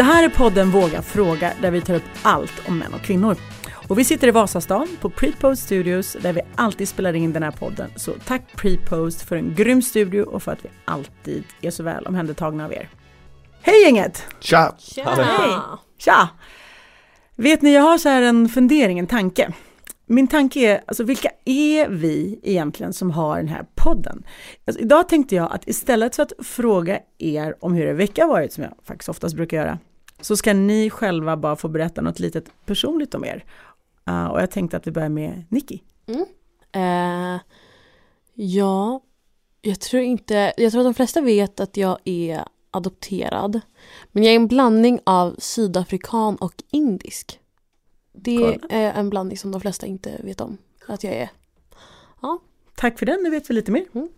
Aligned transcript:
Det 0.00 0.04
här 0.04 0.24
är 0.24 0.28
podden 0.28 0.70
Våga 0.70 1.02
Fråga 1.02 1.52
där 1.62 1.70
vi 1.70 1.80
tar 1.80 1.94
upp 1.94 2.02
allt 2.22 2.68
om 2.68 2.78
män 2.78 2.94
och 2.94 3.00
kvinnor. 3.00 3.36
Och 3.88 3.98
vi 3.98 4.04
sitter 4.04 4.28
i 4.28 4.30
Vasastan 4.30 4.88
på 5.00 5.10
Prepost 5.10 5.62
Studios 5.62 6.16
där 6.22 6.32
vi 6.32 6.40
alltid 6.56 6.88
spelar 6.88 7.12
in 7.12 7.32
den 7.32 7.42
här 7.42 7.50
podden. 7.50 7.90
Så 7.96 8.12
tack 8.26 8.42
Prepost 8.56 9.22
för 9.22 9.36
en 9.36 9.54
grym 9.54 9.82
studio 9.82 10.22
och 10.22 10.42
för 10.42 10.52
att 10.52 10.64
vi 10.64 10.68
alltid 10.84 11.44
är 11.60 11.70
så 11.70 11.82
väl 11.82 12.06
omhändertagna 12.06 12.64
av 12.64 12.72
er. 12.72 12.88
Hej 13.62 13.82
gänget! 13.84 14.24
Tja! 14.40 14.76
Hej! 14.96 15.58
Tja! 15.98 16.28
Vet 17.36 17.62
ni, 17.62 17.74
jag 17.74 17.82
har 17.82 17.98
så 17.98 18.08
här 18.08 18.22
en 18.22 18.48
fundering, 18.48 18.98
en 18.98 19.06
tanke. 19.06 19.52
Min 20.06 20.28
tanke 20.28 20.60
är, 20.60 20.82
alltså 20.86 21.04
vilka 21.04 21.30
är 21.44 21.88
vi 21.88 22.40
egentligen 22.42 22.92
som 22.92 23.10
har 23.10 23.36
den 23.36 23.48
här 23.48 23.64
podden? 23.74 24.22
Alltså, 24.66 24.82
idag 24.82 25.08
tänkte 25.08 25.34
jag 25.34 25.52
att 25.52 25.68
istället 25.68 26.16
för 26.16 26.22
att 26.22 26.32
fråga 26.42 26.98
er 27.18 27.56
om 27.60 27.74
hur 27.74 27.86
er 27.86 27.94
vecka 27.94 28.26
varit, 28.26 28.52
som 28.52 28.64
jag 28.64 28.72
faktiskt 28.84 29.08
oftast 29.08 29.36
brukar 29.36 29.56
göra, 29.56 29.78
så 30.20 30.36
ska 30.36 30.54
ni 30.54 30.90
själva 30.90 31.36
bara 31.36 31.56
få 31.56 31.68
berätta 31.68 32.00
något 32.00 32.18
litet 32.18 32.50
personligt 32.66 33.14
om 33.14 33.24
er. 33.24 33.44
Uh, 34.10 34.26
och 34.26 34.40
jag 34.40 34.50
tänkte 34.50 34.76
att 34.76 34.86
vi 34.86 34.90
börjar 34.90 35.08
med 35.08 35.44
Nicky. 35.48 35.78
Mm. 36.06 36.24
Uh, 36.76 37.40
ja, 38.34 39.00
jag 39.62 39.80
tror 39.80 40.02
inte, 40.02 40.52
jag 40.56 40.72
tror 40.72 40.80
att 40.80 40.86
de 40.86 40.94
flesta 40.94 41.20
vet 41.20 41.60
att 41.60 41.76
jag 41.76 41.98
är 42.04 42.44
adopterad. 42.70 43.60
Men 44.12 44.22
jag 44.22 44.32
är 44.32 44.36
en 44.36 44.48
blandning 44.48 45.00
av 45.04 45.34
sydafrikan 45.38 46.36
och 46.36 46.54
indisk. 46.70 47.40
Det 48.12 48.58
är 48.70 48.92
en 48.92 49.10
blandning 49.10 49.38
som 49.38 49.52
de 49.52 49.60
flesta 49.60 49.86
inte 49.86 50.20
vet 50.24 50.40
om 50.40 50.58
att 50.86 51.04
jag 51.04 51.14
är. 51.14 51.30
Ja. 52.22 52.38
Tack 52.76 52.98
för 52.98 53.06
den, 53.06 53.22
nu 53.22 53.30
vet 53.30 53.50
vi 53.50 53.54
lite 53.54 53.72
mer. 53.72 53.84
Mm. 53.94 54.08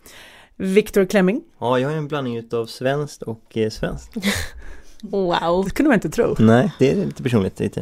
Viktor 0.56 1.04
Klemming. 1.04 1.44
Ja, 1.58 1.78
jag 1.78 1.92
är 1.92 1.96
en 1.96 2.08
blandning 2.08 2.52
av 2.52 2.66
svenskt 2.66 3.22
och 3.22 3.56
eh, 3.56 3.70
svenskt. 3.70 4.14
wow. 5.10 5.64
Det 5.64 5.70
kunde 5.70 5.88
man 5.88 5.94
inte 5.94 6.10
tro. 6.10 6.36
Nej, 6.38 6.72
det 6.78 6.90
är 6.90 7.06
lite 7.06 7.22
personligt 7.22 7.60
lite. 7.60 7.80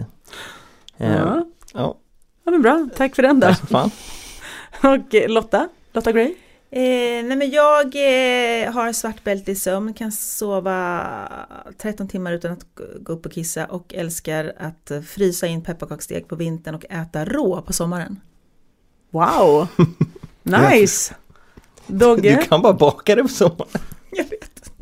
Uh, 1.01 1.07
ja. 1.07 1.47
ja. 1.75 1.97
Ja 2.45 2.51
men 2.51 2.63
bra, 2.63 2.89
tack 2.97 3.17
för 3.17 3.23
den 3.23 3.41
då. 3.41 3.47
Tack 3.47 3.69
fan. 3.69 3.91
och 4.83 5.15
eh, 5.15 5.29
Lotta, 5.29 5.69
Lotta 5.93 6.13
Gray. 6.13 6.35
Eh, 6.73 7.25
nej 7.25 7.37
men 7.37 7.51
jag 7.51 7.87
eh, 7.87 8.73
har 8.73 8.93
svart 8.93 9.25
bälte 9.25 9.53
i 9.53 9.55
sömn, 9.55 9.95
kan 9.95 10.13
sova 10.13 11.07
13 11.79 12.09
timmar 12.09 12.33
utan 12.33 12.53
att 12.53 12.67
gå 13.01 13.13
upp 13.13 13.27
och 13.27 13.33
kissa 13.33 13.67
och 13.67 13.95
älskar 13.95 14.53
att 14.59 14.93
frysa 15.07 15.47
in 15.47 15.65
pepparkaksdeg 15.65 16.29
på 16.29 16.37
vintern 16.37 16.75
och 16.75 16.85
äta 16.91 17.25
rå 17.25 17.63
på 17.63 17.73
sommaren. 17.73 18.21
Wow! 19.11 19.69
Nice! 20.43 21.15
Dogge? 21.87 22.37
Du 22.37 22.49
kan 22.49 22.63
bara 22.63 22.73
baka 22.73 23.15
det 23.15 23.23
på 23.23 23.29
sommaren. 23.29 23.81
Jag 24.11 24.25
vet. 24.25 24.73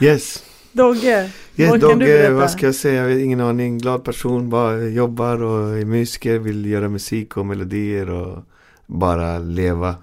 Yes. 0.00 0.44
Dogge, 0.76 1.30
yes, 1.56 1.70
vad 1.70 1.80
Dogge, 1.80 1.92
kan 1.92 1.98
du 1.98 2.06
berätta? 2.06 2.32
vad 2.32 2.50
ska 2.50 2.66
jag 2.66 2.74
säga? 2.74 3.18
Ingen 3.20 3.40
aning. 3.40 3.78
Glad 3.78 4.04
person, 4.04 4.50
bara 4.50 4.82
jobbar 4.82 5.42
och 5.42 5.78
är 5.78 5.84
musiker, 5.84 6.38
vill 6.38 6.66
göra 6.66 6.88
musik 6.88 7.36
och 7.36 7.46
melodier 7.46 8.10
och 8.10 8.44
bara 8.86 9.38
leva. 9.38 9.94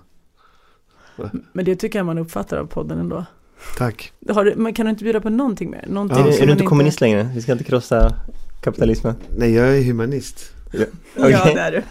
Men 1.54 1.66
det 1.66 1.76
tycker 1.76 2.00
jag 2.00 2.06
man 2.06 2.18
uppfattar 2.18 2.58
av 2.58 2.66
podden 2.66 3.00
ändå. 3.00 3.26
Tack. 3.78 4.14
Har 4.30 4.46
du, 4.46 4.56
men 4.56 4.74
kan 4.74 4.86
du 4.86 4.90
inte 4.90 5.04
bjuda 5.04 5.22
på 5.22 5.30
någonting 5.30 5.72
mer? 5.72 5.86
Någonting 5.88 6.18
ja. 6.18 6.28
Är, 6.28 6.42
är 6.42 6.46
du 6.46 6.52
inte 6.52 6.66
kommunist 6.66 7.02
längre? 7.02 7.30
Vi 7.36 7.42
ska 7.42 7.52
inte 7.52 7.64
krossa 7.64 8.16
kapitalismen. 8.64 9.16
Nej, 9.38 9.54
jag 9.54 9.78
är 9.78 9.84
humanist. 9.84 10.54
Ja, 10.72 10.86
okay. 11.16 11.32
ja 11.32 11.46
det 11.46 11.60
är 11.60 11.72
du. 11.72 11.84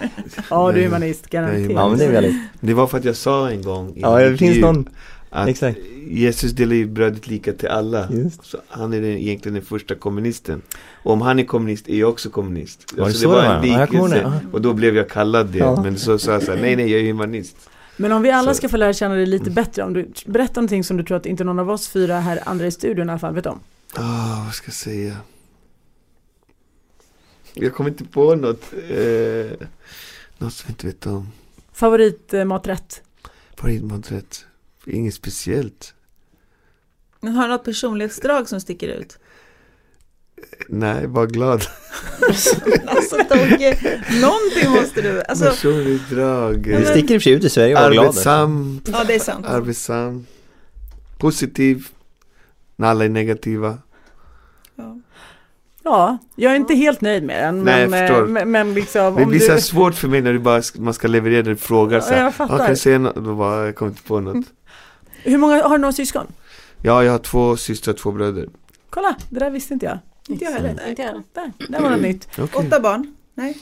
Ja, 0.51 0.73
du 0.73 0.81
är 0.81 0.85
humanist, 0.85 1.31
garanterat. 1.31 1.71
Ja, 1.71 1.89
men 1.89 1.99
det 1.99 2.05
är 2.05 2.13
väldigt. 2.13 2.37
Det 2.61 2.75
var 2.75 2.87
för 2.87 2.99
att 2.99 3.05
jag 3.05 3.17
sa 3.17 3.51
en 3.51 3.63
gång 3.63 3.89
i 3.97 4.01
Ja, 4.01 4.19
det 4.19 4.37
finns 4.37 4.59
någon. 4.59 4.89
Att 5.35 5.49
Exakt. 5.49 5.79
Jesus 6.09 6.53
delar 6.53 6.75
ju 6.75 6.87
brödet 6.87 7.27
lika 7.27 7.53
till 7.53 7.69
alla. 7.69 8.09
Just. 8.13 8.45
Så 8.45 8.59
han 8.69 8.93
är 8.93 9.01
den, 9.01 9.11
egentligen 9.11 9.55
den 9.55 9.65
första 9.65 9.95
kommunisten. 9.95 10.63
Och 11.03 11.13
om 11.13 11.21
han 11.21 11.39
är 11.39 11.45
kommunist 11.45 11.89
är 11.89 11.97
jag 11.99 12.11
också 12.11 12.31
kommunist. 12.31 12.93
Var 12.93 12.97
det, 12.97 13.05
alltså, 13.05 13.21
så 13.23 13.29
det 13.29 13.35
var 13.35 13.43
det 13.43 13.49
en 13.69 13.79
var? 13.79 13.87
liknelse. 13.87 14.21
Ja, 14.23 14.41
och 14.53 14.63
då 14.63 14.73
blev 14.73 14.97
jag 14.97 15.09
kallad 15.11 15.47
det. 15.47 15.59
Ja. 15.59 15.83
Men 15.83 15.99
så 15.99 16.19
sa 16.19 16.33
jag 16.33 16.43
så 16.43 16.53
här, 16.53 16.61
nej 16.63 16.77
nej 16.77 16.91
jag 16.91 17.01
är 17.01 17.07
humanist. 17.07 17.57
Men 17.97 18.13
om 18.13 18.23
vi 18.23 18.31
alla 18.31 18.51
Så. 18.55 18.57
ska 18.59 18.69
få 18.69 18.77
lära 18.77 18.93
känna 18.93 19.15
dig 19.15 19.27
lite 19.27 19.51
bättre, 19.51 19.83
om 19.83 19.93
du 19.93 20.13
berättar 20.27 20.55
någonting 20.55 20.85
som 20.85 20.97
du 20.97 21.05
tror 21.05 21.17
att 21.17 21.27
inte 21.27 21.45
någon 21.45 21.59
av 21.59 21.71
oss 21.71 21.89
fyra 21.89 22.21
här 22.21 22.41
andra 22.47 22.67
i 22.67 22.71
studion 22.71 23.09
i 23.09 23.11
alla 23.11 23.19
fall 23.19 23.35
vet 23.35 23.47
om. 23.47 23.61
Ah, 23.95 24.43
vad 24.45 24.55
ska 24.55 24.67
jag 24.69 24.75
säga? 24.75 25.17
Jag 27.55 27.75
kommer 27.75 27.91
inte 27.91 28.05
på 28.05 28.35
något. 28.35 28.63
Eh, 28.91 29.67
något 30.39 30.53
som 30.53 30.65
jag 30.67 30.71
inte 30.71 30.87
vet 30.87 31.07
om. 31.07 31.29
Favoritmaträtt? 31.73 33.03
Favoritmaträtt? 33.57 34.45
Inget 34.87 35.15
speciellt. 35.15 35.95
Men 37.21 37.33
har 37.33 37.43
du 37.43 37.49
något 37.49 37.65
personlighetsdrag 37.65 38.49
som 38.49 38.61
sticker 38.61 38.89
ut? 38.89 39.19
Nej, 40.69 41.07
bara 41.07 41.27
glad. 41.27 41.63
alltså 42.87 43.17
Dogge, 43.17 43.79
någonting 44.21 44.71
måste 44.83 45.03
du... 45.03 45.23
Alltså, 45.23 45.45
Personligt 45.45 46.11
drag. 46.11 46.63
Du 46.63 46.85
sticker 46.85 47.15
i 47.15 47.19
och 47.19 47.23
för 47.23 47.25
sig 47.25 47.33
ut 47.33 47.45
i 47.45 47.51
Sverige 47.51 47.75
och 47.77 47.83
var 47.83 47.91
glad. 47.91 48.05
Arbetsam. 48.07 48.81
ja, 48.87 49.05
det 49.05 49.15
är 49.15 49.19
sant. 49.19 49.47
Arbetsam. 49.47 50.27
Positiv. 51.19 51.87
När 52.77 52.89
alla 52.89 53.05
är 53.05 53.09
negativa. 53.09 53.79
Ja. 54.77 54.99
Ja, 55.85 56.19
jag 56.37 56.53
är 56.53 56.57
inte 56.57 56.75
helt 56.75 57.01
nöjd 57.01 57.23
med 57.23 57.43
den. 57.45 57.65
Nej, 57.65 57.89
men, 57.89 58.01
jag 58.01 58.09
förstår. 58.09 58.27
men, 58.27 58.51
men 58.51 58.75
liksom 58.75 59.17
Det 59.17 59.27
blir 59.27 59.41
du... 59.41 59.47
så 59.47 59.59
svårt 59.61 59.95
för 59.95 60.09
mig 60.09 60.21
när 60.21 60.33
du 60.33 60.39
bara, 60.39 60.63
man 60.79 60.95
ska 60.95 61.09
leverera 61.09 61.51
en 61.51 61.57
fråga 61.57 62.01
så 62.01 62.13
Ja, 62.13 62.17
här. 62.17 62.25
jag 62.25 62.35
fattar. 62.35 62.55
Ja, 62.55 62.59
kan 62.59 62.71
du 62.71 62.77
säga 62.77 62.99
något? 62.99 63.15
Då 63.15 63.35
bara, 63.35 63.65
jag 63.67 63.75
kommer 63.77 63.91
inte 63.91 64.03
på 64.03 64.21
något. 64.21 64.47
Hur 65.23 65.39
många, 65.39 65.63
har 65.63 65.79
du 65.79 65.83
några 65.83 65.93
syskon? 65.93 66.27
Ja, 66.83 67.05
jag 67.05 67.13
har 67.13 67.19
två 67.19 67.57
systrar 67.57 67.95
och 67.95 67.99
två 68.01 68.13
bröder. 68.13 68.49
Kolla, 68.91 69.17
det 69.31 69.39
där 69.41 69.51
visste 69.51 69.75
inte 69.75 69.87
jag. 69.87 69.99
Inte 70.29 70.45
jag 70.45 70.53
heller. 70.53 70.89
Inte 70.89 71.03
jag. 71.03 71.23
Där, 71.33 71.53
där 71.69 71.81
var 71.81 71.91
något 71.91 72.01
nytt. 72.01 72.29
Okej. 72.39 72.67
Åtta 72.67 72.81
barn? 72.81 73.15
Nej. 73.35 73.59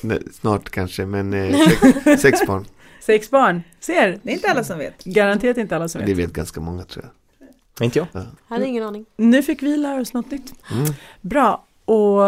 Nej, 0.00 0.22
snart 0.32 0.70
kanske, 0.70 1.06
men 1.06 1.34
eh, 1.34 1.58
sex, 2.06 2.22
sex 2.22 2.46
barn. 2.46 2.64
Sex 3.00 3.30
barn, 3.30 3.62
ser. 3.80 4.18
Det 4.22 4.30
är 4.30 4.34
inte 4.34 4.50
alla 4.50 4.64
som 4.64 4.78
vet. 4.78 5.04
Garanterat 5.04 5.56
inte 5.56 5.76
alla 5.76 5.88
som 5.88 6.00
Det 6.00 6.06
vet. 6.06 6.18
vet 6.18 6.32
ganska 6.32 6.60
många 6.60 6.84
tror 6.84 7.04
jag. 7.04 7.84
Inte 7.84 7.98
jag. 7.98 8.06
Hade 8.48 8.66
ingen 8.66 8.84
aning. 8.84 9.06
Nu 9.16 9.42
fick 9.42 9.62
vi 9.62 9.76
lära 9.76 10.00
oss 10.00 10.12
något 10.12 10.30
nytt. 10.30 10.52
Mm. 10.72 10.84
Bra, 11.20 11.64
och 11.88 12.22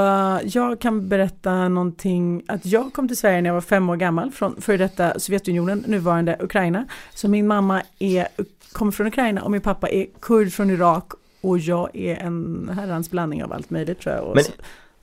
jag 0.44 0.81
kan 0.81 1.09
berätta 1.09 1.69
någonting, 1.69 2.43
att 2.48 2.66
jag 2.66 2.93
kom 2.93 3.09
till 3.09 3.16
Sverige 3.16 3.43
när 3.43 3.48
jag 3.48 3.54
var 3.54 3.60
fem 3.60 3.91
år 3.91 3.97
gammal 3.97 4.31
från 4.31 4.60
före 4.60 4.76
detta 4.76 5.21
Sovjetunionen, 5.21 5.84
nuvarande 5.87 6.37
Ukraina. 6.41 6.84
Så 7.15 7.28
min 7.28 7.47
mamma 7.47 7.82
är, 7.98 8.28
kommer 8.72 8.93
från 8.93 9.06
Ukraina 9.06 9.43
och 9.43 9.50
min 9.50 9.60
pappa 9.60 9.88
är 9.88 10.06
kurd 10.21 10.53
från 10.53 10.71
Irak 10.71 11.12
och 11.41 11.59
jag 11.59 11.97
är 11.97 12.16
en 12.16 12.71
herrans 12.75 13.10
blandning 13.10 13.44
av 13.44 13.53
allt 13.53 13.71
möjligt 13.71 14.00
tror 14.00 14.15
jag. 14.15 14.34
Men, 14.34 14.44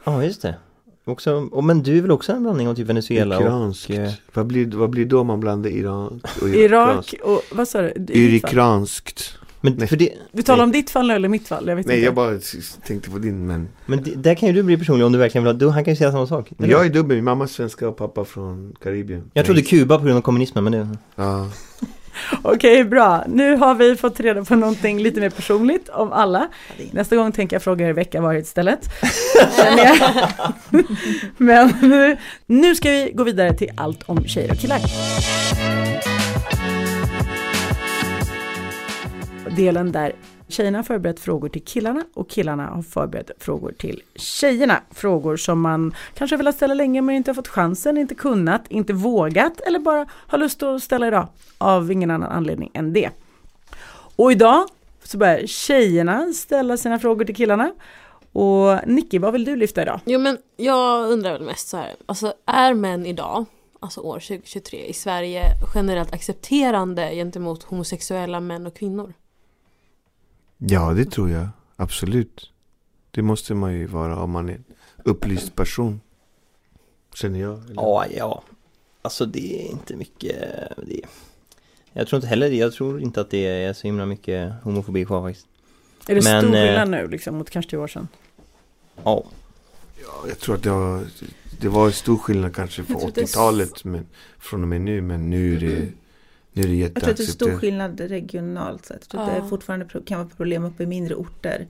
ja 0.03 0.23
just 0.23 0.41
det. 0.41 0.55
Också, 1.05 1.49
och, 1.51 1.63
men 1.63 1.83
du 1.83 1.97
är 1.97 2.01
väl 2.01 2.11
också 2.11 2.31
en 2.31 2.43
blandning 2.43 2.67
av 2.67 2.75
typ 2.75 2.87
Venezuela 2.87 3.41
Iranskt. 3.41 3.89
och... 3.89 3.95
Vad, 4.33 4.45
blir, 4.45 4.77
vad 4.77 4.89
blir 4.89 5.05
då 5.05 5.23
man 5.23 5.39
blandar 5.39 5.69
Iran 5.69 6.21
och 6.41 6.49
Irak 6.49 7.13
och 7.23 7.41
vad 7.51 7.67
sa 7.67 7.81
du? 7.81 7.89
I 7.89 7.93
ditt 7.97 8.07
fall? 8.07 8.17
Irikranskt. 8.17 9.39
Men 9.61 9.73
Nej. 9.77 9.87
för 9.87 9.95
det, 9.95 10.13
Du 10.31 10.41
talar 10.43 10.63
om 10.63 10.71
ditt 10.71 10.89
fall 10.89 11.11
eller 11.11 11.29
mitt 11.29 11.47
fall? 11.47 11.67
Jag 11.67 11.75
vet 11.75 11.85
Nej, 11.85 11.95
inte. 11.95 12.05
jag 12.05 12.15
bara 12.15 12.39
tänkte 12.87 13.09
på 13.09 13.17
din 13.17 13.47
men. 13.47 13.67
men 13.85 14.03
det, 14.03 14.15
där 14.15 14.35
kan 14.35 14.47
ju 14.49 14.55
du 14.55 14.63
bli 14.63 14.77
personlig 14.77 15.05
om 15.05 15.11
du 15.11 15.17
verkligen 15.17 15.43
vill 15.43 15.53
ha, 15.53 15.59
du, 15.59 15.69
han 15.69 15.83
kan 15.83 15.93
ju 15.93 15.97
säga 15.97 16.11
samma 16.11 16.27
sak. 16.27 16.51
Jag 16.57 16.85
är 16.85 16.89
dubbel, 16.89 17.17
min 17.17 17.23
mamma 17.23 17.43
är 17.43 17.47
svenska 17.47 17.87
och 17.87 17.97
pappa 17.97 18.25
från 18.25 18.75
Karibien. 18.83 19.31
Jag 19.33 19.45
trodde 19.45 19.61
Nej. 19.61 19.69
Kuba 19.69 19.97
på 19.97 20.03
grund 20.05 20.17
av 20.17 20.21
kommunismen 20.21 20.63
men 20.63 20.73
det... 20.73 20.87
Ja. 21.15 21.49
Okej, 22.41 22.83
bra. 22.83 23.23
Nu 23.27 23.55
har 23.55 23.75
vi 23.75 23.95
fått 23.95 24.19
reda 24.19 24.45
på 24.45 24.55
någonting 24.55 24.99
lite 24.99 25.19
mer 25.19 25.29
personligt 25.29 25.89
om 25.89 26.11
alla. 26.11 26.47
Nästa 26.91 27.15
gång 27.15 27.31
tänker 27.31 27.55
jag 27.55 27.63
fråga 27.63 27.87
er 27.87 27.93
vecka 27.93 28.21
varit 28.21 28.45
istället. 28.45 28.79
Men 31.37 31.73
nu, 31.81 32.17
nu 32.45 32.75
ska 32.75 32.89
vi 32.89 33.11
gå 33.15 33.23
vidare 33.23 33.53
till 33.53 33.71
allt 33.75 34.03
om 34.05 34.23
tjejer 34.25 34.51
och 34.51 34.57
killar. 34.57 34.81
Delen 39.57 39.91
där 39.91 40.15
tjejerna 40.47 40.77
har 40.77 40.83
förberett 40.83 41.19
frågor 41.19 41.49
till 41.49 41.63
killarna 41.63 42.03
och 42.13 42.29
killarna 42.29 42.65
har 42.65 42.81
förberett 42.81 43.31
frågor 43.39 43.71
till 43.71 44.01
tjejerna. 44.15 44.81
Frågor 44.91 45.37
som 45.37 45.61
man 45.61 45.95
kanske 46.13 46.37
velat 46.37 46.55
ställa 46.55 46.73
länge 46.73 47.01
men 47.01 47.15
inte 47.15 47.31
har 47.31 47.35
fått 47.35 47.47
chansen, 47.47 47.97
inte 47.97 48.15
kunnat, 48.15 48.61
inte 48.69 48.93
vågat 48.93 49.59
eller 49.59 49.79
bara 49.79 50.05
har 50.11 50.37
lust 50.37 50.63
att 50.63 50.83
ställa 50.83 51.07
idag 51.07 51.27
av 51.57 51.91
ingen 51.91 52.11
annan 52.11 52.31
anledning 52.31 52.71
än 52.73 52.93
det. 52.93 53.09
Och 54.15 54.31
idag 54.31 54.67
så 55.03 55.17
börjar 55.17 55.47
tjejerna 55.47 56.33
ställa 56.33 56.77
sina 56.77 56.99
frågor 56.99 57.25
till 57.25 57.35
killarna. 57.35 57.71
Och 58.31 58.87
Nicky, 58.87 59.19
vad 59.19 59.33
vill 59.33 59.45
du 59.45 59.55
lyfta 59.55 59.81
idag? 59.81 59.99
Jo 60.05 60.19
men 60.19 60.37
jag 60.57 61.11
undrar 61.11 61.33
väl 61.33 61.41
mest 61.41 61.67
så 61.67 61.77
här, 61.77 61.95
alltså 62.05 62.33
är 62.45 62.73
män 62.73 63.05
idag, 63.05 63.45
alltså 63.79 64.01
år 64.01 64.19
2023 64.19 64.85
i 64.85 64.93
Sverige 64.93 65.43
generellt 65.75 66.13
accepterande 66.13 67.15
gentemot 67.15 67.63
homosexuella 67.63 68.39
män 68.39 68.67
och 68.67 68.75
kvinnor? 68.75 69.13
Ja, 70.57 70.93
det 70.93 71.05
tror 71.11 71.29
jag. 71.29 71.47
Absolut. 71.75 72.51
Det 73.11 73.21
måste 73.21 73.53
man 73.53 73.73
ju 73.73 73.85
vara 73.85 74.19
om 74.19 74.31
man 74.31 74.49
är 74.49 74.53
en 74.53 74.63
upplyst 75.03 75.55
person. 75.55 76.01
Känner 77.15 77.39
jag. 77.39 77.63
eller? 77.63 77.73
Ja, 77.75 78.05
ja. 78.17 78.43
Alltså 79.01 79.25
det 79.25 79.65
är 79.67 79.71
inte 79.71 79.95
mycket... 79.95 80.35
Det... 80.87 81.01
Jag 81.93 82.07
tror 82.07 82.17
inte 82.17 82.27
heller 82.27 82.49
det. 82.49 82.55
Jag 82.55 82.73
tror 82.73 83.01
inte 83.01 83.21
att 83.21 83.29
det 83.29 83.47
är 83.47 83.73
så 83.73 83.87
himla 83.87 84.05
mycket 84.05 84.53
homofobi 84.63 85.05
kvar 85.05 85.21
faktiskt. 85.27 85.47
Är 86.07 86.15
det 86.15 86.23
Men, 86.23 86.41
stor 86.43 86.55
eh, 86.55 86.61
skillnad 86.65 86.89
nu 86.89 87.07
liksom 87.07 87.35
mot 87.35 87.49
kanske 87.49 87.69
tio 87.71 87.77
år 87.79 87.87
sedan? 87.87 88.07
Ja, 89.03 89.23
Ja, 90.03 90.27
jag 90.27 90.39
tror 90.39 90.55
att 90.55 90.63
det 90.63 90.69
var, 90.69 91.05
det 91.61 91.67
var 91.69 91.91
stor 91.91 92.17
skillnad 92.17 92.55
kanske 92.55 92.83
på 92.83 92.93
Jag 92.93 92.99
tror 93.01 93.11
det 93.15 93.21
är 93.21 93.23
s- 93.23 93.31
80-talet 93.35 93.83
men 93.83 94.05
från 94.39 94.61
och 94.61 94.67
med 94.67 94.81
nu. 94.81 95.01
Men 95.01 95.29
nu 95.29 95.55
är 95.55 95.59
det, 95.59 95.87
nu 96.57 96.63
är 96.63 96.67
det 96.67 96.75
Jag 96.75 96.95
tror 96.95 97.09
att 97.09 97.17
det 97.17 97.23
är 97.23 97.27
stor 97.27 97.51
skillnad 97.57 97.99
regionalt 97.99 98.85
sett. 98.85 98.97
Jag 99.01 99.09
tror 99.09 99.21
att 99.21 99.35
Ja. 99.37 99.43
det 99.43 99.49
fortfarande 99.49 99.85
kan 100.05 100.17
vara 100.19 100.29
problem 100.37 100.65
uppe 100.65 100.83
i 100.83 100.85
mindre 100.85 101.15
orter. 101.15 101.67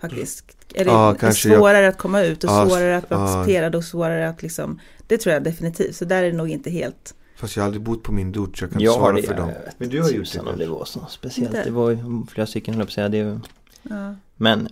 Faktiskt. 0.00 0.56
Är 0.74 0.84
det 0.84 0.90
Ja, 0.90 1.10
är 1.10 1.14
kanske 1.14 1.48
jag- 1.48 1.58
svårare 1.58 1.88
att 1.88 1.98
komma 1.98 2.22
ut 2.22 2.44
och 2.44 2.50
Ja, 2.50 2.66
svårare 2.68 2.96
att 2.96 3.10
vara 3.10 3.20
ja. 3.20 3.26
accepterad 3.40 3.74
och 3.74 3.84
svårare 3.84 4.28
att 4.28 4.42
liksom 4.42 4.80
Det 5.06 5.18
tror 5.18 5.32
jag 5.32 5.42
definitivt. 5.44 5.96
Så 5.96 6.04
där 6.04 6.22
är 6.22 6.30
det 6.30 6.36
nog 6.36 6.48
inte 6.50 6.70
helt 6.70 7.14
Fast 7.36 7.56
jag 7.56 7.62
har 7.62 7.66
aldrig 7.66 7.82
bott 7.82 8.02
på 8.02 8.12
min 8.12 8.38
ort 8.38 8.58
så 8.58 8.64
jag 8.64 8.72
kan 8.72 8.80
jag 8.82 8.90
inte 8.90 8.98
svara 8.98 9.16
det. 9.16 9.22
för 9.22 9.34
dem. 9.34 9.48
vet 9.48 9.80
Men 9.80 9.88
du 9.88 10.02
har 10.02 10.10
gjort 10.10 10.32
det 10.32 10.40
om 10.40 10.58
det 10.58 10.66
var 10.66 10.84
så 10.84 11.06
speciellt. 11.08 11.48
Inte? 11.54 11.64
Det 11.64 11.70
var 11.70 11.90
ju 11.90 11.98
flera 12.30 12.46
stycken 12.46 12.74
höll 12.74 12.80
jag 12.80 12.88
på 12.88 12.92
säga. 12.92 13.08
Det, 13.08 13.40
ja. 13.82 14.14
men 14.36 14.68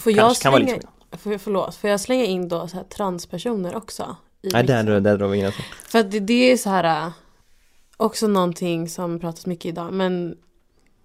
Får 0.00 0.12
jag, 0.12 0.18
kanske 0.26 0.42
kan 0.42 0.52
slänga, 0.52 0.78
får, 1.12 1.38
förlåt, 1.38 1.74
får 1.74 1.90
jag 1.90 2.00
slänga 2.00 2.24
in 2.24 2.48
då 2.48 2.68
så 2.68 2.76
här 2.76 2.84
transpersoner 2.84 3.76
också? 3.76 4.16
Nej, 4.42 4.64
där, 4.64 4.82
mixen? 4.82 5.02
där 5.02 5.18
drar 5.18 5.28
vi 5.28 5.38
gränsen. 5.40 5.62
För 5.88 5.98
att 5.98 6.10
det, 6.10 6.20
det 6.20 6.52
är 6.52 6.56
så 6.56 6.70
här 6.70 7.06
äh, 7.06 7.12
också 8.00 8.28
någonting 8.28 8.88
som 8.88 9.18
pratas 9.18 9.46
mycket 9.46 9.66
idag. 9.66 9.92
Men 9.92 10.36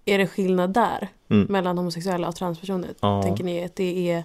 är 0.04 0.18
det 0.18 0.26
skillnad 0.26 0.72
där 0.72 1.08
Mm. 1.28 1.46
mellan 1.50 1.78
homosexuella 1.78 2.28
och 2.28 2.36
transpersoner? 2.36 2.90
Ja. 3.00 3.22
Tänker 3.22 3.44
ni 3.44 3.64
att 3.64 3.76
det 3.76 4.10
är 4.12 4.24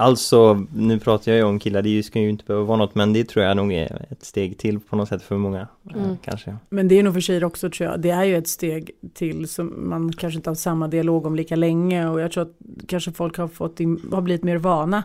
Alltså, 0.00 0.66
nu 0.74 0.98
pratar 0.98 1.32
jag 1.32 1.36
ju 1.38 1.44
om 1.44 1.58
killar, 1.58 1.82
det 1.82 2.02
ska 2.02 2.20
ju 2.20 2.28
inte 2.28 2.44
behöva 2.44 2.64
vara 2.64 2.76
något 2.78 2.94
men 2.94 3.12
det 3.12 3.24
tror 3.28 3.44
jag 3.44 3.56
nog 3.56 3.72
är 3.72 4.06
ett 4.10 4.24
steg 4.24 4.58
till 4.58 4.80
på 4.80 4.96
något 4.96 5.08
sätt 5.08 5.22
för 5.22 5.36
många. 5.36 5.60
eh, 5.60 5.96
Mm. 6.02 6.16
Kanske. 6.22 6.56
Men 6.70 6.88
det 6.88 6.98
är 6.98 7.02
nog 7.02 7.14
för 7.14 7.20
tjejer 7.20 7.44
också 7.44 7.70
tror 7.70 7.90
jag. 7.90 8.00
Det 8.00 8.10
är 8.10 8.24
ju 8.24 8.36
ett 8.36 8.48
steg 8.48 8.90
till 9.14 9.48
som 9.48 9.88
man 9.88 10.12
kanske 10.12 10.36
inte 10.36 10.50
haft 10.50 10.60
samma 10.60 10.88
dialog 10.88 11.26
om 11.26 11.34
lika 11.36 11.56
länge 11.56 12.08
och 12.08 12.20
jag 12.20 12.32
tror 12.32 12.42
att 12.42 12.52
kanske 12.86 13.12
folk 13.12 13.36
har, 13.38 13.48
fått 13.48 13.80
in, 13.80 14.08
har 14.12 14.20
blivit 14.22 14.44
mer 14.44 14.56
vana 14.56 15.02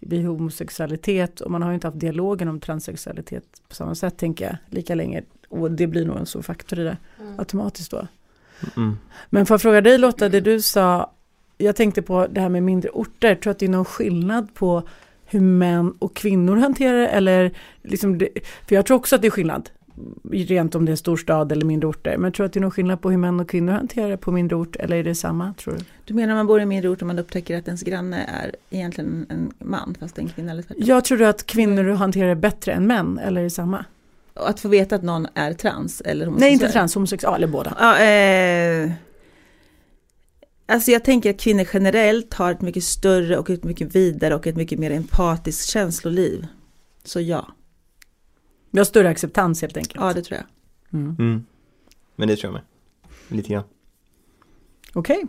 vid 0.00 0.26
homosexualitet 0.26 1.40
och 1.40 1.50
man 1.50 1.62
har 1.62 1.70
ju 1.70 1.74
inte 1.74 1.86
haft 1.86 2.00
dialogen 2.00 2.48
om 2.48 2.60
transsexualitet 2.60 3.44
på 3.68 3.74
samma 3.74 3.94
sätt 3.94 4.18
tänker 4.18 4.44
jag 4.44 4.56
lika 4.76 4.94
länge 4.94 5.22
och 5.60 5.70
det 5.70 5.86
blir 5.86 6.04
nog 6.04 6.16
en 6.18 6.26
stor 6.26 6.42
faktor 6.42 6.78
i 6.78 6.84
det 6.84 6.96
automatiskt 7.38 7.90
då. 7.90 8.06
Mm. 8.76 8.98
Men 9.30 9.46
får 9.46 9.54
jag 9.54 9.62
fråga 9.62 9.80
dig 9.80 9.98
Lotta, 9.98 10.28
det 10.28 10.40
du 10.40 10.60
sa, 10.60 11.10
jag 11.58 11.76
tänkte 11.76 12.02
på 12.02 12.26
det 12.30 12.40
här 12.40 12.48
med 12.48 12.62
mindre 12.62 12.90
orter, 12.90 13.34
tror 13.34 13.44
du 13.44 13.50
att 13.50 13.58
det 13.58 13.66
är 13.66 13.70
någon 13.70 13.84
skillnad 13.84 14.54
på 14.54 14.82
hur 15.24 15.40
män 15.40 15.94
och 15.98 16.16
kvinnor 16.16 16.56
hanterar 16.56 16.98
det? 16.98 17.08
Eller 17.08 17.52
liksom 17.82 18.18
det, 18.18 18.28
för 18.68 18.74
jag 18.74 18.86
tror 18.86 18.96
också 18.96 19.16
att 19.16 19.22
det 19.22 19.28
är 19.28 19.30
skillnad, 19.30 19.70
rent 20.30 20.74
om 20.74 20.84
det 20.84 20.92
är 20.92 20.96
storstad 20.96 21.52
eller 21.52 21.64
mindre 21.64 21.88
orter. 21.88 22.16
Men 22.16 22.32
tror 22.32 22.44
du 22.44 22.46
att 22.46 22.52
det 22.52 22.58
är 22.58 22.62
någon 22.62 22.70
skillnad 22.70 23.00
på 23.00 23.10
hur 23.10 23.18
män 23.18 23.40
och 23.40 23.48
kvinnor 23.48 23.72
hanterar 23.72 24.10
det 24.10 24.16
på 24.16 24.32
mindre 24.32 24.56
ort? 24.56 24.76
Eller 24.76 24.96
är 24.96 25.04
det 25.04 25.14
samma, 25.14 25.54
tror 25.54 25.74
du? 25.74 25.80
Du 26.04 26.14
menar 26.14 26.32
om 26.32 26.36
man 26.36 26.46
bor 26.46 26.58
i 26.58 26.62
en 26.62 26.68
mindre 26.68 26.90
ort 26.90 27.00
och 27.00 27.06
man 27.06 27.18
upptäcker 27.18 27.58
att 27.58 27.66
ens 27.66 27.82
granne 27.82 28.24
är 28.24 28.56
egentligen 28.70 29.26
en 29.28 29.52
man 29.58 29.94
fast 30.00 30.18
en 30.18 30.28
kvinna 30.28 30.52
eller 30.52 30.62
tvärtom? 30.62 30.84
Jag 30.86 31.04
tror 31.04 31.22
att 31.22 31.46
kvinnor 31.46 31.90
hanterar 31.90 32.28
det 32.28 32.36
bättre 32.36 32.72
än 32.72 32.86
män, 32.86 33.18
eller 33.18 33.40
är 33.40 33.44
det 33.44 33.50
samma? 33.50 33.84
Att 34.36 34.60
få 34.60 34.68
veta 34.68 34.94
att 34.96 35.02
någon 35.02 35.26
är 35.34 35.52
trans 35.52 36.00
eller 36.00 36.26
homosexuell? 36.26 36.40
Nej, 36.50 36.52
inte 36.52 36.72
trans, 36.72 36.94
homosexuell, 36.94 37.34
eller 37.34 37.46
båda. 37.46 37.76
Ja, 37.78 37.98
eh, 37.98 38.90
alltså 40.66 40.90
jag 40.90 41.04
tänker 41.04 41.30
att 41.30 41.40
kvinnor 41.40 41.66
generellt 41.72 42.34
har 42.34 42.52
ett 42.52 42.60
mycket 42.60 42.84
större 42.84 43.38
och 43.38 43.50
ett 43.50 43.64
mycket 43.64 43.94
vidare 43.94 44.34
och 44.34 44.46
ett 44.46 44.56
mycket 44.56 44.78
mer 44.78 44.90
empatiskt 44.90 45.68
känsloliv. 45.68 46.46
Så 47.04 47.20
ja, 47.20 47.48
Vi 48.70 48.78
har 48.78 48.84
större 48.84 49.08
acceptans 49.08 49.62
helt 49.62 49.76
enkelt. 49.76 50.04
ja 50.04 50.12
det 50.12 50.22
tror 50.22 50.38
jag. 50.38 51.00
Mm. 51.00 51.16
Mm. 51.18 51.44
Men 52.16 52.28
det 52.28 52.36
tror 52.36 52.52
jag 52.52 52.52
med. 52.52 52.62
Lite 53.38 53.48
grann. 53.52 53.64
Okej, 54.92 55.24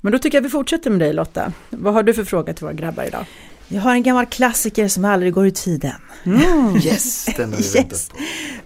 men 0.00 0.12
då 0.12 0.18
tycker 0.18 0.38
jag 0.38 0.42
vi 0.42 0.48
fortsätter 0.48 0.90
med 0.90 0.98
dig 1.00 1.12
Lotta. 1.12 1.52
Vad 1.70 1.94
har 1.94 2.02
du 2.02 2.14
för 2.14 2.24
fråga 2.24 2.54
till 2.54 2.64
våra 2.64 2.74
grabbar 2.74 3.04
idag? 3.04 3.26
Jag 3.68 3.80
har 3.82 3.92
en 3.94 4.02
gammal 4.02 4.26
klassiker 4.26 4.88
som 4.88 5.04
aldrig 5.04 5.32
går 5.34 5.46
ur 5.46 5.50
tiden. 5.50 5.94
Mm. 6.24 6.76
Yes, 6.84 7.24
den 7.36 7.52
har 7.52 7.58
vi 7.58 7.64
Yes. 7.78 8.08
på. 8.08 8.16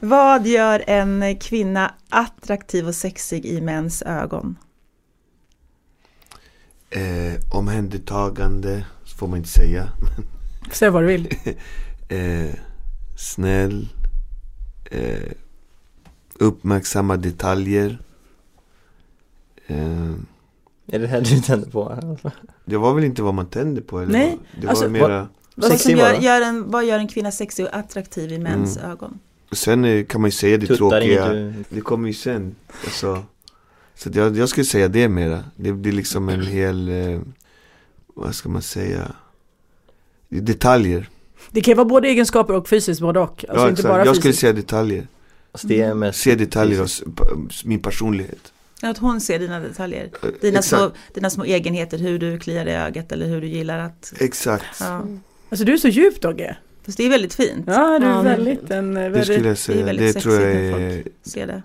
Vad 0.00 0.46
gör 0.46 0.84
en 0.86 1.36
kvinna 1.40 1.94
attraktiv 2.08 2.86
och 2.88 2.94
sexig 2.94 3.46
i 3.46 3.60
mäns 3.60 4.02
ögon? 4.02 4.56
Eh, 6.90 7.34
omhändertagande, 7.52 8.84
så 9.04 9.16
får 9.16 9.28
man 9.28 9.36
inte 9.38 9.48
säga. 9.50 9.88
Säg 10.72 10.90
vad 10.90 11.02
du 11.02 11.06
vill. 11.06 11.28
Eh, 12.08 12.54
snäll. 13.18 13.88
Eh, 14.90 15.32
uppmärksamma 16.34 17.16
detaljer. 17.16 17.98
Eh, 19.66 20.12
Är 20.94 20.98
det 20.98 21.06
här 21.06 21.20
du 21.20 21.40
tänder 21.40 21.70
på? 21.70 21.88
Alltså. 21.88 22.30
det 22.64 22.76
var 22.76 22.94
väl 22.94 23.04
inte 23.04 23.22
vad 23.22 23.34
man 23.34 23.46
tände 23.46 23.80
på? 23.80 23.98
Eller 24.00 24.12
Nej, 24.12 24.38
vad? 24.52 24.62
Det 24.62 24.68
alltså, 24.68 24.84
var 24.84 24.90
mera... 24.90 25.28
Vad, 25.54 25.70
Sexig 25.70 25.90
som 25.90 25.98
gör, 26.00 26.14
gör 26.14 26.40
en, 26.40 26.70
vad 26.70 26.84
gör 26.84 26.98
en 26.98 27.08
kvinna 27.08 27.30
sexig 27.32 27.66
och 27.66 27.76
attraktiv 27.76 28.32
i 28.32 28.38
mäns 28.38 28.76
Mm. 28.76 28.90
ögon? 28.90 29.18
Sen 29.52 29.84
eh, 29.84 30.04
kan 30.04 30.20
man 30.20 30.28
ju 30.28 30.32
säga 30.32 30.58
det 30.58 30.66
Tuttar 30.66 30.76
tråkiga. 30.76 31.28
du... 31.32 31.54
Det 31.68 31.80
kommer 31.80 32.08
ju 32.08 32.14
sen. 32.14 32.54
Alltså, 32.84 33.22
så 33.94 34.10
jag, 34.12 34.36
jag 34.36 34.48
skulle 34.48 34.64
säga 34.64 34.88
det 34.88 35.08
mera. 35.08 35.44
Det 35.56 35.72
blir 35.72 35.92
liksom 35.92 36.28
en 36.28 36.42
hel, 36.46 36.88
eh, 36.88 37.20
vad 38.14 38.34
ska 38.34 38.48
man 38.48 38.62
säga, 38.62 39.12
detaljer. 40.28 41.08
Det 41.50 41.60
kan 41.60 41.72
ju 41.72 41.76
vara 41.76 41.84
både 41.88 42.08
egenskaper 42.08 42.54
och 42.54 42.68
fysiskt 42.68 43.00
både 43.00 43.20
och. 43.20 43.44
Alltså 43.48 43.64
ja, 43.64 43.68
inte 43.68 43.72
exakt. 43.72 43.88
bara 43.88 44.04
Jag 44.06 44.16
skulle 44.16 44.22
fysiskt. 44.32 44.40
säga 44.40 44.52
detaljer. 44.52 45.06
Alltså 45.52 45.66
det 45.66 45.80
är 45.80 45.94
mest... 45.94 46.20
Se 46.20 46.34
detaljer 46.34 46.86
p- 47.16 47.24
min 47.64 47.78
personlighet. 47.82 48.52
Att 48.90 48.98
hon 48.98 49.20
ser 49.20 49.38
dina 49.38 49.60
detaljer. 49.60 50.10
Eh, 50.22 50.28
Dina 50.40 50.58
exakt. 50.58 50.80
små, 50.82 50.90
dina 51.14 51.30
små 51.30 51.44
egenheter, 51.44 51.98
hur 51.98 52.18
du 52.18 52.38
kliar 52.38 52.66
i 52.66 52.72
ögat 52.74 53.12
eller 53.12 53.26
hur 53.26 53.40
du 53.40 53.46
gillar 53.46 53.78
att... 53.78 54.12
Exakt. 54.20 54.64
Ja. 54.80 55.06
Alltså 55.48 55.64
du 55.64 55.72
är 55.72 55.76
så 55.76 55.88
djup 55.88 56.20
Dogge. 56.20 56.56
Fast 56.86 56.98
det 56.98 57.04
är 57.04 57.10
väldigt 57.10 57.34
fint. 57.34 57.64
Ja, 57.66 57.98
du 57.98 58.06
är 58.06 58.10
Ja, 58.10 58.22
väldigt 58.22 58.70
en 58.70 58.96
eh, 58.96 59.02
Det 59.02 59.08
väldigt... 59.08 59.24
skulle 59.24 59.36
jag 59.38 59.44
det 59.44 59.50
är 59.50 59.54
säga. 59.54 59.78
Det, 59.78 59.84
väldigt 59.84 60.18
tror 60.20 60.34
jag 60.40 60.50
är, 60.52 61.02
Se 61.22 61.46
det. 61.46 61.62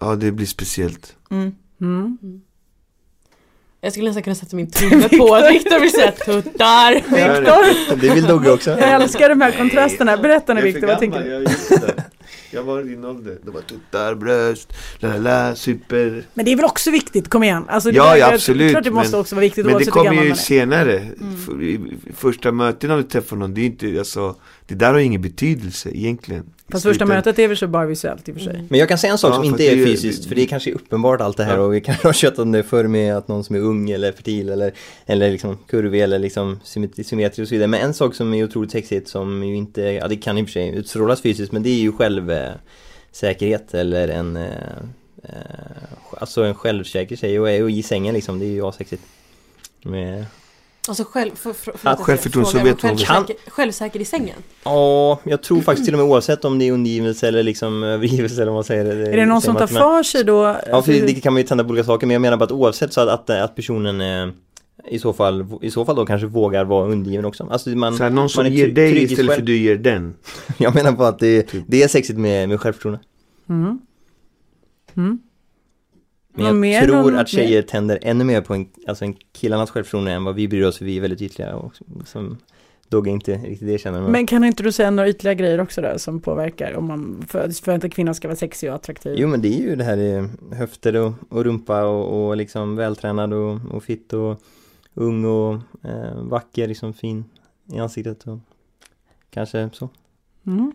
ja 0.00 0.14
det 0.16 0.32
blir 0.32 0.46
speciellt. 0.46 1.16
Mm. 1.30 1.54
Mm. 1.80 2.18
Jag 3.80 3.92
skulle 3.92 4.08
nästan 4.08 4.22
kunna 4.22 4.34
sätta 4.36 4.56
min 4.56 4.70
tumme 4.70 5.08
på 5.08 5.34
att 5.34 5.50
Viktor 5.50 5.80
vill 5.80 5.90
säga 5.92 6.10
tuttar. 6.12 6.94
Viktor, 6.94 7.96
Det 7.96 8.14
vill 8.14 8.24
Dogge 8.24 8.50
också. 8.50 8.70
jag 8.70 8.90
älskar 9.02 9.28
de 9.28 9.40
här 9.40 9.52
kontrasterna. 9.52 10.16
Berätta 10.16 10.54
nu 10.54 10.62
Viktor, 10.62 10.86
vad 10.86 10.98
tänker 10.98 11.20
du? 11.24 11.44
Jag, 12.50 12.62
är 12.62 12.66
jag 12.68 12.74
var 12.74 12.80
i 12.80 12.84
din 12.88 13.04
ålder. 13.04 13.38
De 13.44 13.50
bara 13.50 13.62
tuttar, 13.62 14.14
bröst, 14.14 14.72
la 15.00 15.54
super. 15.54 16.22
Men 16.34 16.44
det 16.44 16.52
är 16.52 16.56
väl 16.56 16.64
också 16.64 16.90
viktigt, 16.90 17.28
kom 17.28 17.42
igen. 17.42 17.64
Alltså, 17.68 17.90
det 17.90 17.96
Ja, 17.96 18.04
där- 18.04 18.10
ja, 18.10 18.16
jag- 18.18 18.34
absolut, 18.34 18.70
Klart 18.70 18.84
det 18.84 18.90
måste 18.90 19.10
men- 19.12 19.20
också 19.20 19.34
vara 19.34 19.40
viktigt 19.40 19.66
Men 19.66 19.78
det 19.78 19.84
kommer 19.86 20.24
ju 20.24 20.30
är. 20.30 20.34
senare. 20.34 20.96
Mm. 20.98 21.88
Första 22.16 22.52
mötet 22.52 22.88
när 22.90 22.96
du 22.96 23.02
träffar 23.02 23.36
någon, 23.36 23.54
det 23.54 23.60
är 23.60 23.66
inte, 23.66 23.98
alltså, 23.98 24.34
det 24.66 24.74
där 24.74 24.92
har 24.92 24.98
ingen 25.00 25.22
betydelse 25.22 25.90
egentligen. 25.94 26.44
Fast 26.68 26.82
första 26.84 27.06
mötet 27.06 27.38
är 27.38 27.48
väl 27.48 27.56
så 27.56 27.66
bara 27.66 27.86
visuellt 27.86 28.28
i 28.28 28.32
och 28.32 28.36
för 28.36 28.42
sig. 28.44 28.54
Mm. 28.54 28.66
Men 28.70 28.78
jag 28.80 28.88
kan 28.88 28.98
säga 28.98 29.12
en 29.12 29.18
sak 29.18 29.30
Ja, 29.30 29.34
som 29.34 29.44
inte 29.44 29.58
det 29.58 29.68
är 29.70 29.76
är 29.76 29.86
fysiskt, 29.86 30.24
för 30.26 30.34
det 30.34 30.42
är 30.42 30.46
kanske 30.46 30.72
uppenbart 30.72 31.20
allt 31.20 31.36
det 31.36 31.44
här 31.44 31.56
Ja. 31.56 31.62
och 31.62 31.74
vi 31.74 31.80
kanske 31.80 32.08
har 32.08 32.12
köttat 32.12 32.38
om 32.38 32.52
det 32.52 32.62
förr 32.62 32.84
med 32.86 33.16
att 33.16 33.28
någon 33.28 33.44
som 33.44 33.56
är 33.56 33.60
ung 33.60 33.90
eller 33.90 34.12
fertil 34.12 34.48
eller, 34.48 34.72
eller 35.06 35.30
liksom 35.30 35.58
kurvig 35.68 36.00
eller 36.00 36.18
liksom 36.18 36.60
symmetri 36.64 37.04
symmetrisk 37.04 37.38
och 37.38 37.48
så 37.48 37.54
vidare. 37.54 37.68
Men 37.68 37.80
en 37.80 37.94
sak 37.94 38.14
som 38.14 38.34
är 38.34 38.44
otroligt 38.44 38.70
sexigt 38.70 39.08
som 39.08 39.44
ju 39.44 39.56
inte, 39.56 39.80
ja 39.82 40.08
det 40.08 40.16
kan 40.16 40.38
i 40.38 40.42
och 40.42 40.46
för 40.46 40.52
sig 40.52 40.68
utstrålas 40.76 41.20
fysiskt 41.22 41.52
men 41.52 41.62
det 41.62 41.70
är 41.70 41.80
ju 41.80 41.92
självsäkerhet 42.28 43.74
eller 43.74 44.08
en 44.08 44.36
eh, 44.36 44.42
eh, 45.22 45.30
Alltså 46.18 46.44
en 46.44 46.54
självsäker 46.54 47.16
tjej 47.16 47.40
och 47.40 47.50
är 47.50 47.68
i 47.70 47.82
sängen 47.82 48.14
liksom, 48.14 48.38
det 48.38 48.44
är 48.46 48.50
ju 48.50 48.66
asexigt. 48.66 49.02
Med 49.82 50.24
Alltså 50.88 51.04
själv, 51.04 51.34
för, 51.34 51.52
för, 51.52 51.74
Ja, 51.84 51.96
för, 51.96 52.04
självförtroende, 52.04 52.50
så 52.50 52.58
vet 52.58 52.82
hon- 52.82 52.90
självsäker, 52.96 53.50
självsäker 53.50 54.00
i 54.00 54.04
sängen? 54.04 54.36
Ja, 54.64 55.20
jag 55.24 55.42
tror 55.42 55.60
faktiskt 55.60 55.84
till 55.86 55.94
och 55.94 55.98
med 56.00 56.08
oavsett 56.10 56.44
om 56.44 56.58
det 56.58 56.68
är 56.68 56.72
undergivelse 56.72 57.28
eller 57.28 57.42
liksom 57.42 57.82
övergivelse 57.82 58.34
eller 58.34 58.46
vad 58.52 58.54
man 58.54 58.64
säger. 58.64 58.84
Är 58.86 59.16
det 59.16 59.26
någon 59.26 59.42
som 59.42 59.56
tar 59.56 59.66
för 59.66 60.02
sig 60.02 60.24
då? 60.24 60.42
Ja, 60.42 60.56
Alltså, 60.72 60.92
för 60.92 61.06
det 61.06 61.14
kan 61.14 61.32
man 61.32 61.42
ju 61.42 61.48
tända 61.48 61.64
på 61.64 61.70
olika 61.70 61.84
saker, 61.84 62.06
men 62.06 62.14
jag 62.14 62.22
menar 62.22 62.36
bara 62.36 62.44
att 62.44 62.52
oavsett 62.52 62.92
så 62.92 63.00
att, 63.00 63.08
att, 63.08 63.30
att 63.30 63.56
personen 63.56 64.00
eh, 64.00 64.34
i 64.88 64.98
så 64.98 65.12
fall, 65.12 65.46
i 65.62 65.70
så 65.70 65.84
fall 65.84 65.96
då 65.96 66.06
kanske 66.06 66.26
vågar 66.26 66.64
vara 66.64 66.88
undergiven 66.88 67.24
också. 67.24 67.48
Alltså 67.50 67.70
man, 67.70 67.96
Så 67.96 68.02
här, 68.02 68.10
någon 68.10 68.28
som 68.28 68.46
ger 68.46 68.68
dig 68.68 69.02
istället 69.02 69.34
för 69.34 69.42
du 69.42 69.56
ger 69.56 69.76
den. 69.76 70.14
jag 70.58 70.74
menar 70.74 70.92
bara 70.92 71.08
att 71.08 71.18
det, 71.18 71.42
Typ. 71.42 71.64
det 71.66 71.82
är 71.82 71.88
sexigt 71.88 72.18
med, 72.18 72.48
med 72.48 72.60
självförtroende. 72.60 73.00
Mm. 73.48 73.78
Mm. 74.94 75.18
Men 76.34 76.46
jag 76.46 76.56
mer? 76.56 76.86
tror 76.86 77.16
att 77.16 77.28
tjejer 77.28 77.62
tänder 77.62 77.98
ännu 78.02 78.24
mer 78.24 78.40
på 78.40 78.54
en, 78.54 78.66
alltså 78.86 79.04
en 79.04 79.14
killarnas 79.32 79.70
självförtroende 79.70 80.12
än 80.12 80.24
vad 80.24 80.34
vi 80.34 80.48
bryr 80.48 80.64
oss 80.64 80.78
för 80.78 80.84
vi 80.84 80.96
är 80.96 81.00
väldigt 81.00 81.22
ytliga 81.22 81.56
och 81.56 81.72
som 82.04 82.36
Dogge 82.88 83.10
inte 83.10 83.36
riktigt 83.36 83.68
erkänner. 83.68 84.00
Men, 84.00 84.12
Men 84.12 84.26
kan 84.26 84.44
inte 84.44 84.62
du 84.62 84.72
säga 84.72 84.90
några 84.90 85.08
ytliga 85.08 85.34
grejer 85.34 85.60
också 85.60 85.80
där 85.80 85.98
som 85.98 86.20
påverkar 86.20 86.74
om 86.74 86.86
man, 86.86 87.24
för, 87.28 87.64
för 87.64 87.72
att 87.72 87.84
en 87.84 87.90
kvinna 87.90 88.14
ska 88.14 88.28
vara 88.28 88.36
sexig 88.36 88.68
och 88.68 88.74
attraktiv? 88.74 89.14
Jo 89.16 89.28
men 89.28 89.42
det 89.42 89.48
är 89.48 89.58
ju 89.58 89.76
det 89.76 89.84
här 89.84 89.98
eh, 89.98 90.58
höfter 90.58 90.96
och, 90.96 91.12
och 91.28 91.44
rumpa 91.44 91.84
och, 91.84 92.28
och 92.28 92.36
liksom 92.36 92.76
vältränad 92.76 93.32
och, 93.32 93.58
och 93.70 93.84
fitt 93.84 94.12
och 94.12 94.42
ung 94.94 95.24
och 95.24 95.54
eh, 95.84 96.14
vacker, 96.22 96.68
liksom 96.68 96.94
fin 96.94 97.24
i 97.72 97.78
ansiktet 97.78 98.26
och 98.26 98.38
kanske 99.30 99.70
så. 99.72 99.88
Mm. 100.46 100.72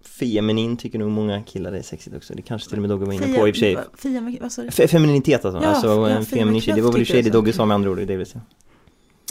Feminin 0.00 0.76
tycker 0.76 0.98
nog 0.98 1.10
många 1.10 1.42
killar 1.42 1.72
är 1.72 1.82
sexigt 1.82 2.16
också. 2.16 2.34
Det 2.34 2.42
kanske 2.42 2.68
till 2.68 2.78
och 2.78 2.82
med 2.82 2.90
Dogge 2.90 3.04
var 3.06 3.12
inne 3.12 3.38
på 3.38 3.48
i 3.48 3.50
och 3.50 3.54
för 3.54 3.60
sig. 3.60 3.78
Fia 3.98 4.20
med, 4.20 4.38
vad 4.40 4.52
sa 4.52 4.62
du? 4.62 4.68
Fe- 4.68 4.86
Femininitet 4.86 5.44
alltså. 5.44 5.62
Ja, 5.62 5.68
alltså 5.68 6.10
ja, 6.10 6.22
feminin 6.24 6.60
tjej. 6.60 6.74
Det 6.74 6.80
var 6.82 6.92
väl 6.92 7.00
i 7.00 7.04
och 7.04 7.06
för 7.06 7.14
sig 7.14 7.22
det 7.22 7.30
Dogge 7.30 7.52
sa 7.52 7.66
med 7.66 7.74
andra 7.74 7.90
ord. 7.90 7.98
Det 7.98 8.16
vill 8.16 8.26
säga. 8.26 8.42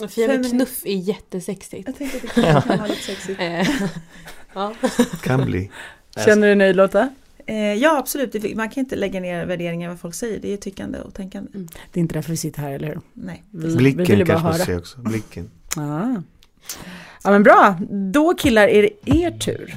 Fia 0.08 0.28
med 0.28 0.50
knuff 0.50 0.82
är 0.86 0.96
jättesexigt. 0.96 1.86
Jag 1.88 1.96
tänkte 1.96 2.16
att 2.16 2.34
det 2.34 2.42
kan 2.42 2.78
vara 2.78 2.86
lite 2.86 3.02
sexigt. 3.02 3.40
Ja. 4.56 4.74
Kan 5.22 5.44
bli. 5.44 5.70
Känner 6.24 6.36
du 6.36 6.46
dig 6.46 6.54
nöjd 6.56 6.76
Lotta? 6.76 7.08
Eh, 7.46 7.56
ja 7.56 7.98
absolut, 7.98 8.56
man 8.56 8.68
kan 8.68 8.80
inte 8.80 8.96
lägga 8.96 9.20
ner 9.20 9.46
värderingar 9.46 9.88
vad 9.88 10.00
folk 10.00 10.14
säger. 10.14 10.40
Det 10.40 10.52
är 10.52 10.56
tyckande 10.56 10.98
och 10.98 11.14
tänkande. 11.14 11.50
Det 11.92 12.00
är 12.00 12.00
inte 12.00 12.14
därför 12.14 12.30
vi 12.30 12.36
sitter 12.36 12.60
här, 12.60 12.70
eller 12.72 12.88
hur? 12.88 13.00
Nej. 13.12 13.42
Vi, 13.50 13.68
vi 13.68 13.76
Blicken 13.76 14.18
bara 14.18 14.26
kanske 14.26 14.34
man 14.34 14.52
höra. 14.52 14.64
säger 14.64 14.78
också. 14.78 15.00
Blicken. 15.00 15.50
Ah. 15.76 16.22
Ja 17.24 17.30
men 17.30 17.42
bra, 17.42 17.78
då 18.12 18.34
killar 18.34 18.68
är 18.68 18.82
det 18.82 18.90
er 19.04 19.30
tur. 19.30 19.74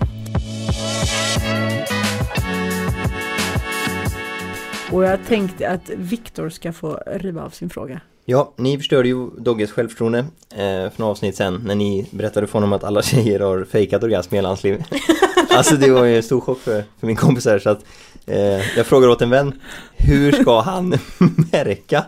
Och 4.91 5.03
jag 5.03 5.25
tänkte 5.27 5.69
att 5.69 5.89
Viktor 5.89 6.49
ska 6.49 6.73
få 6.73 7.03
riva 7.05 7.43
av 7.43 7.49
sin 7.49 7.69
fråga. 7.69 8.01
Ja, 8.29 8.53
ni 8.55 8.77
förstörde 8.77 9.07
ju 9.07 9.29
Dogges 9.37 9.71
självförtroende 9.71 10.19
eh, 10.49 10.57
för 10.57 10.93
några 10.95 11.11
avsnitt 11.11 11.35
sen 11.35 11.61
när 11.65 11.75
ni 11.75 12.07
berättade 12.11 12.47
för 12.47 12.53
honom 12.53 12.73
att 12.73 12.83
alla 12.83 13.01
tjejer 13.01 13.39
har 13.39 13.65
fejkat 13.65 14.03
orgasm 14.03 14.35
i 14.35 14.37
hela 14.37 14.47
hans 14.47 14.63
liv. 14.63 14.83
alltså 15.49 15.75
det 15.75 15.91
var 15.91 16.05
ju 16.05 16.17
en 16.17 16.23
stor 16.23 16.41
chock 16.41 16.59
för, 16.59 16.83
för 16.99 17.07
min 17.07 17.15
kompis 17.15 17.45
här 17.45 17.59
så 17.59 17.69
att 17.69 17.85
eh, 18.25 18.77
jag 18.77 18.85
frågar 18.85 19.07
åt 19.07 19.21
en 19.21 19.29
vän 19.29 19.59
Hur 19.97 20.31
ska 20.31 20.61
han 20.61 20.89
märka 21.51 22.05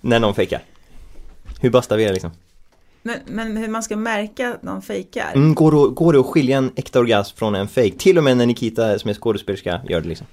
när 0.00 0.20
någon 0.20 0.34
fejkar? 0.34 0.62
Hur 1.60 1.70
bastar 1.70 1.96
vi 1.96 2.04
det 2.04 2.12
liksom? 2.12 2.30
Men, 3.02 3.18
men 3.26 3.56
hur 3.56 3.68
man 3.68 3.82
ska 3.82 3.96
märka 3.96 4.54
att 4.54 4.62
någon 4.62 4.82
fejkar? 4.82 5.32
Mm, 5.34 5.54
går, 5.54 5.72
det, 5.72 5.94
går 5.94 6.12
det 6.12 6.20
att 6.20 6.26
skilja 6.26 6.58
en 6.58 6.72
äkta 6.76 7.00
orgasm 7.00 7.36
från 7.36 7.54
en 7.54 7.68
fake? 7.68 7.98
Till 7.98 8.18
och 8.18 8.24
med 8.24 8.36
när 8.36 8.46
Nikita 8.46 8.98
som 8.98 9.10
är 9.10 9.14
skådespelerska 9.14 9.80
gör 9.88 10.00
det 10.00 10.08
liksom. 10.08 10.26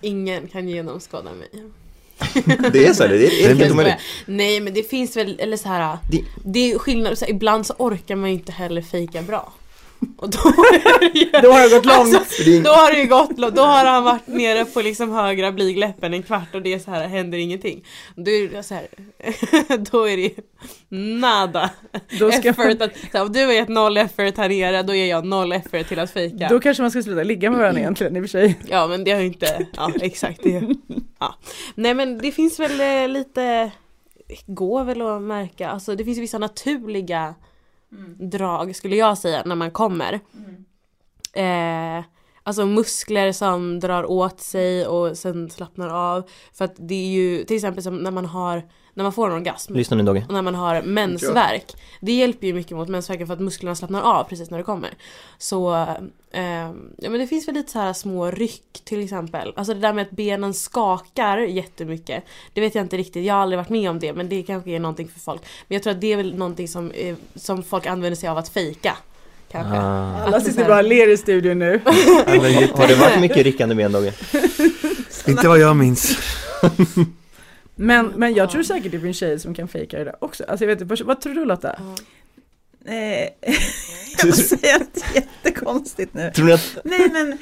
Ingen 0.00 0.48
kan 0.48 0.68
genomskåda 0.68 1.30
mig. 1.32 1.48
Det 2.72 2.86
är 2.86 2.92
så, 2.92 3.06
det 3.06 3.16
är, 3.26 3.50
är 3.50 3.54
helt 3.54 3.72
omöjligt. 3.72 3.94
Nej 4.26 4.60
men 4.60 4.74
det 4.74 4.82
finns 4.90 5.16
väl, 5.16 5.36
eller 5.40 5.56
så 5.56 5.68
här. 5.68 5.98
Det- 6.10 6.24
Det 6.44 6.72
är 6.72 6.78
skillnad, 6.78 7.18
så 7.18 7.24
här, 7.24 7.32
ibland 7.32 7.66
så 7.66 7.74
orkar 7.78 8.16
man 8.16 8.30
ju 8.30 8.34
inte 8.36 8.52
heller 8.52 8.82
fejka 8.82 9.22
bra. 9.22 9.52
Och 10.16 10.30
då, 10.30 10.38
ju, 11.14 11.30
Då 11.42 11.52
har 11.52 11.62
det 11.68 11.74
gått 11.76 11.84
långt. 11.86 12.16
Alltså, 12.16 12.42
då 12.64 12.70
har 12.70 12.92
det 12.92 12.98
ju 13.00 13.06
gått 13.06 13.38
långt, 13.38 13.56
då 13.56 13.62
har 13.62 13.84
han 13.84 14.04
varit 14.04 14.26
nere 14.26 14.64
på 14.64 14.80
liksom 14.82 15.10
högra 15.12 15.52
blygläppen 15.52 16.14
en 16.14 16.22
kvart 16.22 16.54
och 16.54 16.62
det 16.62 16.72
är 16.72 16.78
så 16.78 16.90
här, 16.90 17.08
händer 17.08 17.38
ingenting. 17.38 17.84
Då 18.16 18.30
är 18.30 18.48
det 18.48 18.62
så 18.62 18.74
här, 18.74 18.86
då 19.90 20.08
är 20.08 20.16
det 20.16 20.30
nada 21.20 21.70
Då, 22.18 22.32
ska 22.32 22.48
effort. 22.48 22.64
man, 22.64 22.82
Att, 22.82 22.96
så 22.96 23.18
här, 23.18 23.22
om 23.22 23.32
du 23.32 23.44
har 23.46 23.52
gett 23.52 23.68
noll 23.68 23.96
effort 23.96 24.36
här 24.36 24.48
nere, 24.48 24.82
då 24.82 24.94
ger 24.94 25.06
jag 25.06 25.24
noll 25.26 25.52
effort 25.52 25.88
till 25.88 25.98
att 25.98 26.10
fejka. 26.10 26.48
då 26.50 26.60
kanske 26.60 26.82
man 26.82 26.90
ska 26.90 27.02
sluta 27.02 27.22
ligga 27.22 27.50
med 27.50 27.58
varandra 27.58 27.80
egentligen 27.80 28.16
i 28.16 28.20
och 28.20 28.24
för 28.24 28.28
sig. 28.28 28.58
Ja 28.68 28.86
men 28.86 29.04
det 29.04 29.10
har 29.10 29.20
ju 29.20 29.26
inte, 29.26 29.66
ja 29.76 29.92
exakt 30.00 30.42
det. 30.42 30.62
Ja. 31.20 31.34
Nej 31.74 31.94
men 31.94 32.18
det 32.18 32.32
finns 32.32 32.60
väl 32.60 32.80
eh, 32.80 33.08
lite, 33.08 33.70
går 34.46 34.84
väl 34.84 35.02
att 35.02 35.22
märka, 35.22 35.68
alltså 35.68 35.94
det 35.94 36.04
finns 36.04 36.18
vissa 36.18 36.38
naturliga 36.38 37.34
drag 38.18 38.76
skulle 38.76 38.96
jag 38.96 39.18
säga 39.18 39.42
när 39.46 39.54
man 39.54 39.70
kommer. 39.70 40.20
Eh, 41.32 42.04
alltså 42.42 42.66
muskler 42.66 43.32
som 43.32 43.80
drar 43.80 44.10
åt 44.10 44.40
sig 44.40 44.86
och 44.86 45.18
sen 45.18 45.50
slappnar 45.50 45.88
av. 45.88 46.28
För 46.52 46.64
att 46.64 46.74
det 46.78 46.94
är 46.94 47.08
ju 47.08 47.44
till 47.44 47.56
exempel 47.56 47.82
som 47.82 47.96
när 47.96 48.10
man 48.10 48.26
har, 48.26 48.62
när 48.94 49.04
man 49.04 49.12
får 49.12 49.30
en 49.30 49.36
orgasm. 49.36 49.74
Lyssna 49.74 49.96
nu 49.96 50.02
Dogge. 50.02 50.24
Och 50.28 50.34
när 50.34 50.42
man 50.42 50.54
har 50.54 50.82
mensvärk. 50.82 51.72
Det 52.00 52.12
hjälper 52.12 52.46
ju 52.46 52.54
mycket 52.54 52.76
mot 52.76 52.88
mensvärken 52.88 53.26
för 53.26 53.34
att 53.34 53.40
musklerna 53.40 53.74
slappnar 53.74 54.02
av 54.02 54.24
precis 54.24 54.50
när 54.50 54.58
det 54.58 54.64
kommer. 54.64 54.90
Så, 55.38 55.74
eh, 56.30 56.42
ja 56.96 57.10
men 57.10 57.18
det 57.18 57.26
finns 57.26 57.48
väl 57.48 57.54
lite 57.54 57.72
så 57.72 57.78
här 57.78 57.92
små 57.92 58.30
ryck 58.30 58.80
till 58.84 59.04
exempel. 59.04 59.52
Alltså 59.56 59.74
det 59.74 59.80
där 59.80 59.92
med 59.92 60.02
att 60.02 60.10
benen 60.10 60.54
skakar 60.54 61.38
jättemycket. 61.38 62.24
Det 62.52 62.60
vet 62.60 62.74
jag 62.74 62.84
inte 62.84 62.96
riktigt, 62.96 63.24
jag 63.24 63.34
har 63.34 63.40
aldrig 63.40 63.58
varit 63.58 63.68
med 63.68 63.90
om 63.90 63.98
det 63.98 64.12
men 64.12 64.28
det 64.28 64.42
kanske 64.42 64.70
är 64.70 64.80
någonting 64.80 65.08
för 65.08 65.20
folk. 65.20 65.42
Men 65.68 65.74
jag 65.74 65.82
tror 65.82 65.90
att 65.90 66.00
det 66.00 66.12
är 66.12 66.16
väl 66.16 66.34
någonting 66.34 66.68
som, 66.68 66.90
eh, 66.90 67.16
som 67.34 67.62
folk 67.62 67.86
använder 67.86 68.16
sig 68.16 68.28
av 68.28 68.38
att 68.38 68.48
fejka. 68.48 68.96
Kanske. 69.52 69.76
Ah. 69.78 70.22
Alla 70.24 70.40
sitter 70.40 70.68
bara 70.68 70.78
och 70.78 70.84
ler 70.84 71.08
i 71.08 71.16
studion 71.16 71.58
nu. 71.58 71.80
Har 71.84 72.88
det 72.88 72.94
varit 72.94 73.20
mycket 73.20 73.36
ryckande 73.36 73.74
ben 73.74 73.92
Dogge? 73.92 74.12
Inte 75.26 75.48
vad 75.48 75.58
jag 75.58 75.76
minns. 75.76 76.18
Men, 77.82 78.06
men 78.06 78.34
jag 78.34 78.50
tror 78.50 78.62
säkert 78.62 78.92
det 78.92 79.00
finns 79.00 79.16
tjejer 79.16 79.38
som 79.38 79.54
kan 79.54 79.68
fejka 79.68 79.98
det 79.98 80.04
där 80.04 80.24
också. 80.24 80.44
Alltså 80.48 80.64
jag 80.64 80.68
vet 80.68 80.80
inte, 80.80 81.04
vad 81.04 81.20
tror 81.20 81.34
du 81.34 81.44
Lotta? 81.44 81.76
Eh, 82.84 82.94
jag 84.18 84.26
måste 84.26 84.56
säga 84.56 84.78
något 84.78 85.04
jättekonstigt 85.14 86.14
nu. 86.14 86.30
Tror 86.34 86.46
ni 86.46 86.52
att 86.52 86.78
Nej 86.84 87.10
men 87.12 87.32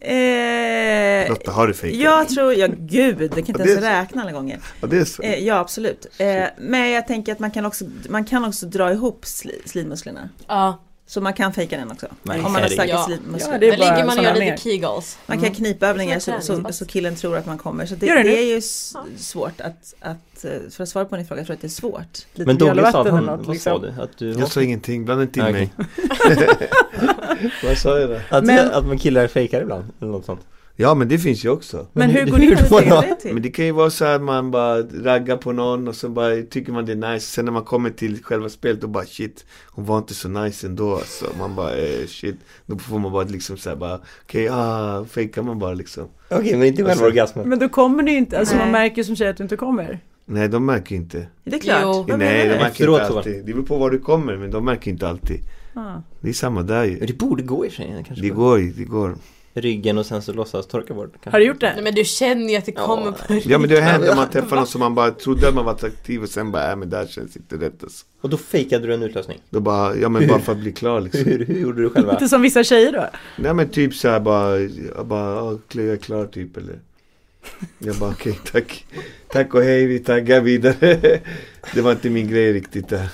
eh, 0.00 1.28
Lotta, 1.30 1.50
har 1.50 1.66
du 1.66 1.74
fejkat? 1.74 2.00
Jag 2.00 2.28
tror, 2.28 2.54
ja 2.54 2.68
gud, 2.78 3.18
det 3.18 3.28
kan 3.28 3.38
inte 3.38 3.52
Ja, 3.52 3.58
det 3.58 3.70
ens 3.70 3.84
är 3.84 3.90
så. 3.90 4.00
räkna 4.00 4.22
alla 4.22 4.32
gånger. 4.32 4.60
Ja, 4.80 4.86
det 4.86 4.98
är 4.98 5.04
så. 5.04 5.22
Eh, 5.22 5.44
ja 5.44 5.58
absolut. 5.58 6.06
Eh, 6.18 6.44
men 6.58 6.90
jag 6.90 7.06
tänker 7.06 7.32
att 7.32 7.38
man 7.38 7.50
kan 7.50 7.66
också, 7.66 7.84
man 8.08 8.24
kan 8.24 8.44
också 8.44 8.66
dra 8.66 8.92
ihop 8.92 9.26
sli, 9.26 9.62
slidmusklerna. 9.64 10.28
Ja, 10.46 10.84
Så 11.10 11.20
man 11.20 11.32
kan 11.32 11.52
fejka 11.52 11.76
den 11.76 11.90
också. 11.90 12.06
Nej, 12.22 12.40
om 12.40 12.52
man 12.52 12.62
har 12.62 12.68
starka 12.68 12.90
Ja. 12.90 13.04
slidmuskler. 13.06 13.52
Ja, 13.52 13.58
det 13.58 13.68
är 13.68 13.78
bara 13.78 13.90
ligger 13.90 14.06
man 14.06 14.18
och 14.18 14.24
gör 14.24 14.34
lite 14.34 14.56
kegels. 14.56 15.18
Man 15.26 15.40
kan 15.40 15.54
knipövningar 15.54 16.14
Det 16.14 16.20
så, 16.20 16.40
så, 16.40 16.72
så 16.72 16.86
killen 16.86 17.14
tror 17.16 17.36
att 17.36 17.46
man 17.46 17.58
kommer. 17.58 17.86
Så 17.86 17.94
det, 17.94 18.06
det 18.06 18.22
det, 18.22 18.38
är 18.38 18.54
ju 18.54 18.60
svårt 19.18 19.60
att, 19.60 19.94
att, 20.00 20.44
eh, 20.44 20.50
för 20.70 20.82
att 20.82 20.88
svara 20.88 21.04
på 21.04 21.16
din 21.16 21.26
fråga, 21.26 21.40
jag 21.40 21.46
tror 21.46 21.54
att 21.54 21.60
det 21.60 21.66
är 21.66 21.68
svårt. 21.68 22.18
Lite 22.34 22.46
Men 22.46 22.58
Dogge 22.58 22.92
sa 22.92 23.10
han, 23.10 23.24
något 23.24 23.46
vad 23.46 23.54
liksom. 23.54 23.80
sa 23.80 23.86
du? 23.86 24.02
Att 24.02 24.18
du 24.18 24.30
Jag 24.32 24.48
sa 24.48 24.62
ingenting, 24.62 25.04
blanda 25.04 25.22
inte 25.22 25.40
in 25.40 25.46
Ah, 25.46 25.50
mig. 25.52 25.72
vad 27.64 27.78
sa 27.78 27.98
jag 27.98 28.10
då? 28.10 28.20
Att, 28.30 28.44
Men- 28.44 28.70
att 28.72 28.86
man 28.86 28.98
killar 28.98 29.26
fejkar 29.26 29.60
ibland, 29.62 29.84
eller 30.00 30.12
något 30.12 30.24
sånt. 30.24 30.40
Ja 30.80 30.94
men 30.94 31.08
det 31.08 31.18
finns 31.18 31.44
ju 31.44 31.48
också. 31.48 31.86
Men 31.92 32.10
hur 32.10 32.26
går 32.26 32.38
det 32.38 32.56
till? 32.56 32.92
är 32.92 33.08
det 33.08 33.14
till? 33.14 33.34
Men 33.34 33.42
det 33.42 33.50
kan 33.50 33.64
ju 33.64 33.72
vara 33.72 33.90
så 33.90 34.04
att 34.04 34.22
man 34.22 34.50
bara 34.50 34.82
raggar 34.82 35.36
på 35.36 35.52
någon 35.52 35.88
och 35.88 35.94
så 35.96 36.08
bara 36.08 36.42
tycker 36.42 36.72
man 36.72 36.86
det 36.86 36.92
är 36.92 37.12
nice 37.12 37.26
Sen 37.26 37.44
när 37.44 37.52
man 37.52 37.64
kommer 37.64 37.90
till 37.90 38.22
själva 38.22 38.48
spelet 38.48 38.80
då 38.80 38.86
bara 38.86 39.04
shit 39.04 39.44
Hon 39.66 39.84
var 39.84 39.98
inte 39.98 40.14
så 40.14 40.28
nice 40.28 40.66
ändå 40.66 40.94
alltså 40.94 41.26
Man 41.38 41.54
bara 41.56 41.76
eh, 41.76 42.06
shit 42.06 42.36
Då 42.66 42.78
får 42.78 42.98
man 42.98 43.12
bara 43.12 43.24
liksom 43.24 43.56
såhär 43.56 43.76
bara 43.76 44.00
Okej, 44.22 44.48
ah, 44.50 45.04
fejkar 45.04 45.42
man 45.42 45.58
bara 45.58 45.74
liksom 45.74 46.08
Okej, 46.30 46.56
men 46.56 46.66
inte 46.66 46.76
själva 46.76 46.90
Alltså- 46.92 47.04
orgasmen. 47.06 47.48
Men 47.48 47.58
då 47.58 47.68
kommer 47.68 48.02
ni 48.02 48.16
inte, 48.16 48.38
alltså 48.38 48.56
man 48.56 48.70
märker 48.70 49.02
som 49.02 49.16
tjej 49.16 49.28
att 49.28 49.36
du 49.36 49.42
inte 49.42 49.56
kommer. 49.56 50.00
Nej 50.24 50.48
de 50.48 50.66
märker 50.66 50.96
inte 50.96 51.26
Det 51.44 51.56
är 51.56 51.60
klart. 51.60 52.06
Jo. 52.08 52.16
Nej 52.16 52.48
de 52.48 52.54
märker 52.54 52.66
Efteråt 52.66 53.00
inte 53.00 53.16
alltid 53.18 53.44
Det 53.46 53.52
beror 53.52 53.64
på 53.66 53.78
var 53.78 53.90
du 53.90 53.98
kommer 53.98 54.36
men 54.36 54.50
de 54.50 54.64
märker 54.64 54.90
inte 54.90 55.08
alltid 55.08 55.40
Ah. 55.74 56.02
Det 56.20 56.28
är 56.28 56.32
samma 56.32 56.62
där 56.62 56.80
Men 56.80 56.90
ju 56.90 57.06
Det 57.06 57.18
borde 57.18 57.42
gå 57.42 57.66
i 57.66 57.70
sig. 57.70 58.04
Kanske 58.06 58.24
Det 58.24 58.30
går 58.30 58.58
det 58.58 58.84
går 58.84 59.16
Ryggen 59.60 59.98
och 59.98 60.06
sen 60.06 60.22
så 60.22 60.32
låtsas 60.32 60.66
torka 60.66 60.94
bort. 60.94 61.12
kanske. 61.12 61.30
Har 61.30 61.38
du 61.40 61.46
gjort 61.46 61.60
Nej 61.62 61.72
det? 61.76 61.82
men 61.82 61.94
du 61.94 62.04
känner 62.04 62.50
ju 62.50 62.56
att 62.56 62.66
det 62.66 62.72
Ja. 62.76 62.86
kommer 62.86 63.12
på 63.12 63.40
Ja 63.44 63.58
men 63.58 63.68
det 63.68 63.74
har 63.74 63.82
hänt 63.82 64.04
när 64.06 64.14
man 64.16 64.30
träffar 64.30 64.56
någon 64.56 64.66
som 64.66 64.78
man 64.78 64.94
bara 64.94 65.10
trodde 65.10 65.48
att 65.48 65.54
man 65.54 65.64
var 65.64 65.72
attraktiv 65.72 66.22
och 66.22 66.28
sen 66.28 66.52
bara, 66.52 66.70
äh 66.70 66.76
men 66.76 66.90
där 66.90 67.06
känns 67.06 67.36
inte 67.36 67.56
rätt 67.56 67.82
alltså. 67.82 68.04
Och 68.20 68.28
då 68.30 68.36
fejkade 68.36 68.86
du 68.86 68.94
en 68.94 69.02
utlösning. 69.02 69.38
Då 69.50 69.60
bara, 69.60 69.96
ja 69.96 70.08
men 70.08 70.28
bara 70.28 70.38
för 70.40 70.52
att 70.52 70.58
bli 70.58 70.72
klar 70.72 71.00
liksom 71.00 71.24
Hur, 71.24 71.44
hur 71.46 71.60
gjorde 71.60 71.82
du 71.82 71.90
själva? 71.90 72.12
Inte 72.12 72.28
som 72.28 72.42
vissa 72.42 72.64
tjejer 72.64 72.92
då? 72.92 73.06
Nej 73.36 73.54
men 73.54 73.68
typ 73.68 73.94
såhär 73.94 74.20
bara, 74.20 74.58
jag 74.96 75.06
bara, 75.06 75.34
ja, 75.34 75.58
jag 75.72 75.84
är 75.86 75.96
klar 75.96 76.26
typ 76.26 76.56
eller 76.56 76.78
Jag 77.78 77.96
bara 77.96 78.10
okej 78.10 78.38
tack 78.52 78.86
Tack 79.28 79.54
och 79.54 79.62
hej 79.62 79.86
vi 79.86 79.98
taggar 79.98 80.40
vidare 80.40 80.98
Det 81.74 81.80
var 81.80 81.92
inte 81.92 82.10
min 82.10 82.28
grej 82.28 82.52
riktigt 82.52 82.88
där 82.88 83.08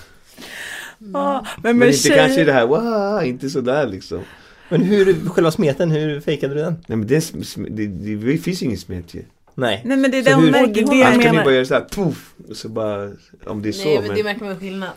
Ah, 1.15 1.41
men 1.41 1.63
Men, 1.63 1.79
med 1.79 1.89
inte 1.89 1.99
tjejer... 2.01 2.17
kanske 2.19 2.45
det 2.45 2.53
här, 2.53 2.67
wow, 2.67 3.25
inte 3.25 3.51
sådär 3.51 3.87
liksom 3.87 4.21
Men 4.69 4.83
hur, 4.83 5.29
själva 5.29 5.51
smeten, 5.51 5.91
hur 5.91 6.21
fejkade 6.21 6.55
du 6.55 6.61
den? 6.61 6.77
Nej 6.87 6.99
men 6.99 7.07
det, 7.07 7.33
det, 7.69 7.87
det, 7.87 8.17
det 8.17 8.39
finns 8.39 8.63
ingen 8.63 8.79
smet 8.79 9.15
ju 9.15 9.23
Nej. 9.55 9.83
Nej 9.85 9.97
men 9.97 10.11
det 10.11 10.19
är 10.19 10.23
det 10.23 10.35
hon 10.35 10.51
märker. 10.51 10.75
det 10.75 10.97
jag 10.97 11.07
Annars 11.07 11.13
kan 11.25 11.35
menar. 11.35 11.39
ni 11.39 11.45
bara 11.45 11.55
göra 11.55 11.65
såhär, 11.65 11.81
poff 11.81 12.35
Och 12.49 12.57
så 12.57 12.69
bara, 12.69 13.11
om 13.47 13.63
det 13.63 13.69
är 13.69 13.73
så 13.73 13.85
Nej 13.85 13.99
men 13.99 14.07
men, 14.07 14.17
det 14.17 14.25
märker 14.25 14.45
man 14.45 14.61
skillnad. 14.61 14.91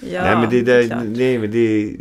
Ja, 0.00 0.22
Nej 0.22 0.36
men 0.36 0.50
det 0.50 0.58
är 0.58 0.62
där, 0.62 0.86
klart. 0.86 1.02
nej 1.04 1.38
men 1.38 1.50
det 1.50 1.96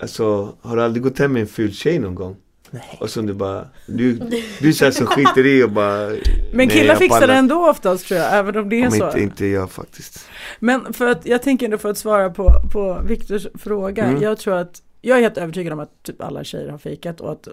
Alltså, 0.00 0.54
har 0.60 0.76
du 0.76 0.82
aldrig 0.82 1.02
gått 1.02 1.18
hem 1.18 1.32
med 1.32 1.40
en 1.42 1.46
ful 1.48 1.72
tjej 1.74 1.98
någon 1.98 2.14
gång? 2.14 2.36
Nej. 2.70 2.82
Och 3.00 3.10
som 3.10 3.26
du 3.26 3.32
bara, 3.34 3.64
du, 3.86 4.12
du 4.60 4.68
är 4.68 4.72
såhär 4.72 4.92
som 4.92 5.06
skiter 5.06 5.46
i 5.46 5.62
och 5.62 5.70
bara 5.70 6.10
Men 6.52 6.68
killar 6.68 6.96
fixar 6.96 7.26
det 7.26 7.34
ändå 7.34 7.70
oftast 7.70 8.06
tror 8.06 8.20
jag, 8.20 8.38
även 8.38 8.56
om 8.58 8.68
det 8.68 8.80
är 8.82 8.86
Om 8.86 8.92
så. 8.92 9.06
inte, 9.06 9.20
inte 9.20 9.46
jag 9.46 9.70
faktiskt 9.70 10.28
Men 10.58 10.92
för 10.92 11.06
att, 11.06 11.26
jag 11.26 11.42
tänker 11.42 11.66
ändå 11.66 11.78
för 11.78 11.90
att 11.90 11.98
svara 11.98 12.30
på, 12.30 12.52
på 12.72 13.00
Viktors 13.04 13.46
fråga. 13.54 14.04
Mm. 14.04 14.22
Jag 14.22 14.38
tror 14.38 14.54
att, 14.54 14.82
jag 15.04 15.18
är 15.18 15.22
helt 15.22 15.38
övertygad 15.38 15.72
om 15.72 15.80
att 15.80 16.02
typ 16.02 16.22
alla 16.22 16.44
tjejer 16.44 16.68
har 16.68 16.78
fejkat 16.78 17.20
och 17.20 17.32
att 17.32 17.48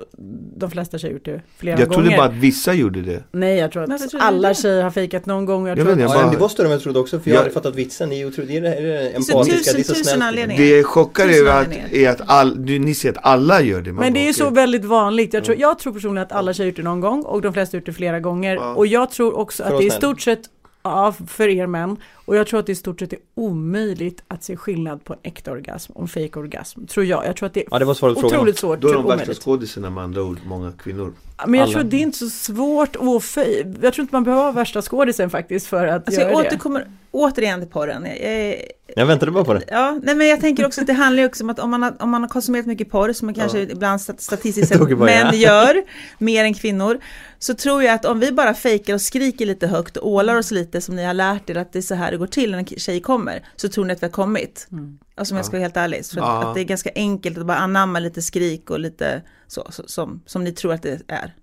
de 0.58 0.72
flesta 0.72 0.98
tjejer 0.98 1.14
gjort 1.14 1.26
det 1.26 1.42
flera 1.58 1.80
Jag 1.80 1.90
gånger. 1.90 2.02
trodde 2.04 2.18
bara 2.18 2.28
att 2.28 2.34
vissa 2.34 2.74
gjorde 2.74 3.02
det 3.02 3.24
Nej 3.32 3.58
jag 3.58 3.72
tror 3.72 3.84
att 3.94 4.12
du 4.12 4.18
alla 4.18 4.48
det? 4.50 4.56
tjejer 4.56 4.84
har 4.84 4.92
fejkat 4.92 5.26
någon 5.26 5.46
gång. 5.46 5.68
Jag 5.68 5.78
Jag 5.78 5.86
tror 5.86 5.86
vet 5.86 5.94
att, 5.94 6.00
inte, 6.00 6.14
Ja, 6.14 6.18
bara- 6.18 6.26
men 6.26 6.34
det 6.36 6.42
var 6.42 6.48
större 6.50 6.66
än 6.68 6.72
jag 6.72 6.82
trodde 6.82 7.00
också 7.00 7.20
för 7.20 7.30
jag 7.30 7.36
Ja. 7.36 7.40
har 7.40 7.44
aldrig 7.44 7.54
fattat 7.54 7.76
vitsen. 7.76 8.10
Det 8.10 8.16
är 8.22 8.46
det 8.48 8.58
är 8.58 8.62
det, 8.62 8.68
är 8.68 9.16
empatiska, 9.16 9.74
det 9.74 9.80
är 9.80 9.84
så 9.84 9.96
snällt. 9.96 10.24
anledningar. 10.24 10.62
Det 10.64 10.70
jag 10.78 10.86
chockar 10.86 11.28
över 11.28 11.62
att, 11.62 11.68
är 11.94 12.10
att 12.10 12.22
all, 12.26 12.66
du, 12.66 12.80
ni 12.80 12.94
ser 12.96 13.10
att 13.10 13.18
alla 13.26 13.62
gör 13.62 13.82
det 13.82 13.94
men 13.94 14.14
det 14.14 14.20
är 14.20 14.28
ju 14.28 14.34
så 14.34 14.50
väldigt 14.50 14.86
vanligt. 14.86 15.34
Jag 15.34 15.44
tror, 15.44 15.58
jag 15.58 15.80
tror 15.80 15.94
personligen 15.94 16.26
att 16.28 16.32
alla 16.32 16.54
tjejer 16.54 16.68
gjort 16.70 16.76
det 16.78 16.84
någon 16.84 17.00
gång 17.02 17.22
och 17.24 17.42
de 17.42 17.54
flesta 17.54 17.76
har 17.76 17.80
gjort 17.80 17.86
det 17.86 17.94
flera 17.94 18.20
gånger. 18.20 18.56
Ja. 18.56 18.74
Och 18.76 18.88
jag 18.88 19.12
tror 19.12 19.38
också 19.38 19.64
För 19.64 19.70
att 19.70 19.74
att 19.74 19.80
det 19.80 19.86
är 19.86 19.88
i 19.88 19.92
stort 19.92 20.22
sett 20.22 20.42
Ja, 20.84 21.14
för 21.28 21.48
er 21.48 21.68
män. 21.68 21.98
Och 22.32 22.36
Och 22.36 22.40
jag 22.40 22.48
tror 22.48 22.60
att 22.60 22.66
det 22.66 22.72
i 22.72 22.76
stort 22.76 23.00
sett 23.00 23.14
är 23.14 23.20
omöjligt 23.36 24.24
att 24.28 24.44
se 24.44 24.56
skillnad 24.58 25.04
på 25.04 25.14
en 25.14 25.20
äkta 25.24 25.52
orgasm 25.52 25.92
och 25.94 26.02
en 26.02 26.08
fake 26.08 26.40
orgasm. 26.40 26.86
Tror 26.86 27.06
jag. 27.06 27.26
Jag 27.26 27.36
tror 27.36 27.48
att 27.48 27.54
det 27.54 27.60
är 27.60 27.68
Ja 27.72 27.80
det 27.80 27.86
var 27.86 27.94
frågan. 27.94 28.26
otroligt 28.26 28.58
svårt. 28.58 28.82
Då 28.82 28.88
är 28.90 28.94
de 28.94 29.08
värsta 29.08 29.34
skådisarna 29.34 29.90
med 29.90 30.04
andra 30.04 30.24
ord, 30.24 30.38
många 30.46 30.72
kvinnor. 30.72 31.14
Men 31.46 31.54
jag 31.54 31.64
Alla. 31.64 31.72
tror 31.72 31.82
att 31.84 31.92
det 31.92 31.98
är 31.98 32.02
inte 32.02 32.18
så 32.18 32.30
svårt 32.30 32.96
att 32.96 33.24
fej- 33.24 33.76
Jag 33.82 33.94
tror 33.94 34.04
inte 34.04 34.16
man 34.16 34.24
behöver 34.24 34.44
vara 34.44 34.52
värsta 34.52 34.82
skådisen 34.82 35.30
faktiskt 35.30 35.68
för 35.68 35.88
att 35.88 36.08
Alltså 36.08 36.22
göra 36.22 36.32
jag 36.32 36.42
det. 36.44 36.48
återkommer 36.48 36.88
återigen 37.12 37.60
till 37.60 37.70
porren. 37.70 38.06
Jag, 38.06 38.32
jag, 38.50 38.56
Jag 38.96 39.06
väntade 39.06 39.32
bara 39.32 39.44
på 39.44 39.54
det. 39.54 39.64
Ja, 39.68 40.00
nej 40.04 40.16
men 40.16 40.28
jag 40.28 40.40
tänker 40.40 40.66
också 40.66 40.82
att 40.82 40.88
det 40.88 40.94
handlar 40.94 41.24
ju 41.24 41.28
också 41.30 41.44
om 41.44 41.50
att 41.50 41.60
om 41.60 41.70
man 41.70 41.84
har, 41.84 41.94
om 42.00 42.10
man 42.10 42.22
har 42.22 42.30
konsumerat 42.30 42.66
mycket 42.66 42.90
porr, 42.90 43.14
som 43.14 43.26
man 43.26 43.36
kanske 43.36 43.60
Ja. 43.60 43.68
ibland 43.72 44.02
stat- 44.02 44.22
statistiskt 44.22 44.68
sett 44.74 44.98
män 45.00 45.40
gör, 45.40 45.84
mer 46.18 46.44
än 46.44 46.54
kvinnor, 46.54 47.00
så 47.40 47.54
tror 47.54 47.84
jag 47.84 47.94
att 47.96 48.06
om 48.06 48.20
vi 48.20 48.32
bara 48.32 48.54
fejkar 48.54 48.94
och 48.94 49.02
skriker 49.02 49.46
lite 49.46 49.68
högt 49.68 49.98
och 49.98 50.10
ålar 50.10 50.36
oss 50.36 50.52
lite 50.52 50.82
som 50.82 50.96
ni 50.96 51.04
har 51.06 51.14
lärt 51.14 51.50
er 51.50 51.58
att 51.58 51.74
det 51.74 51.80
är 51.80 51.84
så 51.84 51.96
här 51.96 52.12
det 52.12 52.18
går 52.22 52.28
till 52.28 52.52
när 52.52 52.58
en 52.58 52.66
tjej 52.66 53.02
kommer, 53.02 53.46
så 53.56 53.70
tror 53.70 53.86
ni 53.86 53.94
att 53.94 54.02
vi 54.04 54.06
har 54.06 54.12
kommit. 54.12 54.68
Mm. 54.72 55.00
Alltså 55.16 55.34
om 55.34 55.38
jag 55.38 55.46
ska 55.46 55.52
vara 55.58 55.62
helt 55.62 55.78
ärlig, 55.78 56.00
att, 56.00 56.14
Ja. 56.16 56.44
att 56.48 56.54
det 56.56 56.62
är 56.62 56.64
ganska 56.66 56.90
enkelt 56.96 57.38
att 57.38 57.46
bara 57.46 57.58
anamma 57.58 58.00
lite 58.00 58.22
skrik 58.22 58.70
och 58.70 58.80
lite 58.80 59.22
så, 59.48 59.68
så 59.70 59.84
som, 59.88 60.22
som 60.26 60.44
ni 60.44 60.52
tror 60.52 60.74
att 60.74 60.82
det 60.82 61.02
är. 61.08 61.36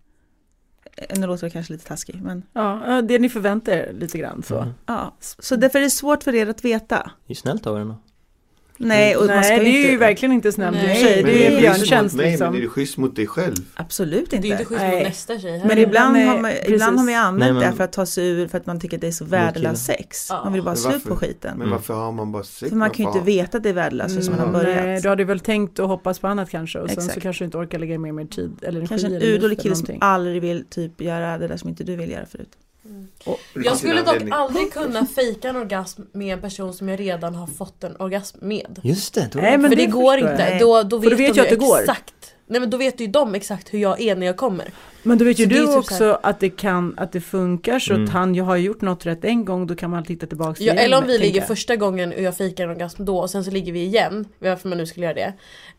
Eh, 0.96 1.18
Nu 1.20 1.26
låter 1.26 1.46
det 1.46 1.50
kanske 1.50 1.72
lite 1.72 1.86
taskig, 1.86 2.20
men 2.22 2.42
Ja, 2.52 3.02
det 3.08 3.18
ni 3.18 3.28
förväntar 3.28 3.72
er 3.72 3.92
lite 3.92 4.18
grann 4.18 4.42
så. 4.42 4.58
Mm. 4.60 4.74
ja. 4.86 5.16
Så 5.38 5.56
därför 5.56 5.78
är 5.78 5.82
det 5.82 5.90
svårt 5.90 6.22
för 6.22 6.34
er 6.34 6.46
att 6.46 6.64
veta. 6.64 7.10
Det 7.26 7.32
är 7.32 7.36
snällt 7.36 7.66
av 7.66 7.78
er. 7.80 7.94
Nej, 8.80 9.16
och 9.16 9.26
man 9.26 9.44
ska 9.44 9.54
Nej, 9.56 9.64
det 9.64 9.70
ju 9.70 9.76
är 9.78 9.82
ju 9.82 9.92
inte... 9.92 9.96
verkligen 10.06 10.32
inte 10.32 10.52
snällt 10.52 10.76
i 10.76 10.80
och 10.80 10.82
Nej, 10.84 11.02
sig. 11.04 11.22
men 11.22 11.32
Det 11.32 11.46
är 11.46 11.50
det 11.50 11.56
är 11.56 11.60
björntjänst 11.60 12.16
liksom. 12.16 12.46
men 12.46 12.56
är 12.56 12.60
det 12.62 12.68
schysst 12.68 12.96
mot 12.96 13.16
dig 13.16 13.26
själv? 13.26 13.54
Absolut 13.74 14.30
Det 14.30 14.34
är 14.34 14.38
inte. 14.38 14.48
inte 14.48 14.64
schysst 14.64 14.80
Nej. 14.80 14.96
mot 14.98 15.02
nästa 15.08 15.38
tjej. 15.38 15.50
Men 15.58 15.68
heller. 15.70 15.82
ibland, 15.82 16.12
Nej, 16.12 16.26
har 16.26 16.38
man, 16.38 16.50
ibland 16.66 16.96
har 16.98 17.04
man 17.04 17.12
ju 17.14 17.18
använt 17.20 17.40
Nej, 17.54 17.62
men- 17.62 17.70
det 17.72 17.76
för 17.76 17.84
att 17.84 17.92
ta 17.92 18.06
sig 18.06 18.28
ur 18.28 18.48
för 18.48 18.58
att 18.58 18.66
man 18.66 18.80
tycker 18.80 18.96
att 18.96 19.00
det 19.00 19.06
är 19.06 19.10
så 19.12 19.24
värdelöst 19.24 19.84
sex. 19.86 20.26
Ja. 20.30 20.44
Man 20.44 20.52
vill 20.52 20.62
bara 20.62 20.70
Men 20.70 20.76
slut 20.76 21.04
på 21.04 21.16
skiten. 21.16 21.50
Men 21.50 21.60
Mm. 21.66 21.70
varför 21.70 21.94
har 21.94 22.12
man 22.12 22.32
bara 22.32 22.42
sex? 22.42 22.68
För 22.70 22.76
man 22.76 22.90
kan 22.90 23.04
ju 23.06 23.12
inte 23.12 23.24
veta 23.24 23.56
att 23.56 23.62
det 23.62 23.68
är 23.68 23.72
värdelöst 23.72 24.14
förrän 24.14 24.30
man 24.30 24.38
har 24.38 24.46
Mm, 24.48 24.60
börjat. 24.60 24.84
Nej, 24.84 25.00
du 25.00 25.08
hade 25.08 25.24
väl 25.24 25.40
tänkt 25.40 25.78
att 25.78 25.88
hoppas 25.88 26.18
på 26.18 26.26
annat 26.28 26.50
kanske 26.50 26.78
och 26.78 26.88
sen 26.88 26.96
så 26.96 27.02
Exakt. 27.08 27.22
kanske 27.22 27.44
du 27.44 27.46
inte 27.46 27.58
orkar 27.58 27.78
lägga 27.78 27.98
mer, 27.98 28.12
mer 28.12 28.24
tid 28.24 28.52
eller 28.62 28.78
energi 28.78 28.88
Kanske 28.88 29.06
en 29.06 29.14
eller 29.44 29.54
kille 29.54 29.76
som 29.76 29.96
aldrig 30.00 30.42
vill 30.42 30.64
typ 30.70 31.00
göra 31.00 31.38
det 31.38 31.48
där 31.48 31.56
som 31.56 31.68
inte 31.68 31.84
du 31.84 31.96
vill 31.96 32.10
göra 32.10 32.26
förut. 32.26 32.48
Och, 33.24 33.40
Jag 33.54 33.76
skulle 33.76 34.02
dock 34.02 34.22
aldrig 34.30 34.72
kunna 34.72 35.06
fejka 35.06 35.48
en 35.48 35.56
orgasm 35.56 36.02
med 36.12 36.32
en 36.32 36.40
person 36.40 36.74
som 36.74 36.88
jag 36.88 37.00
redan 37.00 37.34
har 37.34 37.46
fått 37.46 37.84
en 37.84 37.96
orgasm 37.98 38.38
med. 38.40 38.80
Just 38.82 39.14
det, 39.14 39.28
då 39.32 39.40
Nej, 39.40 39.58
men 39.58 39.70
För 39.70 39.76
det, 39.76 39.86
det 39.86 39.90
går 39.92 40.18
inte. 40.18 40.58
Då, 40.58 40.82
då 40.82 41.02
För 41.02 41.10
vet 41.10 41.18
du 41.18 41.24
vet 41.24 41.34
de 41.34 41.40
ju 41.40 41.44
att 41.44 41.50
det 41.50 41.56
går. 41.66 41.80
exakt. 41.80 42.34
Nej 42.46 42.60
men 42.60 42.70
då 42.70 42.76
vet 42.76 43.00
ju 43.00 43.06
de 43.06 43.34
exakt 43.34 43.74
hur 43.74 43.78
jag 43.78 44.00
är 44.00 44.16
när 44.16 44.26
jag 44.26 44.36
kommer. 44.36 44.70
Men 45.08 45.18
då 45.18 45.24
vet 45.24 45.38
ju 45.38 45.44
Så 45.44 45.50
du 45.50 45.66
typ 45.66 45.76
också 45.76 45.94
så 45.94 46.04
här- 46.04 46.18
att 46.22 46.40
det 46.40 46.50
kan, 46.50 46.94
att 46.96 47.12
det 47.12 47.20
funkar 47.20 47.78
så 47.78 47.92
Mm. 47.94 48.04
att 48.04 48.10
han 48.10 48.34
ju 48.34 48.42
har 48.42 48.56
gjort 48.56 48.80
något 48.80 49.06
rätt 49.06 49.24
en 49.24 49.44
gång, 49.44 49.66
då 49.66 49.74
kan 49.74 49.90
man 49.90 50.04
titta 50.04 50.26
tillbaka 50.26 50.62
Ja, 50.64 50.72
igen, 50.72 50.84
eller 50.84 50.98
om 50.98 51.06
vi 51.06 51.18
ligger 51.18 51.40
jag. 51.40 51.48
första 51.48 51.76
gången 51.76 52.12
och 52.12 52.22
jag 52.22 52.36
fejkar 52.36 52.64
en 52.64 52.70
orgasm 52.70 53.04
då 53.04 53.18
och 53.18 53.30
sen 53.30 53.44
så 53.44 53.50
ligger 53.50 53.72
vi 53.72 53.82
igen. 53.82 54.24
Varför 54.38 54.68
man 54.68 54.78
nu 54.78 54.86
skulle 54.86 55.06
göra 55.06 55.14
det. 55.14 55.32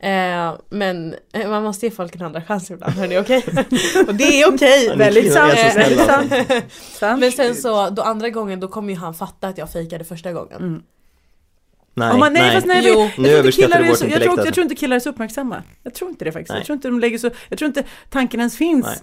Eh, 0.07 0.53
men 0.69 1.15
eh, 1.33 1.49
man 1.49 1.63
måste 1.63 1.85
ge 1.85 1.91
folk 1.91 2.15
en 2.15 2.21
andra 2.21 2.41
chans 2.41 2.71
ibland, 2.71 2.93
hörni, 2.93 3.17
okej? 3.19 3.43
och 4.07 4.15
det 4.15 4.41
är 4.41 4.53
okej! 4.53 4.89
Ni 4.89 4.95
Väldigt 4.95 5.33
sant, 5.33 5.53
är 5.53 5.69
så 5.69 5.77
väldigt 5.77 5.99
sant. 6.05 6.33
sant. 6.79 7.19
Men 7.19 7.31
sen 7.31 7.55
så, 7.55 7.89
då 7.89 8.01
andra 8.01 8.29
gången 8.29 8.59
då 8.59 8.67
kommer 8.67 8.89
ju 8.93 8.99
han 8.99 9.13
fatta 9.13 9.47
att 9.47 9.57
jag 9.57 9.71
fejkade 9.71 10.03
första 10.03 10.31
gången. 10.33 10.57
Mm. 10.57 10.81
Nej, 11.93 12.17
man, 12.17 12.33
nej, 12.33 12.41
nej. 12.43 12.51
fast 12.55 12.67
nej, 12.67 12.81
Jo. 12.85 12.99
jag, 12.99 12.99
Nu 12.99 13.05
jag, 13.07 13.15
tror 13.15 13.27
inte 13.27 13.39
överskattar 13.39 13.67
killar 13.67 13.79
du 13.79 13.85
är 13.85 13.89
vårt 13.89 13.97
så, 13.97 14.03
jag, 14.03 14.07
intellekt, 14.09 14.33
tror, 14.35 14.45
jag 14.47 14.53
tror 14.53 14.63
inte 14.63 14.75
killar 14.75 14.95
är 14.95 14.99
så 14.99 15.09
uppmärksamma. 15.09 15.63
Jag 15.83 15.93
tror 15.93 16.09
inte 16.09 16.25
det 16.25 16.31
faktiskt. 16.31 16.49
Nej. 16.49 16.59
Jag 16.59 16.65
tror 16.65 16.73
inte 16.75 16.87
de 16.87 16.99
lägger 16.99 17.17
så, 17.17 17.29
jag 17.49 17.59
tror 17.59 17.67
inte 17.67 17.83
tanken 18.09 18.39
ens 18.39 18.57
finns. 18.57 18.85
Nej. 18.85 18.97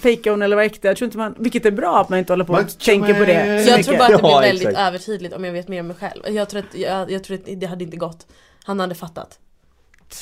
Fejka 0.00 0.30
hon 0.30 0.42
eller 0.42 0.56
vara 0.56 0.66
äkta. 0.66 0.88
Jag 0.88 0.96
tror 0.96 1.06
inte 1.06 1.18
man, 1.18 1.34
vilket 1.38 1.66
är 1.66 1.70
bra 1.70 2.00
att 2.00 2.08
man 2.08 2.18
inte 2.18 2.32
håller 2.32 2.44
på 2.44 2.52
och 2.52 2.58
Macho 2.58 2.78
tänker 2.84 3.14
på 3.14 3.24
det. 3.24 3.64
Så 3.64 3.70
jag 3.70 3.84
tror 3.84 3.96
bara 3.98 4.04
att 4.06 4.12
det 4.12 4.18
blir 4.22 4.30
Ja, 4.30 4.40
väldigt 4.40 4.68
exakt. 4.68 4.88
övertydligt 4.88 5.34
om 5.34 5.44
jag 5.44 5.52
vet 5.52 5.68
mer 5.68 5.80
om 5.80 5.86
mig 5.86 5.96
själv. 6.00 6.22
Jag 6.28 6.48
tror 6.48 6.60
att, 6.60 6.74
jag, 6.78 7.10
jag 7.10 7.24
tror 7.24 7.36
att 7.36 7.60
det 7.60 7.66
hade 7.66 7.84
inte 7.84 7.96
gått. 7.96 8.26
Han 8.64 8.80
hade 8.80 8.94
fattat. 8.94 9.38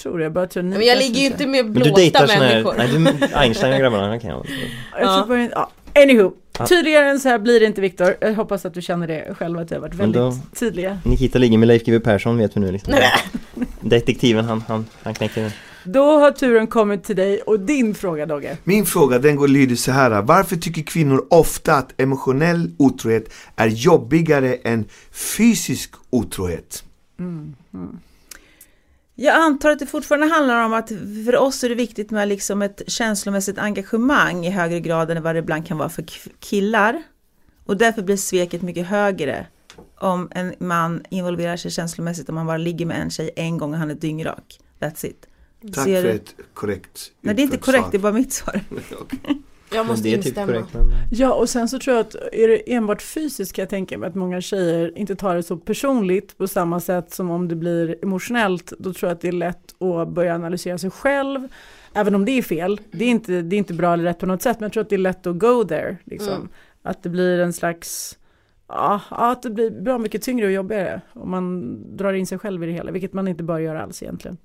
Tror 0.02 0.22
jag 0.22 0.32
bara 0.32 0.46
tror 0.46 0.62
Men 0.62 0.86
jag 0.86 0.98
ligger 0.98 1.20
ju 1.20 1.26
inte 1.26 1.46
med 1.46 1.64
Men 1.64 1.74
du 1.74 1.80
blåsta 1.80 1.96
dejtar 1.96 2.26
såna 2.26 2.44
här, 2.44 2.62
människor. 2.62 2.74
nej 2.78 2.88
du, 3.28 3.34
Einstein 3.36 3.72
och 3.72 3.78
grabbarna, 3.80 4.18
kan 4.20 4.30
jag 4.30 4.46
Jag 4.92 5.02
Ja. 5.02 5.16
tror 5.16 5.26
bara, 5.26 5.48
ja. 5.94 6.02
Anywho, 6.02 6.32
Ja. 6.58 6.66
tydligare 6.66 7.10
än 7.10 7.20
så 7.20 7.28
här 7.28 7.38
blir 7.38 7.60
det 7.60 7.66
inte 7.66 7.80
Viktor. 7.80 8.16
Jag 8.20 8.34
hoppas 8.34 8.66
att 8.66 8.74
du 8.74 8.82
känner 8.82 9.06
det 9.06 9.34
själv 9.38 9.58
att 9.58 9.68
du 9.68 9.74
har 9.74 9.80
varit 9.82 9.94
väldigt 9.94 10.22
då- 10.22 10.36
tydliga. 10.58 10.98
Nikita 11.04 11.38
ligger 11.38 11.58
med 11.58 11.68
Leif 11.68 11.84
GW 11.84 12.00
Persson 12.00 12.38
vet 12.38 12.56
vi 12.56 12.60
nu 12.60 12.72
liksom. 12.72 12.94
Detektiven 13.80 14.44
han, 14.44 14.64
han, 14.68 14.86
han 15.02 15.14
knäckte 15.14 15.40
den. 15.40 15.50
Då 15.84 16.18
har 16.18 16.30
turen 16.30 16.66
kommit 16.66 17.04
till 17.04 17.16
dig 17.16 17.40
och 17.40 17.60
din 17.60 17.94
fråga 17.94 18.26
Dogge. 18.26 18.56
Min 18.64 18.86
fråga 18.86 19.18
den 19.18 19.36
går 19.36 19.48
lyder 19.48 19.76
så 19.76 19.92
här. 19.92 20.22
Varför 20.22 20.56
tycker 20.56 20.82
kvinnor 20.82 21.26
ofta 21.30 21.74
att 21.74 22.00
emotionell 22.00 22.70
otrohet 22.78 23.32
är 23.56 23.66
jobbigare 23.66 24.54
än 24.54 24.84
fysisk 25.10 25.94
otrohet? 26.10 26.84
Mm. 27.18 27.54
Mm. 27.74 27.98
Jag 29.14 29.34
antar 29.34 29.70
att 29.70 29.78
det 29.78 29.86
fortfarande 29.86 30.26
handlar 30.26 30.64
om 30.64 30.72
att 30.72 30.88
för 31.24 31.36
oss 31.36 31.64
är 31.64 31.68
det 31.68 31.74
viktigt 31.74 32.10
med 32.10 32.28
liksom 32.28 32.62
ett 32.62 32.82
känslomässigt 32.86 33.58
engagemang 33.58 34.46
i 34.46 34.50
högre 34.50 34.80
grad 34.80 35.10
än 35.10 35.22
vad 35.22 35.34
det 35.34 35.38
ibland 35.38 35.66
kan 35.66 35.78
vara 35.78 35.88
för 35.88 36.04
killar. 36.40 37.02
Och 37.64 37.76
därför 37.76 38.02
blir 38.02 38.16
sveket 38.16 38.62
mycket 38.62 38.86
högre 38.86 39.46
om 39.98 40.28
en 40.30 40.54
man 40.58 41.02
involverar 41.10 41.56
sig 41.56 41.70
känslomässigt 41.70 42.28
om 42.28 42.34
man 42.34 42.46
bara 42.46 42.56
ligger 42.56 42.86
med 42.86 43.00
en 43.00 43.10
tjej 43.10 43.30
en 43.36 43.58
gång 43.58 43.72
och 43.72 43.78
han 43.78 43.90
är 43.90 43.94
dyngrak. 43.94 44.60
That's 44.80 45.06
it. 45.06 45.26
Tack 45.60 45.84
Ser 45.84 46.02
för 46.02 46.08
ett 46.08 46.34
korrekt 46.54 47.12
Nej 47.20 47.34
det 47.34 47.42
är 47.42 47.44
inte 47.44 47.56
korrekt, 47.56 47.82
svar. 47.82 47.90
det 47.90 47.96
är 47.96 48.00
bara 48.00 48.12
mitt 48.12 48.32
svar. 48.32 48.60
Jag 49.72 49.78
Men 49.78 49.86
måste 49.86 50.08
det 50.08 50.14
är 50.14 50.16
typ 50.16 50.26
instämma. 50.26 50.52
korrekt 50.52 50.74
men... 50.74 50.92
Ja 51.10 51.32
och 51.32 51.48
sen 51.48 51.68
så 51.68 51.78
tror 51.78 51.96
jag 51.96 52.06
att 52.06 52.14
är 52.14 52.48
det 52.48 52.72
enbart 52.72 53.02
fysiskt 53.02 53.52
kan 53.52 53.62
jag 53.62 53.68
tänka 53.68 53.98
mig 53.98 54.08
att 54.08 54.14
många 54.14 54.40
tjejer 54.40 54.98
inte 54.98 55.16
tar 55.16 55.36
det 55.36 55.42
så 55.42 55.56
personligt 55.56 56.38
på 56.38 56.48
samma 56.48 56.80
sätt 56.80 57.12
som 57.12 57.30
om 57.30 57.48
det 57.48 57.56
blir 57.56 57.96
emotionellt. 58.02 58.72
Då 58.78 58.92
tror 58.92 59.08
jag 59.08 59.14
att 59.14 59.20
det 59.20 59.28
är 59.28 59.32
lätt 59.32 59.82
att 59.82 60.08
börja 60.08 60.34
analysera 60.34 60.78
sig 60.78 60.90
själv. 60.90 61.48
Även 61.94 62.14
om 62.14 62.24
det 62.24 62.32
är 62.32 62.42
fel. 62.42 62.80
Det 62.90 63.04
är 63.04 63.08
inte, 63.08 63.42
det 63.42 63.56
är 63.56 63.58
inte 63.58 63.74
bra 63.74 63.92
eller 63.92 64.04
rätt 64.04 64.18
på 64.18 64.26
något 64.26 64.42
sätt 64.42 64.60
men 64.60 64.64
jag 64.64 64.72
tror 64.72 64.82
att 64.82 64.88
det 64.90 64.96
är 64.96 64.98
lätt 64.98 65.26
att 65.26 65.38
go 65.38 65.64
there. 65.64 65.96
Liksom. 66.04 66.34
Mm. 66.34 66.48
Att 66.82 67.02
det 67.02 67.08
blir 67.08 67.38
en 67.38 67.52
slags 67.52 68.18
ja, 68.68 69.00
att 69.08 69.42
det 69.42 69.50
blir 69.50 69.70
bra 69.70 69.98
mycket 69.98 70.22
tyngre 70.22 70.46
och 70.46 70.52
jobbigare 70.52 71.00
om 71.12 71.30
man 71.30 71.76
drar 71.96 72.12
in 72.12 72.26
sig 72.26 72.38
själv 72.38 72.62
i 72.64 72.66
det 72.66 72.72
hela, 72.72 72.92
vilket 72.92 73.12
man 73.12 73.28
inte 73.28 73.42
bör 73.44 73.58
göra 73.58 73.82
alls 73.82 74.02
egentligen. 74.02 74.36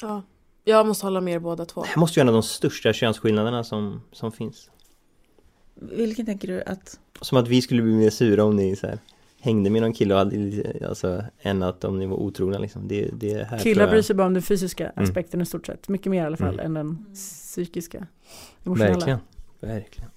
Ja. 0.00 0.22
Jag 0.64 0.86
måste 0.86 1.06
hålla 1.06 1.20
med 1.20 1.34
er 1.34 1.38
båda 1.38 1.64
två. 1.64 1.82
Det 1.82 1.88
här 1.88 1.96
måste 2.00 2.20
ju 2.20 2.24
vara 2.24 2.30
en 2.30 2.36
av 2.36 2.42
de 2.42 2.48
största 2.48 2.92
könsskillnaderna 2.92 3.64
som, 3.64 4.00
som 4.12 4.32
finns. 4.32 4.70
Vilken 5.74 6.26
tänker 6.26 6.48
du 6.48 6.62
att? 6.62 6.98
Som 7.20 7.38
att 7.38 7.48
vi 7.48 7.62
skulle 7.62 7.82
bli 7.82 7.92
mer 7.94 8.10
sura 8.10 8.44
om 8.44 8.56
ni 8.56 8.76
så 8.76 8.86
här, 8.86 8.98
hängde 9.40 9.70
med 9.70 9.82
någon 9.82 9.92
kille 9.92 10.14
och 10.14 10.18
hade 10.18 10.72
alltså, 10.88 11.24
än 11.40 11.62
att 11.62 11.84
om 11.84 11.98
ni 11.98 12.06
var 12.06 12.16
otrogna 12.16 12.58
liksom. 12.58 12.88
Det, 12.88 13.10
det 13.12 13.44
här 13.50 13.58
Killar 13.58 13.82
jag- 13.82 13.90
bryr 13.90 14.02
sig 14.02 14.16
bara 14.16 14.26
om 14.26 14.34
den 14.34 14.42
fysiska 14.42 14.90
Mm. 14.90 15.04
aspekten 15.04 15.40
i 15.40 15.46
stort 15.46 15.66
sett, 15.66 15.88
mycket 15.88 16.10
mer 16.10 16.22
i 16.22 16.26
alla 16.26 16.36
fall 16.36 16.54
Mm. 16.60 16.66
än 16.66 16.74
den 16.74 17.14
psykiska. 17.14 18.06
emotionella. 18.64 18.94
Verkligen, 18.94 19.18
verkligen. 19.60 20.10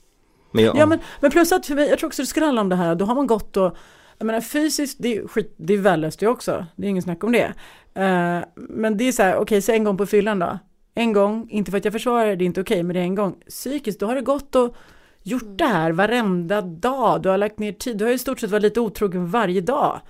Men 0.51 0.63
jag, 0.63 0.77
Ja 0.77 0.86
men, 0.86 0.99
men 1.21 1.32
plus 1.32 1.51
att 1.51 1.65
för 1.65 1.75
mig, 1.75 1.89
jag 1.89 1.99
tror 1.99 2.08
också 2.08 2.21
det 2.21 2.25
skulle 2.25 2.45
handla 2.45 2.62
om 2.62 2.69
det 2.69 2.75
här, 2.75 2.95
då 2.95 3.06
har 3.06 3.15
man 3.15 3.27
gått 3.27 3.58
och 3.58 3.75
jag 4.23 4.27
menar 4.27 4.41
fysiskt, 4.41 4.97
det 4.99 5.17
är 5.17 5.27
skit, 5.27 5.53
det 5.57 5.73
är 5.73 5.77
värdelöst 5.77 6.19
det 6.19 6.27
också, 6.27 6.65
det 6.75 6.86
är 6.88 6.89
ingen 6.89 7.03
snack 7.03 7.23
om 7.23 7.31
det. 7.31 7.53
Eh, 7.93 8.39
men 8.55 8.97
det 8.97 9.07
är 9.07 9.12
så 9.12 9.23
här, 9.23 9.36
okej, 9.38 9.62
så 9.62 9.71
en 9.71 9.83
gång 9.83 9.97
på 9.97 10.05
fyllan 10.05 10.39
då. 10.39 10.59
En 10.95 11.13
gång, 11.13 11.47
inte 11.49 11.71
för 11.71 11.77
att 11.77 11.86
jag 11.86 11.93
försvarar 11.93 12.25
det, 12.27 12.36
det 12.36 12.43
är 12.43 12.45
inte 12.45 12.62
okej, 12.62 12.83
men 12.83 12.93
det 12.93 12.99
är 12.99 13.03
en 13.03 13.15
gång. 13.15 13.36
Psykiskt, 13.49 13.99
då 13.99 14.05
har 14.05 14.15
det 14.15 14.21
gått 14.21 14.55
och 14.55 14.75
gjort 15.23 15.57
det 15.57 15.65
här 15.65 15.91
varenda 15.91 16.62
dag, 16.62 17.21
du 17.21 17.29
har 17.29 17.38
lagt 17.38 17.59
ner 17.59 17.71
tid, 17.71 17.97
du 17.97 18.05
har 18.05 18.12
i 18.12 18.17
stort 18.17 18.39
sett 18.39 18.49
varit 18.49 18.63
lite 18.63 18.79
otrogen 18.79 19.27
varje 19.27 19.62
dag. 19.62 20.01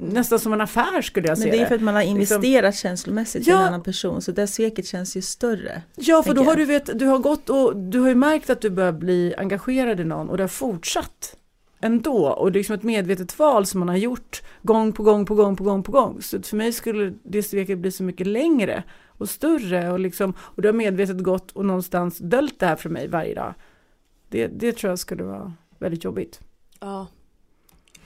Nästan 0.00 0.38
som 0.38 0.52
en 0.52 0.60
affär 0.60 1.02
skulle 1.02 1.28
jag 1.28 1.38
Men 1.38 1.42
se 1.44 1.50
det 1.50 1.60
är 1.60 1.66
för 1.66 1.74
att 1.74 1.82
man 1.82 1.94
har 1.94 2.02
investerat 2.02 2.76
känslomässigt 2.76 3.48
i 3.48 3.50
Ja. 3.50 3.60
en 3.60 3.66
annan 3.66 3.82
person, 3.82 4.22
så 4.22 4.32
det 4.32 4.46
sveket 4.46 4.86
känns 4.86 5.16
ju 5.16 5.22
större. 5.22 5.82
Ja, 5.94 6.22
för 6.22 6.34
då 6.34 6.42
har 6.42 6.50
jag. 6.50 6.58
du 6.58 6.64
vet, 6.64 6.98
du 6.98 7.06
har 7.06 7.18
gått 7.18 7.50
och 7.50 7.76
du 7.76 8.00
har 8.00 8.08
ju 8.08 8.14
märkt 8.14 8.50
att 8.50 8.60
du 8.60 8.70
börjar 8.70 8.92
bli 8.92 9.34
engagerad 9.38 10.00
i 10.00 10.04
någon 10.04 10.28
och 10.28 10.36
det 10.36 10.42
har 10.42 10.48
fortsatt 10.48 11.36
ändå 11.82 12.28
och 12.28 12.52
det 12.52 12.56
är 12.56 12.60
liksom 12.60 12.74
ett 12.74 12.82
medvetet 12.82 13.38
val 13.38 13.66
som 13.66 13.78
man 13.80 13.88
har 13.88 13.96
gjort 13.96 14.42
gång 14.62 14.92
på 14.92 15.02
gång 15.02 15.26
på 15.26 15.34
gång 15.34 15.56
på 15.56 15.64
gång 15.64 15.82
på 15.82 15.92
gång. 15.92 16.22
Så 16.22 16.42
för 16.42 16.56
mig 16.56 16.72
skulle 16.72 17.14
det 17.22 17.42
sveket 17.42 17.78
bli 17.78 17.90
så 17.92 18.02
mycket 18.02 18.26
längre 18.26 18.82
och 19.06 19.28
större 19.28 19.92
och 19.92 20.00
liksom 20.00 20.34
och 20.40 20.62
du 20.62 20.68
har 20.68 20.72
medvetet 20.72 21.18
gått 21.18 21.50
och 21.50 21.64
någonstans 21.64 22.18
döljt 22.18 22.58
det 22.60 22.66
här 22.66 22.76
för 22.76 22.88
mig 22.90 23.08
varje 23.08 23.34
dag. 23.34 23.54
Det, 24.28 24.46
det 24.46 24.72
tror 24.72 24.90
jag 24.90 24.98
skulle 24.98 25.24
vara 25.24 25.52
väldigt 25.78 26.04
jobbigt. 26.04 26.40
Ja. 26.80 27.06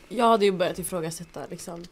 Jag 0.09 0.25
hade 0.29 0.45
ju 0.45 0.53
börjat 0.53 0.79
ifrågasätta 0.79 1.41
liksom 1.51 1.85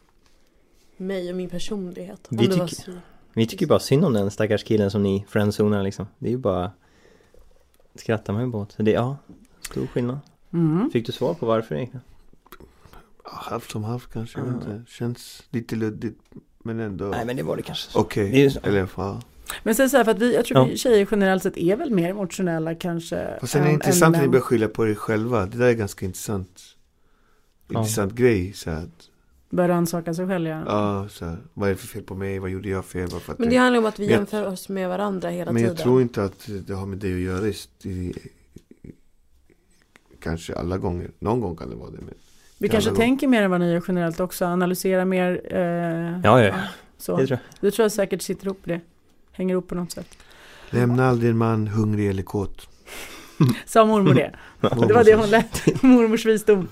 mig 0.97 1.29
och 1.29 1.35
min 1.35 1.49
personlighet. 1.49 2.27
Om 2.31 2.37
Vi 2.37 2.47
det 2.47 2.55
var 2.57 2.67
tycker- 2.67 2.83
så. 2.83 2.91
vi 3.33 3.47
tycker 3.47 3.67
bara 3.67 3.79
synd 3.79 4.05
om 4.05 4.13
den 4.13 4.31
stackars 4.31 4.63
killen 4.63 4.91
som 4.91 5.03
ni 5.03 5.25
friendzonar 5.29 5.83
liksom. 5.83 6.07
Det 6.19 6.27
är 6.27 6.31
ju 6.31 6.37
bara 6.37 6.71
skrattar 7.95 8.33
man 8.33 8.45
ju 8.45 8.51
på. 8.51 8.67
Så 8.69 8.83
det, 8.83 8.91
ja, 8.91 9.17
stor 9.61 9.87
skillnad. 9.87 10.19
Mm. 10.55 10.91
Fick 10.91 11.05
du 11.05 11.11
svar 11.11 11.33
på 11.33 11.45
varför 11.45 11.75
egentligen? 11.75 12.03
Halvt 13.23 13.71
som 13.71 13.83
halvt 13.83 14.13
kanske, 14.13 14.39
jag 14.39 14.47
Ja. 14.47 14.53
inte. 14.53 14.81
Känns 14.91 15.43
lite 15.49 15.75
luddigt. 15.75 16.19
Men 16.63 16.79
ändå 16.79 17.05
Nej 17.05 17.25
men 17.25 17.35
det 17.35 17.43
var 17.43 17.55
det 17.55 17.61
kanske. 17.61 17.99
okej. 17.99 18.51
Eller 18.63 18.87
ja. 18.97 19.21
Men 19.63 19.75
sen 19.75 19.89
så 19.89 19.97
här 19.97 20.03
för 20.03 20.11
att 20.11 20.19
vi, 20.19 20.35
jag 20.35 20.45
tror 20.45 20.59
Ja. 20.59 20.65
vi 20.65 20.77
tjejer 20.77 21.07
generellt 21.11 21.43
sett 21.43 21.57
är 21.57 21.75
väl 21.75 21.91
mer 21.91 22.09
emotionella 22.09 22.75
kanske. 22.75 23.37
Fast 23.39 23.53
sen 23.53 23.61
är 23.61 23.65
det 23.65 23.69
än- 23.69 23.73
intressant 23.75 24.15
än 24.15 24.21
att 24.21 24.25
ni 24.27 24.31
börjar 24.31 24.41
skylla 24.43 24.67
på 24.67 24.87
er 24.87 24.95
själva. 24.95 25.45
Det 25.45 25.57
där 25.57 25.65
är 25.67 25.73
ganska 25.73 26.05
intressant. 26.05 26.61
Ja. 27.67 27.79
Intressant 27.79 28.13
grej. 28.13 28.53
Så 28.53 28.69
att, 28.69 29.09
Bör 29.49 29.67
rannsaka 29.67 30.13
sig 30.13 30.27
själv 30.27 30.47
ja. 30.49 30.63
Ja, 30.67 31.07
så 31.09 31.25
här, 31.25 31.37
vad 31.53 31.69
är 31.69 31.73
det 31.73 31.77
för 31.79 31.87
fel 31.87 32.03
på 32.03 32.15
mig? 32.15 32.39
Vad 32.39 32.49
gjorde 32.49 32.69
jag 32.69 32.85
fel? 32.85 33.07
Varför 33.11 33.35
Men 33.39 33.49
det 33.49 33.55
handlar 33.55 33.79
om 33.79 33.85
att 33.85 33.99
vi 33.99 34.03
Men 34.03 34.11
jag- 34.11 34.19
jämför 34.19 34.47
oss 34.47 34.69
med 34.69 34.89
varandra 34.89 35.29
hela 35.29 35.51
Men 35.51 35.61
jag 35.63 35.71
tiden. 35.71 35.83
tror 35.83 36.01
inte 36.01 36.23
att 36.23 36.49
det 36.67 36.73
har 36.73 36.85
med 36.85 36.97
det 36.97 37.13
att 37.13 37.19
göra. 37.19 37.47
i- 37.47 37.55
i, 37.89 38.13
kanske 40.25 40.55
alla 40.55 40.77
gånger. 40.77 41.11
Någon 41.19 41.41
gång 41.41 41.55
kan 41.55 41.69
det 41.69 41.75
vara 41.75 41.89
det. 41.89 41.97
Men 42.01 42.13
Vi 42.57 42.69
kanske 42.69 42.89
men- 42.89 42.99
tänker 42.99 43.27
mer 43.27 43.41
än 43.43 43.51
vad 43.51 43.59
ni 43.59 43.71
gör 43.73 43.83
generellt 43.87 44.19
också, 44.19 44.45
analyserar 44.45 45.05
mer. 45.05 45.41
Eh, 45.51 45.59
Ja, 45.59 46.19
ja, 46.23 46.41
ja. 46.43 46.53
Så. 46.97 47.17
Det 47.17 47.27
tror 47.27 47.39
Det 47.59 47.71
tror 47.71 47.83
jag 47.83 47.91
säkert 47.91 48.21
sitter 48.21 48.45
ihop 48.45 48.59
det. 48.63 48.81
Hänger 49.31 49.53
ihop 49.53 49.67
på 49.67 49.75
något 49.75 49.91
sätt. 49.91 50.17
lämna 50.69 51.07
aldrig 51.09 51.31
en 51.31 51.37
man 51.37 51.67
hungrig 51.67 52.09
eller 52.09 52.23
kåt. 52.23 52.67
Sa 53.65 53.85
mormor 53.85 54.13
det? 54.13 54.31
Det 54.87 54.93
var 54.93 55.03
det 55.03 55.15
hon 55.15 55.29
lät. 55.29 55.65
Mormors 55.83 56.25
visdom. 56.25 56.67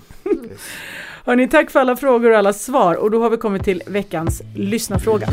Hörni, 1.25 1.47
tack 1.47 1.71
för 1.71 1.79
alla 1.79 1.95
frågor 1.95 2.31
och 2.31 2.37
alla 2.37 2.53
svar. 2.53 2.95
Och 2.95 3.11
då 3.11 3.21
har 3.21 3.29
vi 3.29 3.37
kommit 3.37 3.63
till 3.63 3.83
veckans 3.87 4.41
lyssnarfråga. 4.55 5.27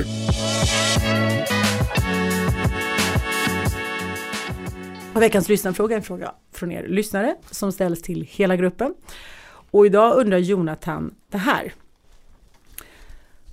Och 5.15 5.23
veckans 5.23 5.49
lyssnarfråga 5.49 5.95
är 5.95 5.99
en 5.99 6.03
fråga 6.05 6.33
från 6.61 6.73
er 6.73 6.89
lyssnare 6.89 7.37
som 7.51 7.73
ställs 7.73 8.03
till 8.03 8.29
hela 8.31 8.57
gruppen. 8.57 8.95
Och 9.71 9.87
idag 9.87 10.17
undrar 10.17 10.39
Jonathan 10.39 11.15
det 11.29 11.39
här. 11.39 11.75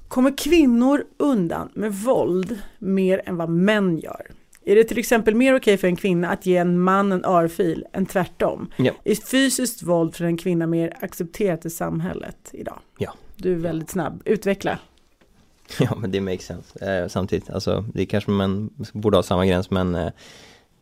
Kommer 0.08 0.38
kvinnor 0.38 1.04
undan 1.17 1.70
med 1.74 1.93
våld 1.93 2.60
mer 2.80 3.22
än 3.26 3.38
vad 3.38 3.50
män 3.50 3.98
gör? 3.98 4.32
Är 4.65 4.76
det 4.76 4.84
till 4.84 4.98
exempel 4.98 5.36
mer 5.36 5.56
okej 5.56 5.78
för 5.78 5.88
en 5.88 5.96
kvinna 5.96 6.30
att 6.30 6.46
ge 6.46 6.58
en 6.58 6.80
man 6.80 7.12
en 7.12 7.26
örfil 7.26 7.86
än 7.93 8.06
tvärtom? 8.06 8.72
Ja. 8.76 8.93
Är 9.04 9.15
fysiskt 9.15 9.84
våld 9.84 10.15
för 10.15 10.26
en 10.26 10.38
kvinna 10.38 10.67
mer 10.67 10.93
accepterat 11.00 11.65
i 11.65 11.70
samhället 11.70 12.50
idag? 12.52 12.80
Ja. 12.98 13.13
Du 13.36 13.54
är 13.54 13.58
väldigt 13.58 13.89
snabb. 13.89 14.22
Utveckla. 14.26 14.80
Ja 15.80 15.96
men 15.96 16.12
det 16.12 16.22
makes 16.22 16.46
sense 16.46 17.02
eh, 17.02 17.08
samtidigt, 17.08 17.50
alltså 17.50 17.86
det 17.93 18.06
kanske 18.06 18.32
man 18.32 18.70
borde 18.93 19.17
ha 19.17 19.24
samma 19.24 19.46
gräns 19.46 19.72
men 19.72 19.96
eh, 19.96 20.12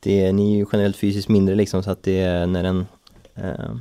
det, 0.05 0.31
ni 0.31 0.53
är 0.53 0.57
ju 0.57 0.65
generellt 0.71 0.97
fysiskt 0.97 1.29
mindre 1.29 1.55
liksom 1.55 1.83
så 1.83 1.91
att 1.91 2.03
det 2.03 2.19
är 2.19 2.47
när 2.47 2.63
en 2.63 2.85
eh, 3.35 3.75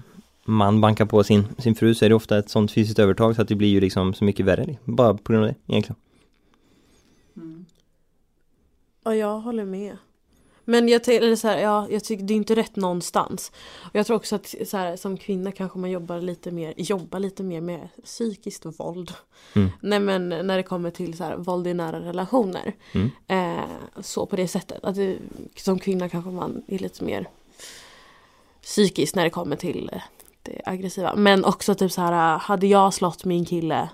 man 0.45 0.81
bankar 0.81 1.07
på 1.07 1.25
sin, 1.25 1.45
sin 1.59 1.75
fru 1.75 1.95
så 1.95 2.05
är 2.05 2.09
det 2.09 2.15
ofta 2.15 2.39
ett 2.39 2.51
sånt 2.51 2.73
fysiskt 2.73 2.99
övertag 2.99 3.37
så 3.37 3.43
att 3.43 3.49
det 3.49 3.55
blir 3.55 3.69
ju 3.69 3.81
liksom 3.81 4.15
så 4.15 4.25
mycket 4.25 4.47
värre, 4.47 4.65
liksom. 4.65 4.97
bara 4.97 5.15
på 5.15 5.33
grund 5.33 5.45
av 5.45 5.51
det 5.51 5.73
egentligen. 5.73 5.97
Ja, 9.05 9.15
jag 9.15 9.41
håller 9.41 9.65
med. 9.65 9.97
Men 10.65 10.89
jag, 10.89 11.09
eller 11.09 11.37
så 11.37 11.49
här, 11.49 11.59
ja, 11.59 11.87
jag 11.91 12.05
tycker 12.05 12.25
det 12.25 12.35
är 12.35 12.37
inte 12.37 12.55
rätt 12.55 12.77
någonstans. 12.77 13.53
Och 13.81 13.95
jag 13.95 14.07
tror 14.07 14.17
också 14.17 14.37
att 14.37 14.55
så 14.67 14.77
här, 14.77 14.97
som 14.97 15.17
kvinna 15.17 15.53
kanske 15.53 15.79
man 15.79 15.91
jobbar 15.91 16.21
lite 16.21 16.51
mer, 16.51 16.75
jobbar 16.77 17.19
lite 17.19 17.43
mer 17.43 17.61
med 17.61 17.89
psykiskt 18.05 18.67
våld. 18.81 19.13
Mm. 19.55 19.71
Nej 19.81 20.01
men 20.01 20.29
när 20.29 20.57
det 20.57 20.63
kommer 20.63 20.91
till 20.91 21.17
så 21.17 21.25
här, 21.25 21.37
våld 21.37 21.67
i 21.67 21.75
nära 21.75 22.01
relationer. 22.01 22.73
Mm. 22.93 23.11
Eh, 23.29 23.65
så 24.01 24.27
på 24.27 24.37
det 24.37 24.49
sättet. 24.49 24.85
Att 24.85 24.95
det, 24.95 25.17
som 25.57 25.79
kvinna 25.79 26.09
kanske 26.09 26.31
man 26.31 26.63
är 26.67 26.79
lite 26.79 27.05
mer 27.05 27.29
psykisk 28.63 29.15
när 29.15 29.25
det 29.25 29.31
kommer 29.31 29.57
till 29.57 29.91
eh, 29.93 30.03
det 30.43 30.61
aggressiva. 30.65 31.15
Men 31.17 31.45
också 31.45 31.75
typ 31.75 31.93
så 31.93 32.01
här, 32.01 32.39
hade 32.39 32.67
jag 32.67 32.95
slått 32.95 33.25
min 33.25 33.45
kille, 33.45 33.89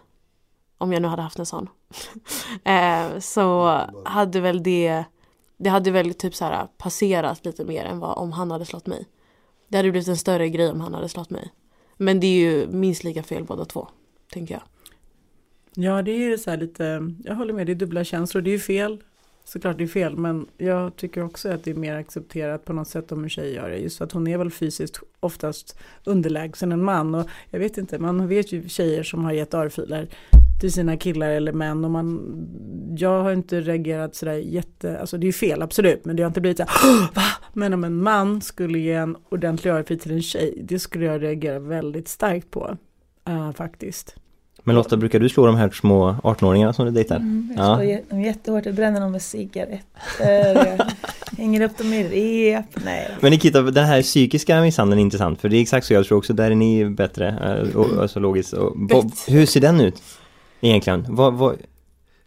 om 0.79 0.93
jag 0.93 1.03
nu 1.03 1.09
hade 1.09 1.23
haft 1.23 1.39
en 1.39 1.47
sån, 1.47 1.69
eh, 2.65 3.19
så 3.19 3.81
hade 4.05 4.41
väl 4.41 4.63
det, 4.63 5.05
det 5.61 5.70
hade 5.70 5.90
väl 5.90 6.14
typ 6.14 6.35
så 6.35 6.44
här 6.44 6.66
passerat 6.79 7.44
lite 7.44 7.64
mer 7.64 7.85
än 7.85 7.99
vad 7.99 8.18
om 8.18 8.33
han 8.33 8.51
hade 8.51 8.64
slått 8.64 8.87
mig. 8.87 9.07
Det 9.68 9.77
hade 9.77 9.90
blivit 9.90 10.09
en 10.09 10.16
större 10.16 10.49
grej 10.49 10.70
om 10.70 10.81
han 10.81 10.94
hade 10.94 11.09
slått 11.09 11.31
mig. 11.31 11.53
Men 11.96 12.20
det 12.20 12.27
är 12.27 12.40
ju 12.40 12.66
minst 12.66 13.05
lika 13.05 13.23
fel 13.23 13.44
båda 13.44 13.64
två, 13.64 13.88
tänker 14.33 14.55
jag. 14.55 14.62
Ja, 15.75 16.03
det 16.03 16.11
är 16.11 16.37
så 16.37 16.51
här 16.51 16.57
lite, 16.57 17.12
jag 17.25 17.35
håller 17.35 17.53
med, 17.53 17.66
det 17.66 17.73
är 17.73 17.75
dubbla 17.75 18.05
känslor. 18.05 18.42
Det 18.42 18.51
är 18.51 18.53
ju 18.53 18.59
fel, 18.59 19.03
såklart 19.44 19.79
det 19.79 19.85
är 19.85 19.88
fel, 19.88 20.16
men 20.16 20.46
jag 20.57 20.96
tycker 20.96 21.25
också 21.25 21.49
att 21.49 21.64
det 21.64 21.70
är 21.70 21.75
mer 21.75 21.94
accepterat 21.94 22.64
på 22.64 22.73
något 22.73 22.88
sätt 22.88 23.12
om 23.12 23.25
en 23.25 23.31
tjej 23.31 23.55
gör 23.55 23.70
det. 23.70 23.77
Just 23.77 23.99
för 23.99 24.05
att 24.05 24.12
hon 24.12 24.27
är 24.27 24.38
väl 24.38 24.51
fysiskt 24.51 25.01
oftast 25.20 25.79
underlägsen 26.05 26.73
en 26.73 26.85
man. 26.85 27.14
Och 27.14 27.29
jag 27.51 27.61
vet 27.61 27.79
inte, 27.79 27.99
man 27.99 28.29
vet 28.29 28.53
ju 28.53 28.68
tjejer 28.68 29.03
som 29.03 29.25
har 29.25 29.33
gett 29.33 29.55
örfiler 29.55 30.09
till 30.61 30.73
sina 30.73 30.96
killar 30.96 31.29
eller 31.31 31.53
män 31.53 31.85
och 31.85 31.90
man, 31.90 32.20
jag 32.99 33.23
har 33.23 33.33
inte 33.33 33.61
reagerat 33.61 34.14
sådär 34.14 34.33
jätte, 34.33 34.99
alltså 35.01 35.18
det 35.18 35.25
är 35.25 35.27
ju 35.27 35.33
fel 35.33 35.62
absolut, 35.62 36.05
men 36.05 36.16
det 36.16 36.23
har 36.23 36.29
inte 36.29 36.40
blivit 36.40 36.57
så 36.59 36.64
här, 36.68 37.01
va? 37.14 37.23
Men 37.53 37.75
om 37.75 37.85
en 37.85 38.03
man 38.03 38.40
skulle 38.40 38.79
ge 38.79 38.92
en 38.92 39.16
ordentlig 39.31 39.70
örfil 39.70 39.99
till 39.99 40.12
en 40.12 40.23
tjej, 40.23 40.59
det 40.64 40.79
skulle 40.79 41.05
jag 41.05 41.23
reagera 41.23 41.59
väldigt 41.59 42.09
starkt 42.09 42.51
på, 42.51 42.77
eh, 43.29 43.53
faktiskt. 43.53 44.14
Men 44.64 44.75
Lotta, 44.77 44.96
brukar 44.96 45.18
du 45.20 45.29
slå 45.29 45.46
de 45.46 45.57
här 45.57 45.70
små 45.70 46.16
18-åringarna 46.25 46.73
som 46.73 46.85
du 46.87 46.90
dejtar? 46.92 47.16
Mm, 47.16 47.53
jag 47.57 47.66
Ja. 47.66 47.77
slår 47.77 47.87
jä- 47.87 48.11
dem 48.11 48.20
jättehårt, 48.20 48.66
jag 48.66 48.75
bränner 48.75 49.01
dem 49.01 49.12
med 49.12 49.23
cigaretter, 49.23 50.81
hänger 51.38 51.61
upp 51.61 51.79
dem 51.79 51.92
i 51.92 52.03
rep. 52.05 52.64
Nej. 52.85 53.11
Men 53.20 53.31
Nikita, 53.31 53.62
den 53.62 53.85
här 53.85 54.03
psykiska 54.03 54.61
misshandeln 54.61 54.99
är 54.99 55.03
intressant 55.03 55.40
för 55.40 55.49
det 55.49 55.57
är 55.57 55.62
exakt 55.62 55.87
så 55.87 55.94
jag 55.94 56.07
tror 56.07 56.18
också, 56.18 56.33
där 56.33 56.51
är 56.51 56.55
ni 56.55 56.90
bättre, 56.90 57.29
eh, 57.68 57.77
och, 57.77 58.03
alltså 58.03 58.20
logiskt. 58.20 58.53
Och, 58.53 58.77
hur 59.29 59.46
ser 59.46 59.61
den 59.61 59.81
ut? 59.81 60.03
Egentligen? 60.61 61.07
Vad, 61.09 61.35
vad, 61.35 61.57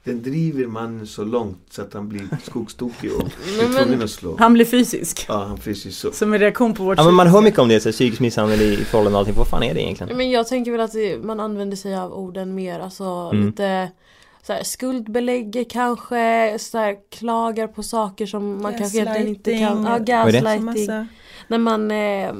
Den 0.03 0.23
driver 0.23 0.67
mannen 0.67 1.07
så 1.07 1.23
långt 1.23 1.57
så 1.69 1.81
att 1.81 1.93
han 1.93 2.09
blir 2.09 2.27
skogstokig 2.43 3.11
och 3.13 3.29
Men- 3.57 3.73
är 3.77 3.83
tvungen 3.83 4.03
att 4.03 4.09
slå. 4.09 4.35
Han 4.39 4.53
blir 4.53 4.65
fysisk, 4.65 5.25
Ja, 5.29 5.43
han 5.45 5.57
fysiskt 5.57 5.99
så. 5.99 6.11
som 6.11 6.33
en 6.33 6.39
reaktion 6.39 6.73
på 6.73 6.83
vårt 6.83 6.97
ja 6.97 7.03
men 7.03 7.13
man 7.13 7.27
hör 7.27 7.41
mycket 7.41 7.59
om 7.59 7.67
det, 7.69 7.79
så 7.79 7.89
här, 7.89 7.93
psykisk 7.93 8.21
misshandel 8.21 8.61
i 8.61 8.73
i 8.73 8.75
förhållanden 8.85 9.13
och 9.15 9.19
allting, 9.19 9.35
vad 9.37 9.47
fan 9.47 9.63
är 9.63 9.73
det 9.73 9.81
egentligen? 9.81 10.17
Men 10.17 10.31
jag 10.31 10.47
tänker 10.47 10.71
väl 10.71 10.81
att 10.81 10.91
det, 10.93 11.17
man 11.17 11.39
använder 11.39 11.77
sig 11.77 11.95
av 11.95 12.13
orden 12.13 12.55
mer, 12.55 12.79
alltså 12.79 13.03
Mm. 13.03 13.45
lite 13.45 13.91
så 14.47 14.53
här, 14.53 14.63
skuldbelägger 14.63 15.63
kanske, 15.63 16.57
så 16.59 16.77
här, 16.77 16.95
klagar 17.11 17.67
på 17.67 17.83
saker 17.83 18.25
som 18.25 18.61
man 18.61 18.77
kanske 18.77 18.97
egentligen 18.97 19.27
inte 19.27 19.57
kan. 19.57 19.83
Ja, 19.85 19.97
Gaslighting. 19.97 21.07
När 21.47 21.57
man 21.57 21.91
eh, 21.91 22.33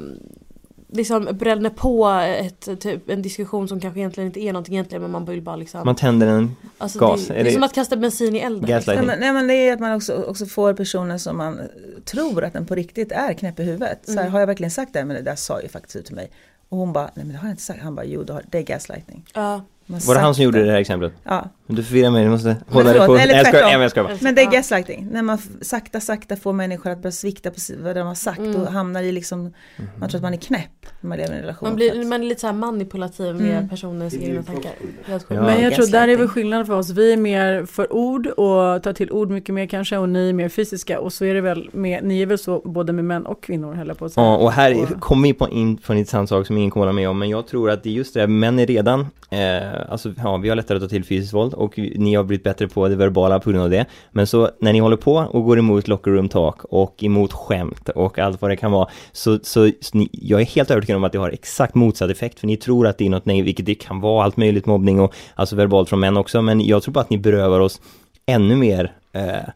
liksom 0.94 1.28
bränner 1.32 1.70
på 1.70 2.06
ett, 2.08 2.80
typ, 2.80 3.10
en 3.10 3.22
diskussion 3.22 3.68
som 3.68 3.80
kanske 3.80 4.00
egentligen 4.00 4.26
inte 4.26 4.40
är 4.40 4.52
någonting 4.52 4.74
egentligen 4.74 5.02
men 5.02 5.10
man 5.10 5.24
vill 5.24 5.42
bara 5.42 5.56
liksom. 5.56 5.80
Man 5.84 5.94
tänder 5.96 6.26
en 6.26 6.56
alltså, 6.78 6.98
gas, 6.98 7.26
det, 7.26 7.32
är 7.32 7.34
det 7.34 7.40
är 7.40 7.44
det- 7.44 7.52
som 7.52 7.62
att 7.62 7.72
kasta 7.74 7.96
bensin 7.96 8.36
i 8.36 8.38
elden. 8.38 8.60
liksom. 8.60 8.68
gaslighting? 8.74 9.06
nej, 9.06 9.16
men, 9.16 9.20
nej 9.20 9.32
men 9.32 9.46
det 9.46 9.54
är 9.68 9.72
att 9.72 9.80
man 9.80 9.92
också, 9.96 10.22
också 10.22 10.46
får 10.46 10.72
personer 10.74 11.18
som 11.18 11.36
man 11.36 11.60
tror 12.04 12.44
att 12.44 12.52
den 12.52 12.66
på 12.66 12.74
riktigt 12.74 13.12
är 13.12 13.32
knäpp 13.32 13.60
i 13.60 13.62
huvudet. 13.62 13.98
Så 14.04 14.12
här, 14.12 14.20
Mm. 14.20 14.32
har 14.32 14.40
jag 14.40 14.46
verkligen 14.46 14.70
sagt 14.70 14.92
det? 14.92 15.04
Men 15.04 15.16
det 15.16 15.22
där 15.22 15.36
sa 15.36 15.62
ju 15.62 15.68
faktiskt 15.68 15.96
ut 15.96 16.06
till 16.06 16.14
mig. 16.14 16.30
Och 16.68 16.78
hon 16.78 16.92
bara, 16.92 17.04
nej 17.14 17.24
men 17.24 17.28
det 17.28 17.36
har 17.38 17.48
jag 17.48 17.52
inte 17.52 17.62
sagt. 17.62 17.80
Han 17.82 17.94
bara, 17.94 18.06
jo 18.06 18.22
det, 18.22 18.32
har, 18.32 18.42
det 18.50 18.58
är 18.58 18.62
gaslighting. 18.62 19.24
Ja. 19.34 19.62
Var 19.86 20.14
det 20.14 20.20
han 20.20 20.34
som 20.34 20.44
gjorde 20.44 20.64
det 20.64 20.70
här 20.72 20.78
exemplet? 20.78 21.12
Ja, 21.24 21.44
Du 21.66 21.82
förvirrar 21.82 22.10
mig, 22.10 22.24
du 22.24 22.30
måste 22.30 22.56
hålla 22.68 22.92
dig 22.92 23.06
på... 23.06 23.16
eller 23.16 23.26
Nej, 23.26 23.36
jag 23.36 23.46
skojar, 23.46 23.62
tvärtom. 23.64 23.82
jag 23.82 23.90
skojar 23.90 24.08
bara. 24.08 24.16
men 24.20 24.34
det 24.34 24.42
är 24.42 24.50
gaslighting. 24.50 25.08
När 25.12 25.22
man 25.22 25.38
sakta 25.60 26.00
sakta 26.00 26.36
får 26.36 26.52
människor 26.52 26.90
att 26.90 26.98
börja 27.02 27.12
svikta 27.12 27.50
på 27.50 27.56
vad 27.78 27.96
de 27.96 28.06
har 28.06 28.14
sagt 28.14 28.38
Mm. 28.38 28.56
och 28.62 28.72
hamnar 28.72 29.02
i 29.02 29.12
liksom, 29.12 29.52
man 29.98 30.08
tror 30.08 30.18
att 30.18 30.22
man 30.22 30.32
är 30.34 30.38
knäpp 30.38 30.86
när 31.00 31.08
man 31.08 31.18
lever 31.18 31.32
i 31.32 31.36
en 31.36 31.40
relation. 31.42 31.68
Man, 31.68 31.76
blir, 31.76 32.04
man 32.04 32.22
är 32.22 32.26
lite 32.26 32.40
så 32.40 32.46
här 32.46 32.54
manipulativ 32.54 33.34
med 33.34 33.50
Mm. 33.56 33.68
personens 33.68 34.14
egna 34.14 34.42
tankar. 34.42 34.72
Ja. 35.06 35.18
Men 35.28 35.60
jag 35.62 35.74
tror 35.74 35.86
där 35.86 36.08
är 36.08 36.16
väl 36.16 36.28
skillnaden 36.28 36.66
för 36.66 36.74
oss. 36.74 36.90
Vi 36.90 37.12
är 37.12 37.16
mer 37.16 37.66
för 37.66 37.92
ord 37.92 38.26
och 38.26 38.82
tar 38.82 38.92
till 38.92 39.10
ord 39.12 39.30
mycket 39.30 39.54
mer 39.54 39.66
kanske 39.66 39.96
och 39.98 40.08
ni 40.08 40.28
är 40.28 40.32
mer 40.32 40.48
fysiska 40.48 41.00
och 41.00 41.12
så 41.12 41.24
är 41.24 41.34
det 41.34 41.40
väl 41.40 41.70
med, 41.72 42.04
ni 42.04 42.22
är 42.22 42.26
väl 42.26 42.38
så 42.38 42.62
både 42.64 42.92
med 42.92 43.04
män 43.04 43.26
och 43.26 43.42
kvinnor 43.42 43.74
höll 43.74 43.88
jag 43.88 43.98
på 43.98 44.04
att 44.04 44.12
säga. 44.12 44.26
Ja, 44.26 44.36
och 44.36 44.52
här 44.52 44.86
kommer 45.00 45.28
vi 45.28 45.34
på 45.34 45.48
in 45.48 45.76
på 45.76 45.92
en 45.92 45.98
intressant 45.98 46.28
sak 46.28 46.46
som 46.46 46.56
ingen 46.58 46.70
kommer 46.70 46.86
hålla 46.86 46.92
med 46.96 47.08
om, 47.08 47.18
men 47.18 47.28
jag 47.28 47.46
tror 47.46 47.70
att 47.70 47.82
det 47.82 47.88
är 47.88 47.92
just 47.92 48.14
det, 48.14 48.26
män 48.26 48.58
är 48.58 48.66
redan, 48.66 49.06
eh, 49.34 49.92
alltså 49.92 50.12
ja, 50.22 50.36
vi 50.36 50.48
har 50.48 50.56
lättare 50.56 50.76
att 50.76 50.82
ta 50.82 50.88
till 50.88 51.04
fysiskt 51.04 51.34
våld 51.34 51.54
och 51.54 51.78
ni 51.78 52.14
har 52.14 52.24
blivit 52.24 52.44
bättre 52.44 52.68
på 52.68 52.88
det 52.88 52.96
verbala 52.96 53.40
på 53.40 53.50
grund 53.50 53.64
av 53.64 53.70
det. 53.70 53.86
Men 54.10 54.26
så 54.26 54.50
när 54.60 54.72
ni 54.72 54.78
håller 54.78 54.96
på 54.96 55.14
och 55.14 55.44
går 55.44 55.58
emot 55.58 55.88
locker 55.88 56.10
room 56.10 56.28
talk 56.28 56.64
och 56.64 57.02
emot 57.04 57.32
skämt 57.32 57.88
och 57.88 58.18
allt 58.18 58.42
vad 58.42 58.50
det 58.50 58.56
kan 58.56 58.72
vara, 58.72 58.88
så, 59.12 59.38
så, 59.42 59.70
så 59.80 59.98
ni, 59.98 60.08
jag 60.12 60.40
är 60.40 60.44
helt 60.44 60.70
övertygad 60.70 60.96
om 60.96 61.04
att 61.04 61.12
det 61.12 61.18
har 61.18 61.30
exakt 61.30 61.74
motsatt 61.74 62.10
effekt, 62.10 62.40
för 62.40 62.46
ni 62.46 62.56
tror 62.56 62.86
att 62.86 62.98
det 62.98 63.06
är 63.06 63.10
något 63.10 63.26
nej, 63.26 63.42
vilket 63.42 63.66
det 63.66 63.74
kan 63.74 64.00
vara 64.00 64.24
allt 64.24 64.36
möjligt 64.36 64.66
mobbning 64.66 65.00
och 65.00 65.14
alltså 65.34 65.56
verbalt 65.56 65.88
från 65.88 66.00
män 66.00 66.16
också, 66.16 66.42
men 66.42 66.60
jag 66.60 66.82
tror 66.82 66.92
bara 66.92 67.00
att 67.00 67.10
ni 67.10 67.18
berövar 67.18 67.60
oss 67.60 67.80
ännu 68.26 68.56
mer 68.56 68.92
eh, 69.12 69.48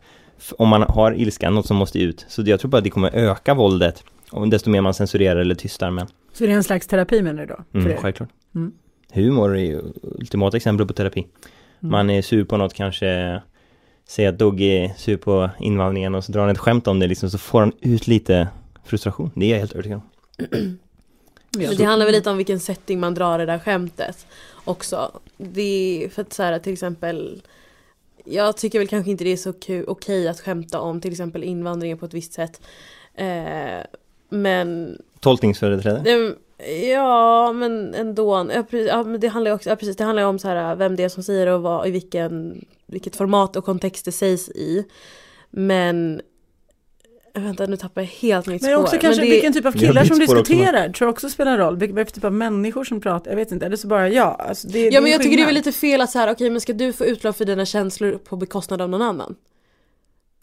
om 0.59 0.69
man 0.69 0.83
har 0.83 1.13
ilska, 1.13 1.51
något 1.51 1.67
som 1.67 1.77
måste 1.77 1.99
ut. 1.99 2.27
Så 2.29 2.43
jag 2.43 2.61
tror 2.61 2.71
bara 2.71 2.79
att 2.79 2.85
det 2.85 2.91
kommer 2.91 3.11
öka 3.15 3.55
våldet, 3.55 4.05
och 4.31 4.49
desto 4.49 4.71
mer 4.71 4.81
man 4.81 4.95
censurerar 4.95 5.41
eller 5.41 5.55
tystar 5.55 5.91
män. 5.91 6.07
Så 6.33 6.45
det 6.45 6.53
är 6.53 6.57
en 6.57 6.65
slags 6.65 6.87
terapi 6.87 7.23
menar 7.23 7.47
du 7.47 7.55
då? 7.73 7.79
Mm, 7.79 7.97
självklart. 7.97 8.29
Mm. 8.55 8.73
Humor 9.13 9.57
är 9.57 9.61
ju 9.61 9.83
ultimata 10.03 10.57
exempel 10.57 10.87
på 10.87 10.93
terapi. 10.93 11.21
Mm. 11.21 11.91
Man 11.91 12.11
är 12.11 12.23
sur 12.23 12.45
på 12.45 12.57
något 12.57 12.75
kanske, 12.75 13.43
säg 14.09 14.27
att 14.27 14.39
Dogge 14.39 14.65
är 14.65 14.93
sur 14.97 15.17
på 15.17 15.51
invandringen 15.61 16.15
och 16.15 16.25
så 16.25 16.33
drar 16.33 16.41
han 16.41 16.51
ett 16.51 16.59
skämt 16.59 16.87
om 16.87 16.99
det 16.99 17.07
liksom, 17.07 17.31
så 17.31 17.39
får 17.39 17.61
han 17.61 17.73
ut 17.81 18.07
lite 18.07 18.49
frustration. 18.85 19.31
Det 19.35 19.47
är 19.47 19.51
jag 19.51 19.59
helt 19.59 19.73
övertygad 19.73 20.01
om. 20.01 20.09
Ja. 21.51 21.71
Det 21.79 21.85
handlar 21.85 22.07
väl 22.07 22.15
lite 22.15 22.31
om 22.31 22.37
vilken 22.37 22.61
setting 22.61 23.01
man 23.01 23.15
drar 23.15 23.39
det 23.39 23.47
där 23.47 23.59
skämtet 23.59 24.27
också. 24.65 25.21
Det 25.37 26.05
är 26.05 26.09
för 26.09 26.23
att 26.23 26.33
så 26.33 26.43
här, 26.43 26.59
till 26.59 26.73
exempel 26.73 27.43
Jag 28.25 28.57
tycker 28.57 28.79
väl 28.79 28.89
kanske 28.89 29.11
inte 29.11 29.25
det 29.25 29.31
är 29.31 29.37
så 29.37 29.53
kul, 29.53 29.85
okej 29.89 30.29
att 30.29 30.41
skämta 30.41 30.81
om 30.81 31.01
till 31.01 31.11
exempel 31.11 31.45
invandringen 31.45 31.99
på 31.99 32.07
ett 32.07 32.15
visst 32.15 32.33
sätt. 32.33 32.61
Eh, 33.15 33.85
men 34.29 34.99
Tolkningsföreträde. 35.21 36.35
Ja 36.93 37.53
men 37.53 37.95
ändå. 37.95 38.37
Ja, 38.55 38.63
pre- 38.71 38.87
ja, 38.87 39.03
men 39.05 39.21
det 39.21 39.29
handlar 39.29 39.51
ju 39.51 39.55
också, 39.55 39.69
ja, 39.71 39.77
precis, 39.77 39.97
det 39.97 40.05
handlar 40.05 40.23
om 40.25 40.39
så 40.39 40.49
här, 40.49 40.77
vem 40.77 40.97
det 40.97 41.03
är 41.05 41.09
som 41.09 41.23
säger 41.23 41.47
och 41.47 41.63
vad, 41.63 41.89
i 41.89 41.91
vilken, 41.91 42.65
vilket 42.87 43.17
format 43.17 43.57
och 43.57 43.65
kontext 43.65 44.05
det 44.05 44.13
sägs 44.13 44.49
i. 44.49 44.85
Men 45.51 46.21
Vänta 47.35 47.67
nu 47.67 47.77
tappar 47.77 48.01
jag 48.03 48.09
helt 48.09 48.47
mitt 48.47 48.63
Men 48.63 48.71
spår. 48.73 48.83
också 48.83 48.99
kanske 49.01 49.23
det, 49.23 49.31
vilken 49.31 49.53
typ 49.53 49.67
av 49.67 49.73
Jag 49.77 49.81
killar 49.81 50.05
som 50.05 50.17
spår 50.17 50.25
också, 50.25 50.35
diskuterar 50.53 50.89
tror 50.89 51.07
jag 51.07 51.13
också 51.13 51.29
spelar 51.31 51.59
roll. 51.59 51.77
Vilken 51.77 52.07
typ 52.07 52.25
av 52.25 52.33
människor 52.33 52.85
som 52.85 53.01
pratar, 53.01 53.31
jag 53.31 53.37
vet 53.37 53.53
inte. 53.53 53.67
Eller 53.67 53.77
så 53.77 53.89
bara 53.89 54.09
ja. 54.09 54.25
Alltså 54.49 54.69
det, 54.69 54.85
Ja 54.85 54.91
det 54.91 55.01
men 55.01 55.13
jag 55.13 55.23
tycker 55.23 55.31
det 55.37 55.43
är 55.43 55.47
skillnad. 55.47 55.47
väl 55.47 55.55
lite 55.55 55.73
fel 55.73 56.01
att 56.01 56.11
så 56.11 56.19
här, 56.19 56.33
okej 56.33 56.51
men 56.51 56.61
ska 56.61 56.73
du 56.73 56.93
få 56.93 57.05
utlopp 57.05 57.37
för 57.37 57.45
dina 57.45 57.65
känslor 57.65 58.13
på 58.25 58.37
bekostnad 58.37 58.83
av 58.83 58.89
någon 58.89 59.03
annan? 59.03 59.35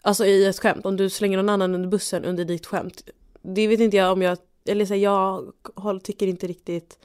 Alltså 0.02 0.26
i 0.26 0.46
ett 0.46 0.58
skämt, 0.58 0.86
om 0.86 0.96
du 0.96 1.10
slänger 1.10 1.36
någon 1.36 1.48
annan 1.48 1.74
under 1.74 1.88
bussen 1.88 2.24
under 2.24 2.44
ditt 2.44 2.66
skämt. 2.66 3.02
Det 3.42 3.66
vet 3.66 3.80
inte 3.80 3.96
jag 3.96 4.12
om 4.12 4.22
jag, 4.22 4.38
eller 4.68 4.84
så 4.84 4.94
här, 4.94 5.00
jag 5.00 5.52
tycker 6.02 6.26
inte 6.26 6.46
riktigt 6.46 6.98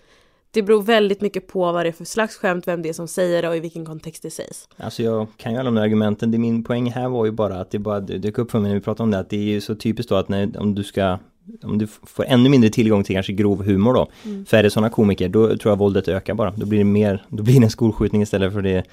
Det 0.51 0.61
beror 0.61 0.81
väldigt 0.81 1.21
mycket 1.21 1.47
på 1.47 1.71
vad 1.71 1.85
det 1.85 1.89
är 1.89 1.93
för 1.93 2.05
slags 2.05 2.35
skämt, 2.35 2.67
vem 2.67 2.81
det 2.81 2.89
är 2.89 2.93
som 2.93 3.07
säger 3.07 3.41
det 3.41 3.49
och 3.49 3.57
i 3.57 3.59
vilken 3.59 3.85
kontext 3.85 4.23
det 4.23 4.31
sägs. 4.31 4.69
Alltså 4.77 5.03
jag 5.03 5.27
kan 5.37 5.51
ju 5.51 5.57
alla 5.57 5.65
de 5.65 5.75
där 5.75 5.81
argumenten. 5.81 6.31
Det 6.31 6.37
min 6.37 6.63
poäng 6.63 6.91
här 6.91 7.09
var 7.09 7.25
ju 7.25 7.31
bara 7.31 7.59
att 7.59 7.71
det 7.71 7.79
bara 7.79 7.99
dök 7.99 8.37
upp 8.37 8.51
för 8.51 8.59
mig 8.59 8.69
när 8.69 8.75
vi 8.75 8.83
pratade 8.83 9.03
om 9.03 9.11
det. 9.11 9.19
Att 9.19 9.29
det 9.29 9.37
är 9.37 9.53
ju 9.53 9.61
så 9.61 9.75
typiskt 9.75 10.09
då 10.09 10.15
att 10.15 10.29
när, 10.29 10.59
om 10.59 10.75
du 10.75 10.83
ska 10.83 11.17
om 11.63 11.77
du 11.77 11.87
får 11.87 12.25
ännu 12.27 12.49
mindre 12.49 12.69
tillgång 12.69 13.03
till 13.03 13.15
kanske 13.15 13.33
grov 13.33 13.63
humor 13.65 13.93
då. 13.93 14.07
Mm. 14.25 14.45
Färre 14.45 14.69
sådana 14.69 14.89
komiker, 14.89 15.29
då 15.29 15.57
tror 15.57 15.71
jag 15.71 15.77
våldet 15.77 16.07
ökar 16.07 16.33
bara. 16.33 16.51
Då 16.51 16.65
blir 16.65 16.79
det 16.79 16.85
mer, 16.85 17.25
då 17.29 17.43
blir 17.43 17.59
det 17.59 17.65
en 17.65 17.69
skolskjutning 17.69 18.21
istället 18.21 18.53
för 18.53 18.61
det, 18.61 18.83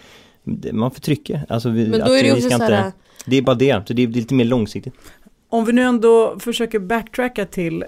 det 0.45 0.73
man 0.73 0.91
förtrycker. 0.91 1.47
Alltså 1.49 1.71
vi, 1.71 1.89
Men 1.89 2.03
att 2.03 2.09
då 2.09 2.15
är 2.15 2.23
det 2.23 2.29
ju 2.29 2.35
också 2.35 2.49
inte, 2.49 2.65
här, 2.65 2.93
Det 3.27 3.37
är 3.37 3.43
bara 3.43 3.57
det, 3.57 3.83
så 3.87 3.93
det 3.93 4.03
är 4.03 4.07
lite 4.07 4.35
mer 4.35 4.45
långsiktigt. 4.45 4.95
Om 5.49 5.65
vi 5.65 5.73
nu 5.73 5.83
ändå 5.83 6.37
försöker 6.39 6.79
backtracka 6.79 7.45
till 7.45 7.85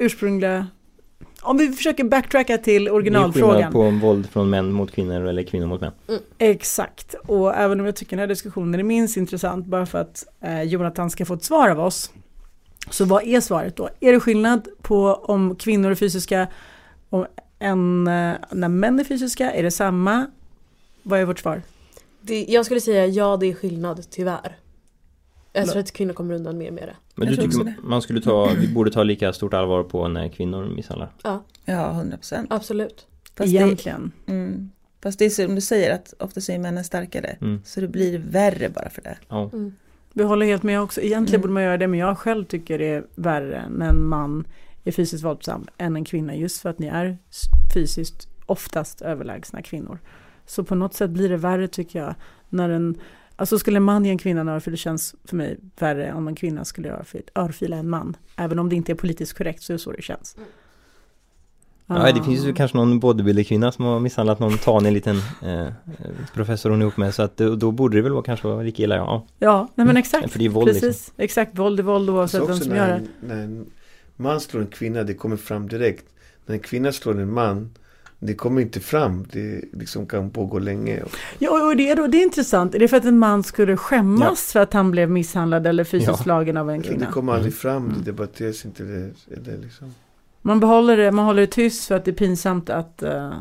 ursprungliga 0.00 0.66
om 1.42 1.56
vi 1.56 1.68
försöker 1.68 2.04
backtracka 2.04 2.58
till 2.58 2.84
Det 2.84 2.90
är 2.90 2.94
originalfrågan. 2.94 3.72
skillnad 3.72 3.72
på 4.00 4.06
våld 4.06 4.30
från 4.30 4.50
män 4.50 4.72
mot 4.72 4.92
kvinnor 4.92 5.26
eller 5.26 5.42
kvinnor 5.42 5.66
mot 5.66 5.80
män. 5.80 5.92
Exakt, 6.38 7.14
och 7.14 7.54
även 7.54 7.80
om 7.80 7.86
jag 7.86 7.96
tycker 7.96 8.10
den 8.10 8.18
här 8.18 8.26
diskussionen 8.26 8.80
är 8.80 8.84
minst 8.84 9.16
intressant 9.16 9.66
bara 9.66 9.86
för 9.86 9.98
att 9.98 10.24
eh, 10.40 10.62
Jonathan 10.62 11.10
ska 11.10 11.24
få 11.24 11.34
ett 11.34 11.44
svar 11.44 11.68
av 11.68 11.80
oss. 11.80 12.10
Så 12.90 13.04
vad 13.04 13.22
är 13.22 13.40
svaret 13.40 13.76
då? 13.76 13.88
Är 14.00 14.12
det 14.12 14.20
skillnad 14.20 14.68
på 14.82 15.14
om 15.14 15.56
kvinnor 15.56 15.90
är 15.90 15.94
fysiska 15.94 16.48
och 17.10 17.26
en, 17.58 18.06
eh, 18.06 18.34
när 18.50 18.68
män 18.68 19.00
är 19.00 19.04
fysiska? 19.04 19.52
Är 19.52 19.62
det 19.62 19.70
samma? 19.70 20.26
Vad 21.02 21.20
är 21.20 21.24
vårt 21.24 21.38
svar? 21.38 21.62
det, 22.20 22.44
jag 22.48 22.64
skulle 22.64 22.80
säga 22.80 23.06
ja 23.06 23.36
det 23.36 23.46
är 23.46 23.54
skillnad 23.54 24.06
tyvärr. 24.10 24.56
Jag 25.52 25.68
tror 25.68 25.80
att 25.80 25.92
kvinnor 25.92 26.12
kommer 26.12 26.34
undan 26.34 26.58
mer 26.58 26.70
med 26.70 26.88
det. 26.88 26.96
Men 27.20 27.28
Jag 27.34 27.36
du 27.38 27.50
tycker 27.50 27.74
man 27.82 28.02
skulle 28.02 28.20
ta, 28.20 28.50
vi 28.60 28.68
borde 28.68 28.90
ta 28.90 29.02
lika 29.02 29.32
stort 29.32 29.54
allvar 29.54 29.82
på 29.82 30.08
när 30.08 30.28
kvinnor 30.28 30.64
misshandlar? 30.64 31.10
Ja, 31.64 31.90
100 31.90 32.16
procent. 32.16 32.52
Absolut. 32.52 33.06
Fast, 33.36 33.52
det, 33.52 33.56
Egentligen. 33.58 34.12
mm, 34.26 34.70
fast 35.02 35.18
det 35.18 35.24
är 35.24 35.30
som 35.30 35.54
du 35.54 35.60
säger 35.60 35.94
att 35.94 36.14
ofta 36.18 36.40
så 36.40 36.52
är 36.52 36.58
männen 36.58 36.84
starkare. 36.84 37.36
Mm. 37.40 37.60
Så 37.64 37.80
det 37.80 37.88
blir 37.88 38.18
värre 38.18 38.68
bara 38.68 38.90
för 38.90 39.02
det. 39.02 39.16
Ja. 39.28 39.50
Mm. 39.52 39.74
Vi 40.12 40.22
håller 40.24 40.46
helt 40.46 40.62
med 40.62 40.80
också. 40.80 41.00
Egentligen 41.00 41.34
Mm. 41.34 41.40
borde 41.42 41.52
man 41.52 41.62
göra 41.62 41.76
det, 41.78 41.86
men 41.86 42.00
jag 42.00 42.18
själv 42.18 42.44
tycker 42.44 42.78
det 42.78 42.86
är 42.88 43.04
värre 43.14 43.64
när 43.70 43.88
en 43.88 44.08
man 44.08 44.44
är 44.84 44.92
fysiskt 44.92 45.24
våldsam 45.24 45.66
än 45.78 45.96
en 45.96 46.04
kvinna, 46.04 46.34
just 46.34 46.60
för 46.62 46.68
att 46.70 46.78
ni 46.78 46.86
är 46.86 47.18
fysiskt 47.74 48.28
oftast 48.46 49.02
överlägsna 49.02 49.62
kvinnor. 49.62 49.98
Så 50.46 50.64
på 50.64 50.74
något 50.74 50.94
sätt 50.94 51.10
blir 51.10 51.28
det 51.28 51.36
värre 51.36 51.68
tycker 51.68 51.98
jag, 51.98 52.14
när 52.48 52.68
en 52.68 52.98
Alltså 53.40 53.58
skulle 53.58 53.76
en 53.76 53.82
man 53.82 54.04
ge 54.04 54.10
en 54.10 54.18
kvinna 54.18 54.40
en 54.40 54.48
örfil, 54.48 54.70
det 54.70 54.76
känns 54.76 55.14
för 55.24 55.36
mig 55.36 55.58
värre 55.78 56.12
om 56.12 56.28
en 56.28 56.34
kvinna 56.34 56.64
skulle 56.64 56.90
örfil, 56.90 57.22
örfila 57.34 57.76
en 57.76 57.88
man. 57.88 58.16
Även 58.36 58.58
om 58.58 58.68
det 58.68 58.76
inte 58.76 58.92
är 58.92 58.96
politiskt 58.96 59.38
korrekt 59.38 59.62
så 59.62 59.72
är 59.72 59.74
det 59.74 59.78
så 59.78 59.92
det 59.92 60.02
känns. 60.02 60.36
Ja, 61.86 62.12
det 62.12 62.22
finns 62.22 62.46
ju 62.46 62.52
kanske 62.52 62.76
någon 62.76 63.00
bodybuilder-kvinna 63.00 63.72
som 63.72 63.84
har 63.84 64.00
misshandlat 64.00 64.38
någon 64.38 64.58
tanig 64.58 64.92
liten 64.92 65.16
eh, 65.42 65.66
professor 66.34 66.70
hon 66.70 66.78
är 66.78 66.86
ihop 66.86 66.96
med 66.96 67.14
så 67.14 67.22
att 67.22 67.36
då, 67.36 67.70
borde 67.70 67.96
det 67.98 68.02
väl 68.02 68.12
vara 68.12 68.22
kanske 68.22 68.48
vara 68.48 68.62
lika 68.62 68.82
illa, 68.82 68.96
ja. 68.96 69.26
Ja, 69.38 69.68
nej 69.74 69.86
men 69.86 69.96
exakt. 69.96 70.32
För 70.32 70.38
det 70.38 70.44
är 70.44 70.48
våld 70.48 70.66
Precis, 70.66 70.82
liksom. 70.82 71.14
exakt. 71.16 71.58
Våld 71.58 71.80
är 71.80 71.84
våld 71.84 72.06
Så 72.06 72.12
oavsett 72.12 72.48
vem 72.48 72.56
som 72.56 72.76
gör 72.76 72.88
när, 72.88 72.98
det. 72.98 73.34
när 73.34 73.42
en 73.42 73.66
man 74.16 74.40
slår 74.40 74.60
en 74.60 74.66
kvinna, 74.66 75.02
det 75.02 75.14
kommer 75.14 75.36
fram 75.36 75.68
direkt. 75.68 76.04
När 76.46 76.54
en 76.54 76.60
kvinna 76.60 76.92
slår 76.92 77.20
en 77.20 77.32
man, 77.32 77.70
det 78.22 78.34
kommer 78.34 78.60
inte 78.62 78.80
fram. 78.80 79.26
Det 79.32 79.64
liksom 79.72 80.06
kan 80.06 80.30
pågå 80.30 80.58
länge. 80.58 81.02
Ja, 81.38 81.66
och 81.68 81.76
det 81.76 81.90
är, 81.90 81.96
då, 81.96 82.06
det 82.06 82.18
är 82.18 82.22
intressant. 82.22 82.74
Är 82.74 82.78
det 82.78 82.88
för 82.88 82.96
att 82.96 83.04
en 83.04 83.18
man 83.18 83.42
skulle 83.42 83.76
skämmas 83.76 84.52
för 84.52 84.60
att 84.60 84.72
han 84.72 84.90
blev 84.90 85.10
misshandlad 85.10 85.66
eller 85.66 85.84
fysiskt 85.84 86.08
Ja. 86.10 86.16
slagen 86.16 86.56
av 86.56 86.70
en 86.70 86.76
Ja, 86.76 86.82
kvinna? 86.82 87.06
det 87.06 87.12
kommer 87.12 87.32
aldrig 87.32 87.54
fram, 87.54 87.84
Mm. 87.86 87.98
det 87.98 88.04
debatteras 88.04 88.64
inte. 88.64 88.82
Det, 88.82 89.10
det 89.44 89.56
liksom. 89.56 89.94
Man 90.42 90.60
behåller 90.60 90.96
det, 90.96 91.12
man 91.12 91.24
håller 91.24 91.40
det 91.40 91.46
tyst 91.46 91.88
för 91.88 91.94
att 91.94 92.04
det 92.04 92.10
är 92.10 92.14
pinsamt 92.14 92.70
att... 92.70 93.02
eh, 93.02 93.32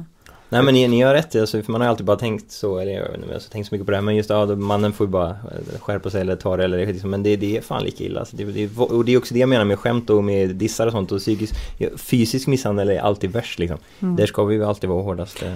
Nej 0.51 0.63
men 0.63 0.73
ni, 0.73 0.87
ni 0.87 1.01
har 1.01 1.13
rätt, 1.13 1.35
alltså, 1.35 1.61
för 1.63 1.71
man 1.71 1.81
har 1.81 1.85
ju 1.85 1.89
alltid 1.89 2.05
bara 2.05 2.17
tänkt 2.17 2.51
så, 2.51 2.77
eller 2.79 2.91
jag 2.91 3.01
vet 3.03 3.15
inte 3.15 3.27
jag 3.27 3.33
har 3.33 3.39
tänkt 3.39 3.67
så 3.69 3.75
mycket 3.75 3.85
på 3.85 3.91
det 3.91 3.97
här, 3.97 4.01
men 4.01 4.15
just 4.15 4.29
ja, 4.29 4.45
mannen 4.45 4.93
får 4.93 5.07
ju 5.07 5.11
bara 5.11 5.29
eh, 5.29 5.79
skärpa 5.79 6.09
sig 6.09 6.21
eller 6.21 6.35
ta 6.35 6.57
det 6.57 6.63
eller 6.63 6.85
liksom, 6.85 7.09
men 7.09 7.23
det, 7.23 7.35
det 7.35 7.57
är 7.57 7.61
fan 7.61 7.83
lika 7.83 8.03
illa. 8.03 8.19
Alltså, 8.19 8.35
det, 8.37 8.43
det, 8.45 8.63
är- 8.63 8.81
och 8.93 9.05
det 9.05 9.13
är 9.13 9.17
också 9.17 9.33
det 9.33 9.39
jag 9.39 9.49
menar 9.49 9.65
med 9.65 9.79
skämt 9.79 10.09
och 10.09 10.23
med 10.23 10.49
dissar 10.55 10.87
och 10.87 10.93
sånt 10.93 11.11
och 11.11 11.19
psykisk, 11.19 11.53
fysisk 11.97 12.47
misshandel 12.47 12.89
är 12.89 12.99
alltid 12.99 13.31
värst 13.31 13.59
liksom. 13.59 13.77
mm. 13.99 14.15
Där 14.15 14.25
ska 14.25 14.43
vi 14.45 14.55
ju 14.55 14.65
alltid 14.65 14.89
vara 14.89 15.03
hårdast. 15.03 15.43
eh. 15.43 15.53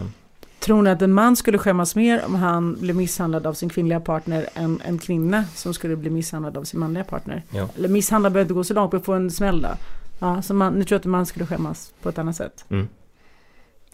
Tror 0.60 0.82
ni 0.82 0.90
att 0.90 1.02
en 1.02 1.14
man 1.14 1.36
skulle 1.36 1.58
skämmas 1.58 1.96
mer 1.96 2.24
om 2.26 2.36
han 2.36 2.78
blev 2.80 2.96
misshandlad 2.96 3.48
av 3.48 3.54
sin 3.54 3.70
kvinnliga 3.70 4.00
partner 4.00 4.50
än 4.54 4.82
en 4.86 4.98
kvinna 5.00 5.44
som 5.56 5.74
skulle 5.74 5.96
bli 5.96 6.10
misshandlad 6.10 6.58
av 6.58 6.64
sin 6.64 6.80
manliga 6.80 7.04
partner? 7.04 7.44
Ja. 7.50 7.68
Eller 7.78 7.90
misshandlad 7.90 8.34
behöver 8.34 8.46
inte 8.46 8.54
gå 8.54 8.64
så 8.64 8.74
långt, 8.74 8.92
men 8.92 9.02
få 9.02 9.14
en 9.14 9.32
smäll 9.32 9.62
då. 9.62 9.70
Ja, 10.20 10.42
så 10.42 10.54
man, 10.54 10.74
ni 10.74 10.86
tror 10.86 10.96
att 10.96 11.06
en 11.06 11.12
man 11.12 11.26
skulle 11.26 11.46
skämmas 11.46 11.92
på 12.02 12.10
ett 12.10 12.18
annat 12.18 12.36
sätt? 12.36 12.66
Mm. 12.70 12.88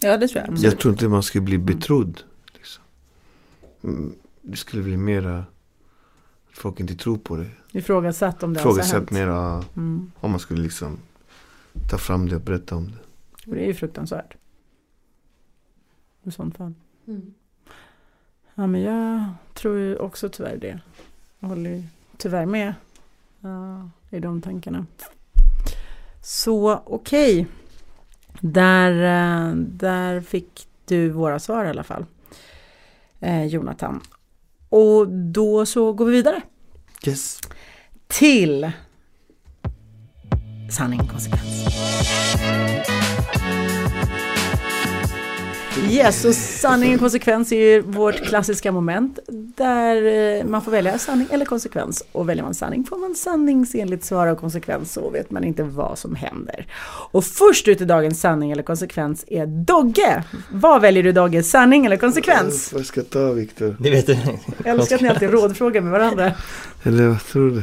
Ja, 0.02 0.16
det 0.16 0.28
tror 0.28 0.38
jag. 0.40 0.44
Mm. 0.44 0.54
absolut. 0.54 0.72
Jag 0.72 0.80
tror 0.80 0.92
inte 0.92 1.08
man 1.08 1.22
skulle 1.22 1.44
bli 1.44 1.58
betrodd. 1.58 2.20
Liksom. 2.54 2.84
Mm, 3.84 4.14
Det 4.42 4.56
skulle 4.56 4.82
bli 4.82 4.96
mera 4.96 5.44
folk 6.52 6.80
inte 6.80 6.94
tror 6.94 7.16
på 7.18 7.36
det. 7.36 7.50
Ifrågasatt 7.72 8.42
om 8.42 8.52
det 8.54 8.60
Ifrågasatt 8.60 8.92
hänt. 8.92 9.10
mera 9.10 9.64
Mm. 9.76 10.12
om 10.20 10.30
man 10.30 10.40
skulle 10.40 10.62
liksom 10.62 10.98
ta 11.90 11.98
fram 11.98 12.28
det 12.28 12.36
och 12.36 12.42
berätta 12.42 12.76
om 12.76 12.86
det. 12.86 12.98
Och 13.50 13.54
det 13.56 13.62
är 13.62 13.66
ju 13.66 13.74
fruktansvärt. 13.74 14.34
I 16.22 16.30
sånt 16.30 16.56
fall. 16.56 16.74
Mm. 17.06 17.34
Ja, 18.54 18.66
men 18.66 18.80
jag 18.80 19.24
tror 19.54 19.78
ju 19.78 19.96
också 19.96 20.28
tyvärr 20.28 20.56
det. 20.56 20.80
Jag 21.38 21.48
håller 21.48 21.70
ju 21.70 21.82
tyvärr 22.16 22.46
med 22.46 22.74
ja, 23.40 23.90
i 24.10 24.20
de 24.20 24.42
tankarna. 24.42 24.86
Så 26.22 26.82
okej. 26.86 27.46
Där, 28.40 28.90
eh, 28.92 29.54
där 29.56 30.20
fick 30.20 30.66
du 30.84 31.08
våra 31.10 31.38
svar 31.38 31.64
i 31.64 31.68
alla 31.68 31.84
fall. 31.84 32.04
Eh, 33.20 33.44
Jonathan. 33.46 34.00
Och 34.68 35.08
då 35.08 35.66
så 35.66 35.92
går 35.92 36.04
vi 36.06 36.12
vidare 36.12 36.40
Yes. 37.06 37.40
till 38.08 38.70
sanning 40.70 41.00
konsekvens. 41.08 41.66
Yes, 45.78 46.24
och 46.24 46.34
sanning 46.34 46.94
och 46.94 47.00
konsekvens 47.00 47.52
är 47.52 47.56
ju 47.56 47.80
vårt 47.80 48.14
klassiska 48.14 48.72
moment 48.72 49.18
där 49.56 49.96
eh, 50.38 50.44
man 50.44 50.62
får 50.62 50.72
välja 50.72 50.98
sanning 50.98 51.28
eller 51.30 51.44
konsekvens. 51.44 52.04
Och 52.12 52.28
väljer 52.28 52.44
man 52.44 52.54
sanning 52.54 52.84
får 52.84 52.98
man 52.98 53.14
sanningsenligt 53.14 54.04
svara 54.04 54.32
och 54.32 54.38
konsekvens 54.38 54.92
så 54.92 55.10
vet 55.10 55.30
man 55.30 55.44
inte 55.44 55.62
vad 55.62 55.98
som 55.98 56.14
händer. 56.14 56.66
Och 57.12 57.24
först 57.24 57.68
ut 57.68 57.80
i 57.80 57.84
dagens 57.84 58.20
sanning 58.20 58.50
eller 58.50 58.62
konsekvens 58.62 59.24
är 59.28 59.46
Dogge. 59.46 60.24
Vad 60.52 60.82
väljer 60.82 61.02
du 61.02 61.12
Dogge, 61.12 61.42
sanning 61.42 61.86
eller 61.86 61.96
konsekvens? 61.96 62.72
Vad 62.72 62.86
ska 62.86 63.00
jag 63.00 63.10
ta 63.10 63.32
Viktor? 63.32 63.76
Det 63.78 63.90
vet 63.90 64.06
du. 64.06 64.16
Jag 64.64 64.66
älskar 64.66 64.96
att 64.96 65.02
ni 65.02 65.08
alltid 65.08 65.30
rådfrågar 65.30 65.80
med 65.80 65.92
varandra. 65.92 66.32
Eller 66.82 67.08
vad 67.08 67.24
tror 67.24 67.50
du? 67.50 67.62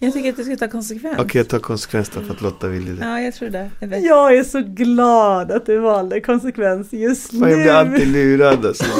Jag 0.00 0.12
tycker 0.12 0.30
att 0.30 0.36
du 0.36 0.44
ska 0.44 0.56
ta 0.56 0.68
konsekvens. 0.68 1.18
Okej, 1.18 1.38
jag 1.40 1.48
tar 1.48 1.58
konsekvens 1.58 2.08
då 2.08 2.20
för 2.20 2.34
att 2.34 2.40
Lotta 2.40 2.68
ville 2.68 2.90
det. 2.92 3.04
Ja, 3.04 3.20
jag 3.20 3.34
tror 3.34 3.48
det. 3.50 3.70
Jag 3.80 3.88
vet. 3.88 4.04
Jag 4.04 4.36
är 4.36 4.44
så 4.44 4.60
glad 4.60 5.52
att 5.52 5.66
du 5.66 5.78
valde 5.78 6.20
konsekvens 6.20 6.92
just 6.92 7.30
Fan, 7.30 7.40
jag 7.50 7.58
blir 7.58 7.72
alltid 7.72 8.12
nu. 8.12 8.36
lurad 8.36 8.66
alltså. 8.66 8.84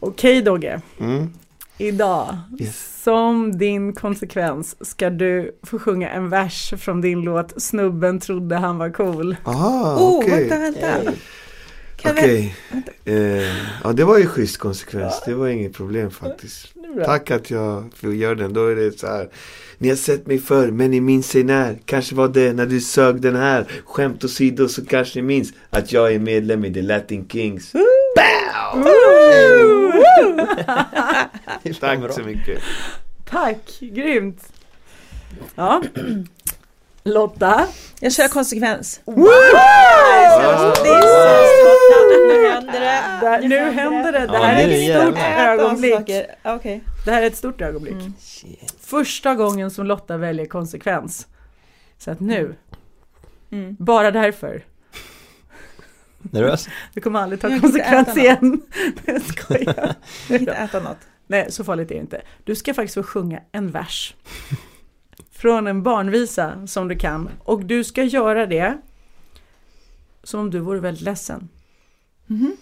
Okej 0.00 0.42
Dogge, 0.42 0.80
Mm. 1.00 1.30
idag 1.78 2.36
Yes. 2.60 3.02
som 3.02 3.58
din 3.58 3.92
konsekvens 3.92 4.76
ska 4.88 5.10
du 5.10 5.58
få 5.62 5.78
sjunga 5.78 6.10
en 6.10 6.28
vers 6.28 6.74
från 6.78 7.00
din 7.00 7.20
låt 7.20 7.62
Snubben 7.62 8.20
trodde 8.20 8.56
han 8.56 8.78
var 8.78 8.90
cool. 8.90 9.36
Aha, 9.44 9.96
Oh, 10.00 10.18
okej. 10.18 10.30
vänta, 10.48 10.58
vänta. 10.58 10.80
Kan 11.04 11.14
Okej. 12.04 12.54
Eh, 13.04 13.42
ja, 13.84 13.92
det 13.92 14.04
var 14.04 14.18
ju 14.18 14.26
schysst 14.26 14.58
konsekvens. 14.58 15.22
Det 15.26 15.34
var 15.34 15.48
inget 15.48 15.72
problem 15.72 16.10
faktiskt. 16.10 16.68
Tack 17.04 17.30
att 17.30 17.50
jag 17.50 17.90
göra 18.02 18.34
den. 18.34 18.52
Då 18.52 18.66
är 18.66 18.76
det 18.76 18.98
så 18.98 19.06
här. 19.06 19.28
Ni 19.78 19.88
har 19.88 19.96
sett 19.96 20.26
mig 20.26 20.38
förr, 20.38 20.70
men 20.70 20.90
ni 20.90 21.00
minns 21.00 21.28
sig 21.28 21.44
när. 21.44 21.78
Kanske 21.84 22.14
var 22.14 22.28
det 22.28 22.52
när 22.52 22.66
du 22.66 22.80
sög 22.80 23.20
den 23.20 23.36
här. 23.36 23.66
Skämt 23.84 24.24
åsido 24.24 24.68
så 24.68 24.86
kanske 24.86 25.18
ni 25.18 25.22
minns 25.22 25.52
att 25.70 25.92
jag 25.92 26.14
är 26.14 26.18
medlem 26.18 26.64
i 26.64 26.74
The 26.74 26.82
Latin 26.82 27.28
Kings. 27.28 27.72
Bow! 27.72 28.84
Tack 31.80 32.12
så 32.12 32.20
mycket. 32.20 32.62
Tack, 33.30 33.78
grymt. 33.80 34.42
Ja, 35.54 35.82
Lotta. 37.04 37.66
Jag 38.00 38.12
kör 38.12 38.28
konsekvens. 38.28 39.00
Wow! 39.04 39.26
Så 40.40 40.74
smart. 40.74 41.75
Nu 42.28 42.48
händer 42.50 42.80
det. 42.80 43.26
Där, 43.26 43.48
nu 43.48 43.58
händer 43.58 44.12
det. 44.12 44.26
Det 44.26 44.36
här 44.38 44.68
är 44.68 44.68
ett 44.68 45.00
stort 45.02 45.18
ögonblick. 45.48 46.06
Det 47.04 47.10
här 47.10 47.22
är 47.22 47.26
ett 47.26 47.36
stort 47.36 47.60
ögonblick. 47.60 47.92
Mm. 47.94 48.12
Första 48.80 49.34
gången 49.34 49.70
som 49.70 49.86
Lotta 49.86 50.16
väljer 50.16 50.46
konsekvens. 50.46 51.26
Så 51.98 52.10
att 52.10 52.20
nu, 52.20 52.54
Mm. 53.50 53.76
bara 53.78 54.10
därför, 54.10 54.64
Nervös? 56.18 56.68
du 56.94 57.00
kommer 57.00 57.20
aldrig 57.20 57.40
ta 57.40 57.60
konsekvens 57.60 58.16
igen. 58.16 58.62
Jag 59.04 59.22
skojar. 59.22 59.94
Inte 60.30 60.52
äta 60.52 60.80
något. 60.80 60.98
Nej, 61.26 61.52
så 61.52 61.64
farligt 61.64 61.90
är 61.90 61.94
det 61.94 62.00
inte. 62.00 62.22
Du 62.44 62.54
ska 62.54 62.74
faktiskt 62.74 62.94
få 62.94 63.02
sjunga 63.02 63.40
en 63.52 63.70
vers. 63.70 64.14
Från 65.32 65.66
en 65.66 65.82
barnvisa 65.82 66.66
som 66.66 66.88
du 66.88 66.98
kan. 66.98 67.28
Och 67.44 67.64
du 67.64 67.84
ska 67.84 68.02
göra 68.02 68.46
det 68.46 68.78
som 70.22 70.40
om 70.40 70.50
du 70.50 70.58
vore 70.58 70.80
väldigt 70.80 71.02
ledsen. 71.04 71.48
Mhm. 72.26 72.56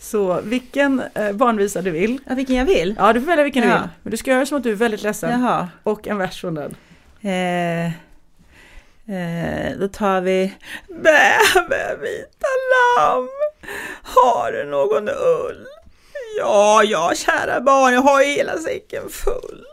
Så 0.00 0.40
vilken 0.40 1.02
eh, 1.14 1.32
barnvisa 1.32 1.82
du 1.82 1.90
vill. 1.90 2.18
Ja, 2.28 2.34
vilken 2.34 2.56
jag 2.56 2.64
vill? 2.64 2.94
Ja, 2.98 3.12
du 3.12 3.20
får 3.20 3.26
välja 3.26 3.44
vilken 3.44 3.62
du 3.62 3.68
Ja. 3.68 3.78
vill. 3.80 3.88
Men 4.02 4.10
du 4.10 4.16
ska 4.16 4.30
göra 4.30 4.46
som 4.46 4.56
att 4.56 4.62
du 4.62 4.70
är 4.72 4.76
väldigt 4.76 5.02
ledsen. 5.02 5.30
Jaha. 5.40 5.68
Och 5.82 6.06
en 6.08 6.18
vers 6.18 6.40
från 6.40 6.54
den. 6.54 6.74
Eh, 7.22 7.86
eh, 9.16 9.72
då 9.78 9.88
tar 9.88 10.20
vi 10.20 10.52
Bä, 10.88 11.38
bä, 11.68 11.96
vita 12.02 12.46
lamm, 12.98 13.28
har 14.02 14.52
du 14.52 14.64
någon 14.64 15.08
ull? 15.08 15.66
Ja, 16.38 16.82
ja, 16.84 17.12
kära 17.16 17.60
barn, 17.60 17.94
jag 17.94 18.00
har 18.00 18.22
ju 18.22 18.26
hela 18.26 18.58
säcken 18.58 19.02
full. 19.10 19.64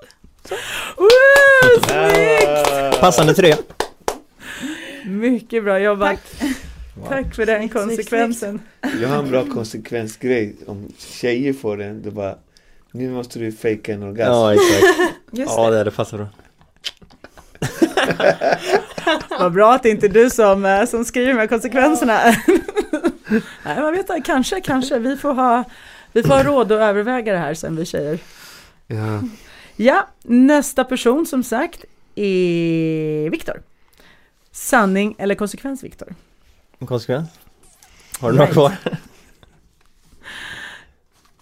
Woo, 0.97 1.81
snyggt! 1.87 2.99
Passande 2.99 3.33
tröja. 3.33 3.57
Mycket 5.05 5.63
bra 5.63 5.79
jobbat. 5.79 6.19
Wow. 6.95 7.07
Tack 7.07 7.35
för 7.35 7.45
den 7.45 7.69
konsekvensen. 7.69 8.61
Jag 9.01 9.09
har 9.09 9.17
en 9.19 9.29
bra 9.29 9.45
konsekvensgrej. 9.45 10.55
Om 10.67 10.87
tjejer 10.97 11.53
får 11.53 11.77
den, 11.77 12.01
då 12.03 12.11
bara 12.11 12.35
Nu 12.91 13.09
måste 13.09 13.39
du 13.39 13.51
fejka 13.51 13.93
en 13.93 14.03
orgasm. 14.03 14.31
Ja, 14.31 14.53
exakt. 14.53 14.83
Just 15.31 15.51
Ja, 15.57 15.65
det. 15.65 15.71
det 15.71 15.77
hade 15.77 15.91
passat 15.91 16.19
bra. 16.19 16.27
Vad 19.39 19.53
bra 19.53 19.73
att 19.73 19.83
det 19.83 19.89
inte 19.89 20.05
är 20.05 20.09
du 20.09 20.29
som, 20.29 20.65
eh, 20.65 20.85
som 20.85 21.05
skriver 21.05 21.33
här 21.33 21.47
konsekvenserna. 21.47 22.19
Nej, 23.65 23.81
man 23.81 23.91
vet 23.91 23.99
inte, 23.99 24.21
kanske, 24.25 24.61
kanske. 24.61 24.99
Vi 24.99 25.17
får, 25.17 25.33
ha, 25.33 25.63
vi 26.11 26.23
får 26.23 26.29
ha 26.29 26.43
råd 26.43 26.71
att 26.71 26.79
överväga 26.79 27.33
det 27.33 27.39
här 27.39 27.53
sen 27.53 27.75
vi 27.75 27.85
tjejer. 27.85 28.19
Ja. 28.87 29.21
Ja, 29.75 30.07
nästa 30.23 30.83
person 30.83 31.25
som 31.25 31.43
sagt 31.43 31.85
är 32.15 33.29
Viktor. 33.29 33.61
Sanning 34.51 35.15
eller 35.17 35.35
konsekvens 35.35 35.83
Viktor? 35.83 36.15
En 36.81 36.87
konsekvens? 36.87 37.29
Har 38.19 38.31
du 38.31 38.37
några 38.37 38.51
kvar? 38.51 38.75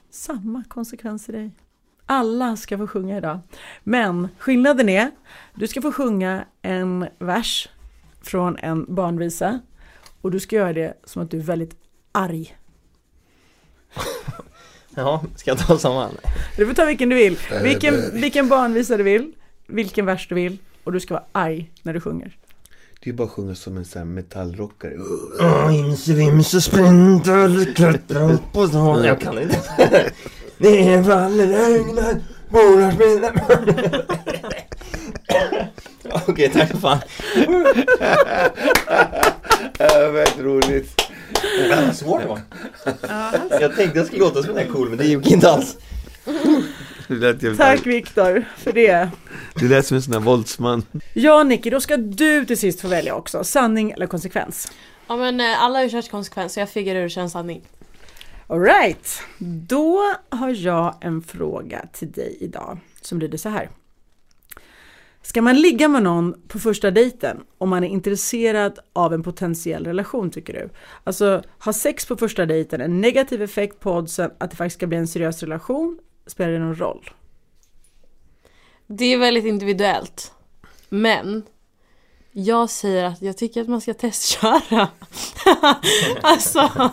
Samma 0.09 0.63
konsekvens 0.67 1.29
i 1.29 1.31
dig. 1.31 1.51
Alla 2.05 2.57
ska 2.57 2.77
få 2.77 2.87
sjunga 2.87 3.17
idag. 3.17 3.39
Men 3.83 4.27
skillnaden 4.37 4.89
är, 4.89 5.11
du 5.55 5.67
ska 5.67 5.81
få 5.81 5.91
sjunga 5.91 6.45
en 6.61 7.07
vers 7.19 7.69
från 8.21 8.57
en 8.57 8.95
barnvisa 8.95 9.59
och 10.21 10.31
du 10.31 10.39
ska 10.39 10.55
göra 10.55 10.73
det 10.73 10.93
som 11.03 11.21
att 11.21 11.31
du 11.31 11.37
är 11.37 11.43
väldigt 11.43 11.75
arg. 12.11 12.57
Ja, 14.95 15.23
ska 15.35 15.51
jag 15.51 15.57
ta 15.57 15.77
samma? 15.77 16.09
Du 16.57 16.67
får 16.67 16.73
ta 16.73 16.85
vilken 16.85 17.09
du 17.09 17.15
vill. 17.15 17.37
Vilken, 17.63 18.21
vilken 18.21 18.49
barnvisa 18.49 18.97
du 18.97 19.03
vill, 19.03 19.33
vilken 19.67 20.05
vers 20.05 20.27
du 20.27 20.35
vill 20.35 20.57
och 20.83 20.91
du 20.91 20.99
ska 20.99 21.13
vara 21.13 21.23
arg 21.31 21.71
när 21.83 21.93
du 21.93 22.01
sjunger. 22.01 22.37
Det 23.03 23.09
är 23.09 23.13
bara 23.13 23.23
att 23.23 23.31
sjunga 23.31 23.55
som 23.55 23.77
en 23.77 23.85
sån 23.85 23.99
här 23.99 24.05
metallrockare. 24.05 24.93
Imse 25.73 26.13
vimse 26.13 26.61
sprinter 26.61 27.73
klättrar 27.75 28.31
upp 28.33 28.53
på 28.53 28.67
stan 28.67 29.03
Jag 29.03 29.21
kan 29.21 29.41
inte. 29.41 29.59
Ner 30.57 31.03
faller 31.03 31.47
regnet 31.47 32.17
Våra 32.49 32.91
spinner 32.91 33.43
Okej, 36.27 36.49
tack 36.49 36.71
fan. 36.81 36.99
Väldigt 40.13 40.39
roligt. 40.39 41.11
Det 41.41 41.93
svårt 41.93 42.21
det 42.21 42.27
var. 42.27 42.39
Jag 43.61 43.75
tänkte 43.75 43.99
jag 43.99 44.07
skulle 44.07 44.21
låta 44.21 44.43
som 44.43 44.55
den 44.55 44.65
här 44.65 44.73
cool 44.73 44.89
men 44.89 44.97
det 44.97 45.05
gick 45.05 45.31
inte 45.31 45.51
alls. 45.51 45.77
Det 46.25 46.31
Tack 47.57 47.85
Viktor 47.85 48.45
för 48.57 48.71
det. 48.71 49.09
det 49.55 49.65
lät 49.65 49.85
som 49.85 49.95
en 49.95 50.01
sån 50.01 50.13
här 50.13 50.19
våldsman. 50.19 50.85
Ja 51.13 51.43
Nicky, 51.43 51.69
då 51.69 51.81
ska 51.81 51.97
du 51.97 52.45
till 52.45 52.57
sist 52.57 52.81
få 52.81 52.87
välja 52.87 53.15
också. 53.15 53.43
Sanning 53.43 53.91
eller 53.91 54.07
konsekvens? 54.07 54.71
Ja 55.07 55.17
men 55.17 55.39
eh, 55.39 55.63
alla 55.63 55.79
har 55.79 55.83
ju 55.83 55.89
kört 55.89 56.11
konsekvens 56.11 56.53
så 56.53 56.59
jag 56.59 56.69
figurerar 56.69 57.05
ur 57.05 57.17
en 57.17 57.29
sanning. 57.29 57.61
Alright, 58.47 59.21
då 59.67 60.01
har 60.29 60.49
jag 60.49 60.95
en 61.01 61.21
fråga 61.21 61.85
till 61.93 62.11
dig 62.11 62.37
idag 62.39 62.77
som 63.01 63.19
lyder 63.19 63.37
så 63.37 63.49
här. 63.49 63.69
Ska 65.21 65.41
man 65.41 65.55
ligga 65.55 65.87
med 65.87 66.03
någon 66.03 66.41
på 66.47 66.59
första 66.59 66.91
dejten 66.91 67.37
om 67.57 67.69
man 67.69 67.83
är 67.83 67.87
intresserad 67.87 68.79
av 68.93 69.13
en 69.13 69.23
potentiell 69.23 69.85
relation 69.85 70.31
tycker 70.31 70.53
du? 70.53 70.69
Alltså, 71.03 71.43
ha 71.59 71.73
sex 71.73 72.05
på 72.05 72.15
första 72.15 72.45
dejten 72.45 72.81
en 72.81 73.01
negativ 73.01 73.41
effekt 73.41 73.79
på 73.79 73.93
oddsen 73.93 74.31
att 74.37 74.51
det 74.51 74.57
faktiskt 74.57 74.75
ska 74.75 74.87
bli 74.87 74.97
en 74.97 75.07
seriös 75.07 75.43
relation? 75.43 75.99
Spelar 76.29 76.51
det 76.51 76.59
någon 76.59 76.75
roll? 76.75 77.09
Det 78.87 79.05
är 79.05 79.17
väldigt 79.17 79.45
individuellt. 79.45 80.31
Men 80.89 81.43
jag 82.31 82.69
säger 82.69 83.03
att 83.03 83.21
jag 83.21 83.37
tycker 83.37 83.61
att 83.61 83.67
man 83.67 83.81
ska 83.81 83.93
testköra. 83.93 84.87
alltså, 86.21 86.91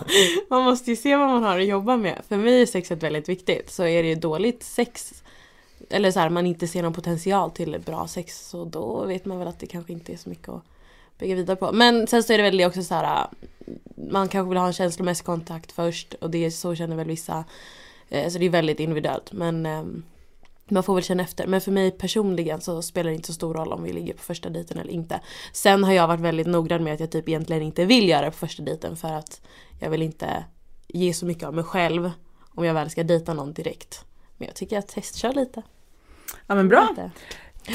man 0.49 0.63
måste 0.63 0.89
ju 0.89 0.95
se 0.95 1.15
vad 1.15 1.29
man 1.29 1.43
har 1.43 1.59
att 1.59 1.65
jobba 1.65 1.97
med. 1.97 2.21
För 2.27 2.37
mig 2.37 2.61
är 2.61 2.65
sexet 2.65 3.03
väldigt 3.03 3.29
viktigt. 3.29 3.71
Så 3.71 3.83
är 3.83 4.03
det 4.03 4.09
ju 4.09 4.15
dåligt 4.15 4.63
sex, 4.63 5.23
eller 5.89 6.11
så 6.11 6.19
här, 6.19 6.29
man 6.29 6.45
inte 6.45 6.67
ser 6.67 6.83
någon 6.83 6.93
potential 6.93 7.51
till 7.51 7.79
bra 7.85 8.07
sex, 8.07 8.49
så 8.49 8.65
då 8.65 9.05
vet 9.05 9.25
man 9.25 9.39
väl 9.39 9.47
att 9.47 9.59
det 9.59 9.67
kanske 9.67 9.93
inte 9.93 10.13
är 10.13 10.17
så 10.17 10.29
mycket 10.29 10.49
att 10.49 10.63
bygga 11.19 11.35
vidare 11.35 11.57
på. 11.57 11.71
Men 11.71 12.07
sen 12.07 12.23
så 12.23 12.33
är 12.33 12.37
det 12.37 12.43
väl 12.43 12.57
det 12.57 12.65
också 12.65 12.83
så 12.83 12.95
här, 12.95 13.27
man 14.11 14.27
kanske 14.27 14.49
vill 14.49 14.57
ha 14.57 14.67
en 14.67 14.73
känslomässig 14.73 15.25
kontakt 15.25 15.71
först 15.71 16.13
och 16.13 16.29
det 16.29 16.45
är 16.45 16.49
så 16.49 16.75
känner 16.75 16.95
väl 16.95 17.07
vissa. 17.07 17.43
Eh, 18.09 18.29
Så 18.29 18.39
det 18.39 18.45
är 18.45 18.49
väldigt 18.49 18.79
individuellt. 18.79 19.31
Men 19.31 19.65
ehm, 19.65 20.03
man 20.69 20.83
får 20.83 20.95
väl 20.95 21.03
känna 21.03 21.23
efter. 21.23 21.47
Men 21.47 21.61
för 21.61 21.71
mig 21.71 21.91
personligen 21.91 22.61
så 22.61 22.81
spelar 22.81 23.09
det 23.09 23.15
inte 23.15 23.27
så 23.27 23.33
stor 23.33 23.53
roll 23.53 23.73
om 23.73 23.83
vi 23.83 23.93
ligger 23.93 24.13
på 24.13 24.23
första 24.23 24.49
dejten 24.49 24.77
eller 24.79 24.91
inte. 24.91 25.19
Sen 25.53 25.83
har 25.83 25.93
jag 25.93 26.07
varit 26.07 26.19
väldigt 26.21 26.47
noggrann 26.47 26.83
med 26.83 26.93
att 26.93 26.99
jag 26.99 27.11
typ 27.11 27.29
egentligen 27.29 27.61
inte 27.61 27.85
vill 27.85 28.09
göra 28.09 28.25
det 28.25 28.31
på 28.31 28.37
första 28.37 28.63
dejten 28.63 28.95
för 28.95 29.13
att 29.13 29.41
jag 29.79 29.89
vill 29.89 30.01
inte 30.01 30.43
ge 30.87 31.13
så 31.13 31.25
mycket 31.25 31.43
av 31.43 31.53
mig 31.53 31.63
själv 31.63 32.11
om 32.55 32.65
jag 32.65 32.73
väl 32.73 32.89
ska 32.89 33.03
dejta 33.03 33.33
någon 33.33 33.53
direkt. 33.53 34.05
Men 34.37 34.45
jag 34.47 34.55
tycker 34.55 34.77
att 34.77 34.87
testkör 34.87 35.33
lite. 35.33 35.61
Ja 36.47 36.55
men 36.55 36.67
bra, 36.69 36.95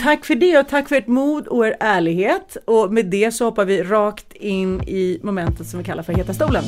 tack 0.03 0.25
för 0.25 0.35
det 0.35 0.59
och 0.59 0.68
tack 0.68 0.88
för 0.88 0.97
ert 0.97 1.07
mod 1.07 1.47
och 1.47 1.66
er 1.66 1.77
ärlighet. 1.81 2.57
Och 2.64 2.92
med 2.92 3.07
det 3.07 3.33
så 3.33 3.45
hoppar 3.45 3.64
vi 3.64 3.83
rakt 3.83 4.33
in 4.33 4.81
i 4.83 5.21
momentet 5.23 5.66
som 5.66 5.79
vi 5.79 5.85
kallar 5.85 6.03
för 6.03 6.12
Heta 6.12 6.35
stolen. 6.35 6.64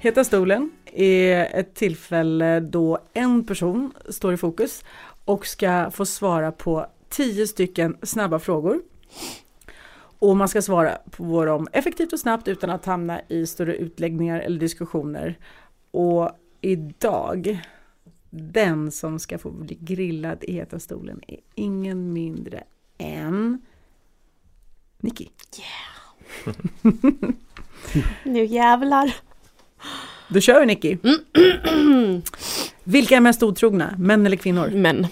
Heta 0.00 0.24
stolen 0.24 0.70
är 0.92 1.60
ett 1.60 1.74
tillfälle 1.74 2.60
då 2.60 2.98
en 3.12 3.44
person 3.44 3.92
står 4.08 4.34
i 4.34 4.36
fokus 4.36 4.84
och 5.24 5.46
ska 5.46 5.90
få 5.90 6.06
svara 6.06 6.52
på 6.52 6.86
tio 7.08 7.46
stycken 7.46 7.96
snabba 8.02 8.38
frågor. 8.38 8.82
Och 10.18 10.36
man 10.36 10.48
ska 10.48 10.62
svara 10.62 10.98
på 11.10 11.44
dem 11.44 11.68
effektivt 11.72 12.12
och 12.12 12.20
snabbt 12.20 12.48
utan 12.48 12.70
att 12.70 12.84
hamna 12.84 13.20
i 13.28 13.46
större 13.46 13.76
utläggningar 13.76 14.40
eller 14.40 14.60
diskussioner. 14.60 15.38
Och 15.90 16.30
idag, 16.60 17.60
den 18.30 18.90
som 18.90 19.18
ska 19.18 19.38
få 19.38 19.50
bli 19.50 19.78
grillad 19.80 20.44
i 20.44 20.52
Heta 20.52 20.78
stolen 20.78 21.20
är 21.26 21.38
ingen 21.54 22.12
mindre 22.12 22.64
än 22.98 23.60
Nicky. 24.98 25.28
Nu 28.24 28.44
jävlar. 28.44 29.27
Då 30.28 30.40
kör 30.40 30.60
vi 30.60 30.66
Nicky. 30.66 30.96
Vilka 32.84 33.16
är 33.16 33.20
mest 33.20 33.42
otrogna, 33.42 33.94
män 33.98 34.26
eller 34.26 34.36
kvinnor? 34.36 34.70
Men 34.74 35.06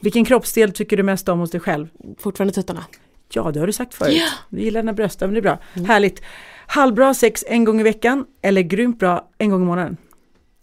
Vilken 0.00 0.24
kroppsdel 0.24 0.72
tycker 0.72 0.96
du 0.96 1.02
mest 1.02 1.28
om 1.28 1.38
hos 1.38 1.50
dig 1.50 1.60
själv? 1.60 1.88
fortfarande 2.18 2.54
tuttarna. 2.54 2.84
Ja, 3.32 3.50
det 3.50 3.60
har 3.60 3.66
du 3.66 3.72
sagt 3.72 3.94
förut. 3.94 4.22
Du 4.48 4.60
gillar 4.60 4.82
dina 4.82 4.92
bröst, 4.92 5.20
men 5.20 5.30
det 5.34 5.38
är 5.40 5.42
bra. 5.42 5.58
Härligt. 5.86 6.22
Halvbra 6.66 7.14
sex 7.14 7.44
en 7.48 7.64
gång 7.64 7.80
i 7.80 7.82
veckan 7.82 8.26
eller 8.42 8.62
grymt 8.62 8.98
bra 8.98 9.28
en 9.38 9.50
gång 9.50 9.62
i 9.62 9.64
månaden? 9.64 9.96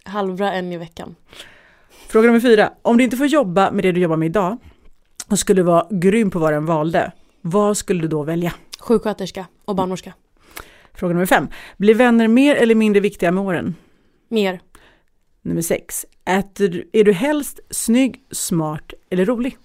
Halvbra 0.04 0.54
en 0.54 0.72
i 0.72 0.78
veckan. 0.78 1.16
Fråga 2.08 2.28
nummer 2.28 2.40
fyra. 2.40 2.74
Om 2.82 2.98
du 2.98 3.04
inte 3.04 3.18
får 3.18 3.28
jobba 3.28 3.72
med 3.72 3.84
det 3.86 3.92
du 3.92 4.02
jobbar 4.02 4.18
med 4.18 4.26
idag 4.26 4.58
och 5.30 5.40
skulle 5.40 5.64
vara 5.64 5.88
grym 5.90 6.32
på 6.32 6.40
vad 6.40 6.54
den 6.54 6.66
valde, 6.66 7.12
vad 7.42 7.78
skulle 7.78 8.02
du 8.02 8.08
då 8.08 8.24
välja? 8.24 8.54
Sjuksköterska 8.80 9.46
och 9.66 9.76
barnmorska. 9.76 10.14
Fråga 10.94 11.14
nummer 11.14 11.26
fem. 11.26 11.48
Blir 11.78 11.96
vänner 11.96 12.28
mer 12.28 12.56
eller 12.56 12.76
mindre 12.76 13.00
viktiga 13.00 13.32
med 13.32 13.44
åren? 13.44 13.76
Mer. 14.28 14.62
Nummer 15.42 15.62
6. 15.62 16.06
Äter, 16.26 16.86
är 16.92 17.04
du 17.04 17.14
helst 17.14 17.60
snygg, 17.70 18.24
smart 18.32 18.94
eller 19.10 19.26
rolig? 19.26 19.58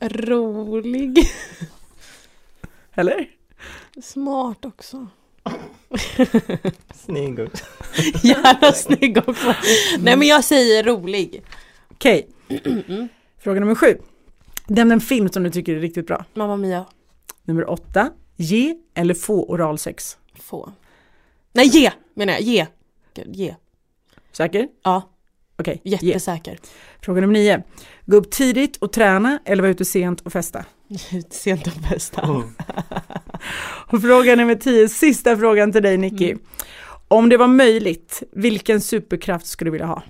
Rolig. 0.00 1.18
Eller? 2.94 3.30
Smart 4.02 4.64
också. 4.64 5.06
Snygg 6.94 7.40
också. 7.40 7.64
Gärna 8.26 8.72
snygg 8.72 9.18
också. 9.18 9.54
Nej 9.98 10.16
men 10.16 10.28
jag 10.28 10.44
säger 10.44 10.82
rolig. 10.84 11.42
Okej. 11.88 12.28
Fråga 13.38 13.60
nummer 13.60 13.74
7. 13.74 13.98
Nämn 14.66 14.92
en 14.92 15.00
film 15.00 15.28
som 15.28 15.42
du 15.42 15.50
tycker 15.50 15.76
är 15.76 15.80
riktigt 15.80 16.06
bra. 16.06 16.24
Mamma 16.34 16.56
Mia. 16.56 16.84
Nummer 17.44 17.70
8. 17.70 18.10
Ge 18.40 18.74
eller 18.94 19.14
få 19.14 19.44
oralsex? 19.44 20.16
Få. 20.34 20.72
Nej 21.52 21.66
ge 21.66 21.90
menar 22.14 22.32
jag. 22.32 22.40
Ge. 22.42 22.66
Gud, 23.14 23.36
ge. 23.36 23.54
Säker? 24.32 24.68
Ja, 24.84 25.10
Okej. 25.56 25.80
ge. 25.84 25.98
jättesäker. 26.02 26.58
Fråga 27.02 27.20
nummer 27.20 27.34
9. 27.34 27.62
Gå 28.06 28.16
upp 28.16 28.30
tidigt 28.30 28.76
och 28.76 28.92
träna 28.92 29.38
eller 29.44 29.62
vara 29.62 29.70
ute 29.70 29.84
sent 29.84 30.20
och 30.20 30.32
festa? 30.32 30.64
Sent 31.30 31.66
och 31.66 31.72
bästa. 31.90 32.22
Och 33.90 34.02
fråga 34.02 34.36
nummer 34.36 34.54
10. 34.54 34.88
Sista 34.88 35.36
frågan 35.36 35.72
till 35.72 35.82
dig 35.82 35.96
Nicky. 35.96 36.34
Om 37.08 37.28
det 37.28 37.36
var 37.36 37.46
möjligt, 37.46 38.22
vilken 38.32 38.80
superkraft 38.80 39.46
skulle 39.46 39.68
du 39.68 39.72
vilja 39.72 39.86
ha? 39.86 40.02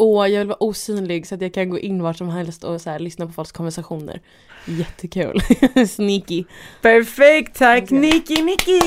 Åh, 0.00 0.28
jag 0.28 0.38
vill 0.38 0.48
vara 0.48 0.62
osynlig 0.62 1.26
så 1.26 1.34
att 1.34 1.40
jag 1.42 1.54
kan 1.54 1.70
gå 1.70 1.78
in 1.78 2.02
vart 2.02 2.16
som 2.16 2.28
helst 2.28 2.64
och 2.64 2.80
så 2.80 2.90
här, 2.90 2.98
lyssna 2.98 3.26
på 3.26 3.32
folks 3.32 3.52
konversationer. 3.52 4.20
Jättekul. 4.64 5.40
Sneaky. 5.88 6.44
Perfekt, 6.82 7.58
tack 7.58 7.90
Nicky 7.90 8.42
Nicky! 8.42 8.80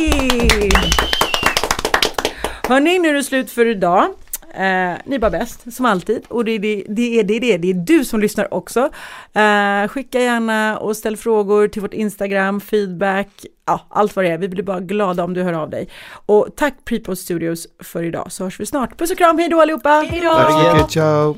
Hörni, 2.63 2.99
nu 2.99 3.09
är 3.09 3.13
det 3.13 3.23
slut 3.23 3.51
för 3.51 3.65
idag. 3.65 4.13
Eh, 4.53 4.97
ni 5.05 5.15
är 5.15 5.19
bara 5.19 5.31
bäst, 5.31 5.73
som 5.73 5.85
alltid. 5.85 6.21
Och 6.27 6.45
det 6.45 6.51
är 6.51 6.59
det, 6.59 6.83
det, 6.89 7.19
är 7.19 7.23
det, 7.23 7.39
det, 7.39 7.53
är 7.53 7.57
det 7.57 7.69
är 7.69 7.73
du 7.73 8.05
som 8.05 8.19
lyssnar 8.19 8.53
också. 8.53 8.89
Eh, 9.33 9.87
skicka 9.87 10.19
gärna 10.19 10.77
och 10.77 10.97
ställ 10.97 11.17
frågor 11.17 11.67
till 11.67 11.81
vårt 11.81 11.93
Instagram, 11.93 12.61
feedback, 12.61 13.29
ja, 13.65 13.85
allt 13.89 14.15
vad 14.15 14.25
det 14.25 14.31
är. 14.31 14.37
Vi 14.37 14.49
blir 14.49 14.63
bara 14.63 14.79
glada 14.79 15.23
om 15.23 15.33
du 15.33 15.43
hör 15.43 15.53
av 15.53 15.69
dig. 15.69 15.89
Och 16.25 16.47
tack 16.55 16.73
Prepost 16.85 17.23
Studios 17.23 17.67
för 17.79 18.03
idag, 18.03 18.31
så 18.31 18.43
hörs 18.43 18.59
vi 18.59 18.65
snart. 18.65 18.97
Puss 18.97 19.11
och 19.11 19.17
kram, 19.17 19.37
hej 19.37 19.49
då 19.49 19.61
allihopa! 19.61 20.01
Tack 20.01 20.51
så 20.51 20.73
mycket, 20.73 20.91
ciao! 20.91 21.35